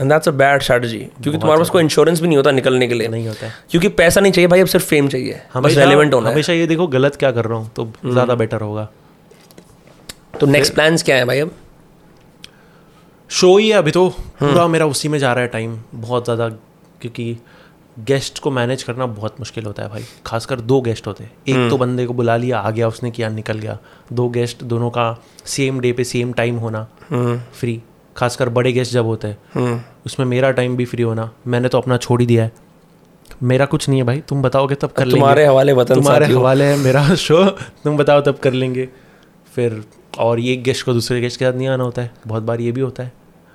[0.00, 2.94] And that's a bad strategy क्योंकि तुम्हारे पास कोई इंश्योरेंस भी नहीं होता निकलने के
[2.94, 6.14] लिए। नहीं होता है। क्योंकि पैसा नहीं चाहिए भाई अब सिर्फ़ फेम चाहिए। हमेशा रेलिवेंट
[6.14, 8.88] होना हमेशा ये देखो गलत क्या कर रहा हूँ तो हम्म। ज़्यादा बेटर होगा।
[10.40, 11.50] तो नेक्स्ट प्लान्स क्या है भाई अब?
[13.30, 16.24] शो ही है अभी तो। हम्म। पूरा मेरा उसी में जा रहा है टाइम बहुत
[16.24, 16.48] ज़्यादा
[17.00, 17.36] क्योंकि
[17.98, 21.54] गेस्ट को मैनेज करना बहुत मुश्किल होता है भाई। खासकर दो गेस्ट होते हैं। एक
[21.54, 23.78] हम्म। तो बंदे को बुला लिया आ गया उसने किया निकल गया।
[24.12, 25.06] दो गेस्ट दोनों का
[25.46, 27.80] सेम डे पे सेम टाइम होना। हम्म। फ्री
[28.16, 31.96] खासकर बड़े गेस्ट जब होते हैं उसमें मेरा टाइम भी फ्री होना मैंने तो अपना
[31.96, 32.52] छोड़ ही दिया है।
[33.42, 36.64] मेरा कुछ नहीं है भाई तुम बताओगे तब कर लेंगे। तुम्हारे हवाले वतन तुम्हारे हवाले
[36.64, 37.44] है मेरा शो
[37.84, 38.88] तुम बताओ तब कर लेंगे।
[39.54, 39.82] फिर
[40.18, 42.72] और ये गेस्ट को दूसरे गेस्ट के साथ नहीं आना होता है बहुत बार ये
[42.72, 43.12] भी होता है।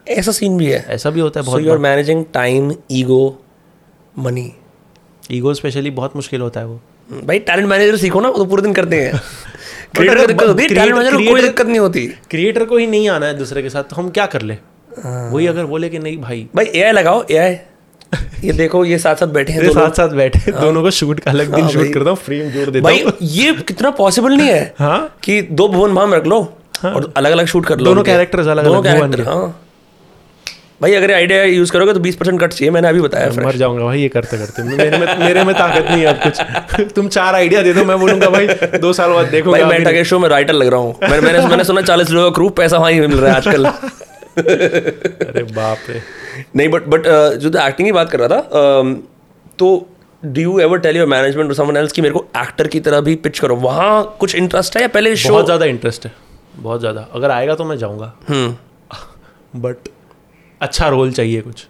[0.07, 3.37] ऐसा सीन भी है। ऐसा भी होता है बहुत you are managing time ego
[4.19, 4.51] money
[5.31, 6.79] ego specially बहुत मुश्किल होता है वो।
[7.25, 9.13] भाई टैलेंट मैनेजर सीखो ना वो तो पूरे दिन करते हैं।
[9.95, 13.37] क्रिएटर को है टैलेंट मैनेजर कोई दिक्कत नहीं होती। क्रिएटर को ही नहीं आना है
[13.37, 14.57] दूसरे के साथ तो हम क्या कर ले?
[15.05, 17.57] वही अगर बोले कि नहीं भाई। भाई एआई लगाओ एआई
[18.43, 21.31] ये देखो ये साथ साथ बैठे हैं दोनों। साथ साथ बैठे दोनों को शूट का
[21.31, 24.73] अलग दिन हाँ शूट करता हूँ फ्रेम जोड़ देता भाई ये कितना पॉसिबल नहीं है
[24.79, 26.41] हाँ। कि दो भुवन भाम रख लो
[26.81, 26.91] हाँ?
[26.91, 29.59] और अलग अलग शूट कर लो दोनों कैरेक्टर्स अलग-अलग दोनों कैरेक्टर हाँ।
[30.81, 33.83] भाई अगर आइडिया यूज़ करोगे तो 20 परसेंट कट चाहिए मैंने अभी बताया मर जाऊँगा
[33.83, 37.35] भाई ये करते करते। मेरे में मेरे में ताकत नहीं है अब कुछ। तुम चार
[37.35, 38.47] आइडिया दे दो मैं बोलूँगा भाई
[38.79, 41.45] दो साल बाद देखो भाई मैं टगे शो में राइटर लग रहा हूँ। मैंने मैंने
[41.47, 43.65] मैंने सुना चालीस लोगों का क्रू पैसा वहीं मिल रहा है आजकल।
[44.39, 46.01] अरे बाप रे।
[46.55, 47.07] नहीं बट बट
[47.37, 48.95] जो तो एक्टिंग की बात कर रहा था um,
[49.59, 49.87] तो
[50.23, 53.15] do you ever tell your management someone else कि मेरे को एक्टर की तरह भी
[53.17, 53.55] पिच करो?
[53.57, 56.11] वहाँ कुछ इंटरेस्ट है या पहले शो बहुत ज़्यादा इंटरेस्ट है।
[56.55, 59.89] बहुत ज़्यादा। अगर आएगा तो मैं जाऊँगा। हम्म। बट
[60.61, 61.65] अच्छा रोल चाहिए कुछ।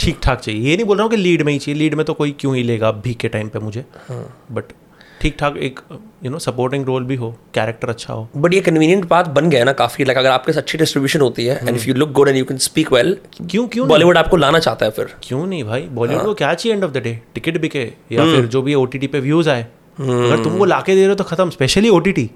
[0.00, 2.04] ठीक ठाक चाहिए। ये नहीं बोल रहा हूँ कि लीड में ही चाहिए। लीड में
[2.06, 4.72] तो कोई क्यों ही लेगा अभी के टाइम पे मुझे। बट
[5.20, 5.80] ठीक ठाक एक
[6.24, 9.60] यू नो सपोर्टिंग रोल भी हो कैरेक्टर अच्छा हो। बट ये कन्वीनियंट बात बन गया
[9.60, 12.10] है ना काफ़ी। लाइक अगर आपके साथ अच्छी डिस्ट्रीब्यूशन होती है and if you look
[12.12, 15.46] good and you can speak well क्यों क्यों बॉलीवुड आपको लाना चाहता है फिर। क्यों
[15.46, 15.82] नहीं भाई?
[15.82, 19.06] बॉलीवुड को क्या चाहिए end of the day ticket बिके या फिर जो भी ओटीटी
[19.06, 19.66] पे व्यूज़ आए।
[19.98, 22.30] अगर तुमको लाके दे रहे हो तो खत्म। स्पेशली ओटीटी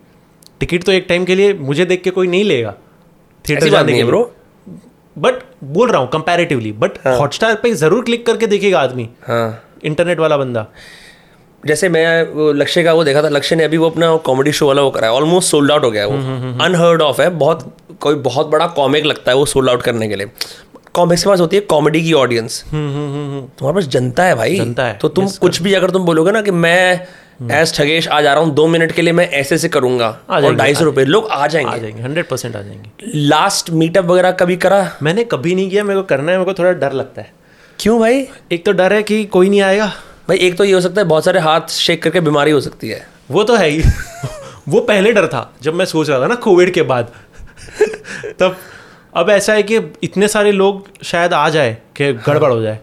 [0.60, 2.74] टिकट तो एक टाइम के लिए मुझे देख के कोई नहीं लेगा।
[3.44, 4.30] थिएटर जाने के ब्रो
[5.16, 10.18] बट बोल रहा हूँ कंपैरेटिवली बट हॉटस्टार पे ज़रूर क्लिक करके देखेगा आदमी। हाँ। इंटरनेट
[10.20, 10.66] वाला बंदा।
[11.62, 14.82] जैसे मैं लक्ष्य का वो देखा था लक्ष्य ने अभी वो अपना कॉमेडी शो वाला
[14.82, 17.72] वो करा है ऑलमोस्ट सोल्ड आउट हो गया है हम्म, वो अनहर्ड ऑफ़ है। बहुत
[18.00, 20.30] कोई बहुत बड़ा कॉमिक लगता है वो सोल्ड आउट करने के लिए।
[20.94, 24.84] कॉमिक्स के पास होती है कॉमेडी की ऑडियंस तुम्हारे पास जनता है भाई। हम्म, जनता
[24.84, 27.06] है, तो तुम कुछ भी अगर तुम बोलोगे ना कि मैं
[27.42, 30.54] एस ठगेश आ जा रहा हूँ दो मिनट के लिए मैं ऐसे से करूँगा और
[30.56, 34.30] ढाई सौ रुपये। लोग आ जाएँगे आ जाएँगे। हंड्रेड परसेंट आ जाएँगे। लास्ट मीटअप वगैरह
[34.30, 34.96] कभी करा?
[35.02, 37.32] मैंने कभी नहीं किया मेरे को करना है मेरे को थोड़ा डर लगता है।
[37.80, 38.28] क्यों भाई?
[38.52, 39.86] एक तो डर है कि कोई नहीं आएगा।
[40.28, 42.88] भाई एक तो ये हो सकता है बहुत सारे हाथ शेक करके बीमारी हो सकती
[42.88, 43.82] है। वो तो है ही।
[44.68, 47.12] वो पहले डर था जब मैं सोच रहा था ना कोविड के बाद।
[48.40, 48.56] तब
[49.16, 52.78] अब ऐसा है कि इतने सारे लोग शायद आ जाए कि गड़बड़ हो जाए।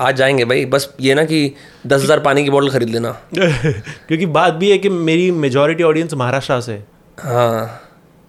[0.00, 1.52] आज जाएँगे भाई। बस ये ना कि
[1.86, 6.14] दस हज़ार पानी की बोतल खरीद लेना। क्योंकि बात भी है कि मेरी मेजोरिटी ऑडियंस
[6.14, 6.82] महाराष्ट्र से।
[7.18, 7.80] हाँ।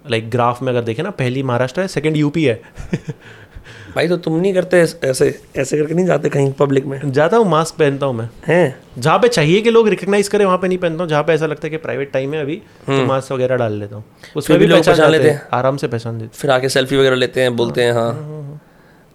[0.06, 2.62] लाइक ग्राफ में अगर देखें ना पहली महाराष्ट्र है सेकंड यूपी है।
[3.96, 7.12] भाई तो तुम नहीं करते ऐसे ऐसे करके नहीं जाते कहीं पब्लिक में?
[7.12, 8.76] जाता हूँ मास्क पहनता हूँ मैं। हैं?
[8.98, 11.46] जहाँ पे चाहिए कि लोग रिकग्नाइज करें वहाँ पे नहीं पहनता हूँ। जहाँ पे ऐसा
[11.46, 12.56] लगता है कि प्राइवेट टाइम है अभी
[12.88, 14.04] तो मास्क वगैरह डाल लेता हूँ।
[14.36, 17.16] उसमें भी भी लोग पहचान लेते हैं आराम से पहचान देते फिर आके सेल्फी वगैरह
[17.16, 18.55] लेते हैं बोलते हैं हाँ।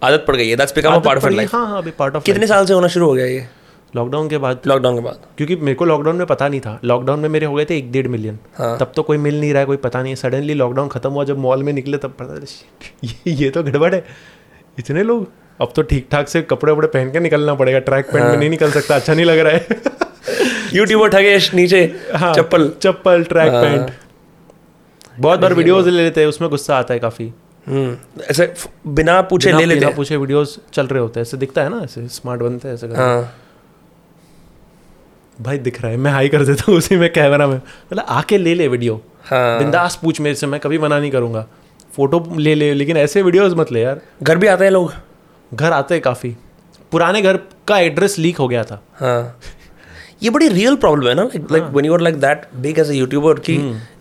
[0.05, 2.17] आदत पड़ गई है। That's become a part of हैं। लाइफ हाँ हाँ अभी पार्ट
[2.17, 3.47] ऑफ़ कितने साल से होना शुरू हो गया ये?
[3.97, 7.21] लॉकडाउन के बाद। लॉकडाउन के बाद। क्योंकि मेरे को लॉकडाउन में पता नहीं था। लॉकडाउन
[7.21, 9.61] में मेरे हो गए थे एक डेढ़ मिलियन हाँ। तब तो कोई मिल नहीं रहा
[9.61, 12.47] है कोई पता नहीं। है सडनली लॉकडाउन खत्म हुआ जब मॉल में निकले तब पता
[13.05, 14.05] ये ये तो गड़बड़ है।
[14.79, 15.29] इतने लोग?
[15.61, 18.39] अब तो ठीक ठाक से कपड़े वपड़े पहन के निकलना पड़ेगा। ट्रैक पैंट हाँ। में
[18.39, 19.67] नहीं निकल सकता। अच्छा नहीं लग रहा है।
[20.75, 23.91] यूट्यूबर ठगेश नीचे हाँ, चप्पल। चप्पल ट्रैक हाँ। पैंट
[25.19, 27.33] बहुत बार वीडियोस ले लेते हैं उसमें गुस्सा आता है काफ़ी।
[27.67, 28.53] ऐसे
[28.89, 31.81] बिना पूछे ले लेते हैं। पूछे वीडियोस चल रहे होते हैं। ऐसे दिखता है ना
[31.81, 33.35] ऐसे स्मार्ट बनते हैं ऐसे हाँ।
[35.39, 38.39] भाई दिख रहा है मैं हाई कर देता हूँ उसी में कैमरा में। मतलब आके
[38.39, 41.47] ले ले वीडियो हाँ। बिंदास पूछ मेरे से मैं कभी मना नहीं करूँगा।
[41.97, 44.93] फ़ोटो ले ले लेकिन ऐसे वीडियोस मत ले यार। घर भी आते हैं लोग।
[45.53, 46.37] घर आते हैं काफ़ी।
[46.93, 47.37] पुराने घर
[47.69, 49.39] का एड्रेस लीक हो गया था। हाँ।
[50.23, 51.23] ये बड़ी रियल प्रॉब्लम है ना?
[51.25, 53.55] Like like you are like that big as a YouTuber कि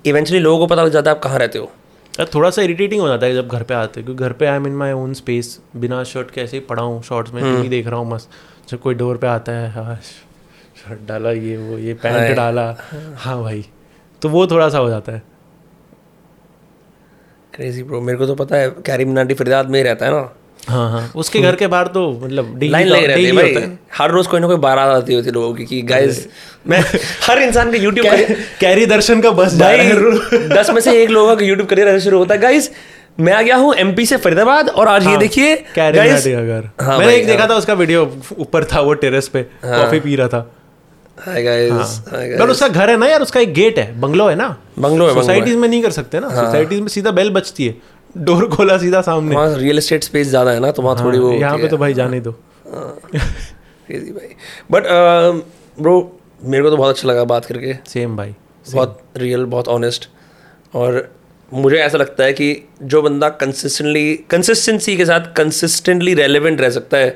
[0.05, 1.71] इवेंचुअली लोगों को पता लग जाता है आप कहाँ रहते हो।
[2.19, 4.45] यार थोड़ा सा इरिटेटिंग हो जाता है जब घर पे आते हैं क्योंकि घर पे
[4.45, 7.43] I am in my own space बिना शर्ट कैसे ऐसे ही पड़ा हूँ शॉर्ट्स में
[7.43, 8.29] टीवी देख रहा हूँ मस्त
[8.69, 9.95] जब कोई डोर पे आता है हाँ
[10.75, 12.77] शर्ट डाला ये वो ये। पैंट डाला
[13.17, 13.65] हाँ भाई।
[14.21, 15.23] तो वो थोड़ा सा हो जाता है।
[17.53, 20.33] क्रेजी ब्रो मेरे को तो पता है कैरी मिनाटी फरीदाबाद में ही रहता है ना।
[20.69, 24.11] हाँ हाँ। उसके घर के बाहर तो मतलब लाइन तो- लगे रहती है भाई। हर
[24.11, 26.27] रोज कोई ना कोई बारात आती होती लोगों की कि गाइस
[26.67, 26.79] मैं
[27.27, 28.05] हर इंसान का यूट्यूब
[28.59, 31.67] कैरी दर्शन का बस जा रहा है। भाई दस में से एक लोगों का यूट्यूब
[31.69, 32.69] करियर ऐसे शुरू होता है। गाइस
[33.19, 35.55] मैं आ गया हूँ एमपी से फरीदाबाद और आज हाँ, ये देखिए
[35.99, 36.33] मिनाटी
[36.81, 38.03] हाँ मैंने एक देखा था उसका वीडियो
[38.39, 40.49] ऊपर था वो टेरेस पे कॉफ़ी पी रहा था।
[41.19, 41.99] हाय गाइस
[42.39, 44.47] पर उसका घर है ना यार उसका एक गेट है बंगलो है ना।
[44.79, 47.75] बंगलो है, सोसाइटीज में नहीं कर सकते ना। सोसाइटीज में सीधा बेल बचती है।
[48.17, 51.31] डोर खोला सीधा सामने। वहाँ रियल एस्टेट स्पेस ज़्यादा है ना तो वहाँ थोड़ी वो
[51.33, 52.31] यहाँ पे तो भाई जाने दो।
[53.87, 54.35] क्रेजी भाई।
[54.71, 54.83] बट
[55.77, 55.95] ब्रो
[56.41, 58.35] मेरे को तो बहुत अच्छा लगा बात करके। सेम भाई
[58.65, 60.09] बहुत रियल बहुत ऑनेस्ट
[60.73, 61.07] और
[61.51, 66.97] मुझे ऐसा लगता है कि जो बंदा कंसिस्टेंटली कंसिस्टेंसी के साथ कंसिस्टेंटली रेलिवेंट रह सकता
[66.97, 67.15] है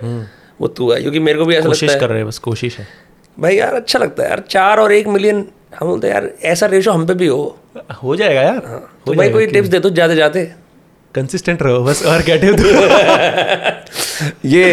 [0.62, 2.78] वो तू है। क्योंकि मेरे को भी ऐसा लगता है। कर रहे हैं बस कोशिश
[2.80, 2.88] है।
[3.38, 5.46] भाई यार अच्छा लगता है यार। चार और एक मिलियन
[5.80, 7.58] हम बोलते हैं यार ऐसा रेशो हम पे भी हो।
[8.04, 10.52] हो जाएगा यार। हाँ, तो भाई कोई टिप्स दे दो जाते जाते
[11.16, 12.36] कंसिस्टेंट रहो बस और क्या
[14.46, 14.64] ये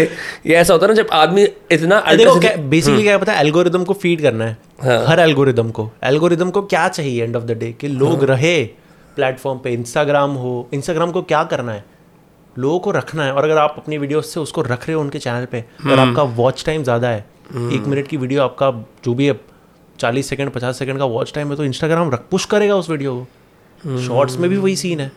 [0.47, 2.35] ये ऐसा होता है ना जब आदमी इतना देखो
[2.69, 6.63] बेसिकली क्या पता है एल्गोरिदम को फ़ीड करना है। हाँ। हर एल्गोरिदम को। एल्गोरिदम को
[6.65, 8.63] क्या चाहिए एंड ऑफ़ द डे कि लोग रहे
[9.17, 11.85] प्लेटफॉर्म पे इंस्टाग्राम हो। इंस्टाग्राम को क्या करना है?
[12.57, 15.19] लोगों को रखना है। और अगर आप अपनी वीडियो से उसको रख रहे हो उनके
[15.19, 17.25] चैनल पे और आपका वॉच टाइम ज़्यादा है
[17.73, 18.71] एक मिनट की वीडियो आपका
[19.05, 19.39] जो भी है
[19.99, 23.15] चालीस सेकंड पचास सेकंड का वॉच टाइम है तो इंस्टाग्राम रख पुश करेगा उस वीडियो
[23.15, 25.11] को। शॉर्ट्स में भी वही सीन है।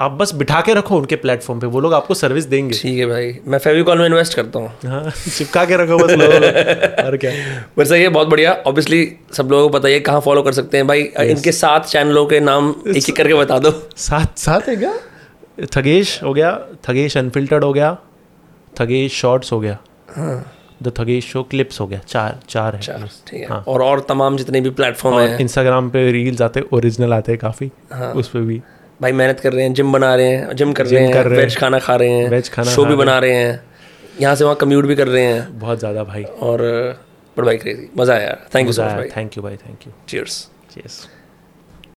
[0.00, 3.06] आप बस बिठा के रखो उनके प्लेटफॉर्म पे वो लोग आपको सर्विस देंगे। ठीक है
[3.06, 6.12] भाई मैं फेविकॉल में इन्वेस्ट करता हूँ। हाँ चिपका के रखो बस
[7.04, 7.32] और क्या।
[7.76, 9.00] पर सही है बहुत बढ़िया। ऑब्वियसली
[9.32, 11.20] सब लोगों को पता है कहाँ फॉलो कर सकते हैं। भाई yes.
[11.20, 14.94] इनके सात चैनलों के नाम एक एक करके बता दो। सात सात है क्या?
[15.76, 17.96] थगेश हो गया थगेश अनफिल्टर्ड हो गया
[18.80, 19.78] थगेश शॉर्ट्स हो गया
[20.82, 24.36] द थगेश शो क्लिप्स हो गया चार चार है। चार ठीक है। और और तमाम
[24.36, 27.70] जितने भी प्लेटफॉर्म हैं। इंस्टाग्राम पे रील्स आते हैं ओरिजिनल आते हैं। काफ़ी
[28.14, 28.62] उस पर भी।
[29.00, 31.78] भाई मेहनत कर रहे हैं जिम बना रहे हैं जिम कर रहे हैं वेज खाना
[31.78, 33.60] खा रहे हैं वेज खाना शो भी बना रहे हैं।
[34.20, 36.62] यहाँ से वहाँ कम्यूट भी कर रहे हैं। बहुत ज़्यादा भाई। और
[37.36, 39.92] बट भाई क्रेजी मज़ा आया थैंक यू सो मच भाई। थैंक यू भाई थैंक यू
[40.08, 41.06] चीयर्स चीयर्स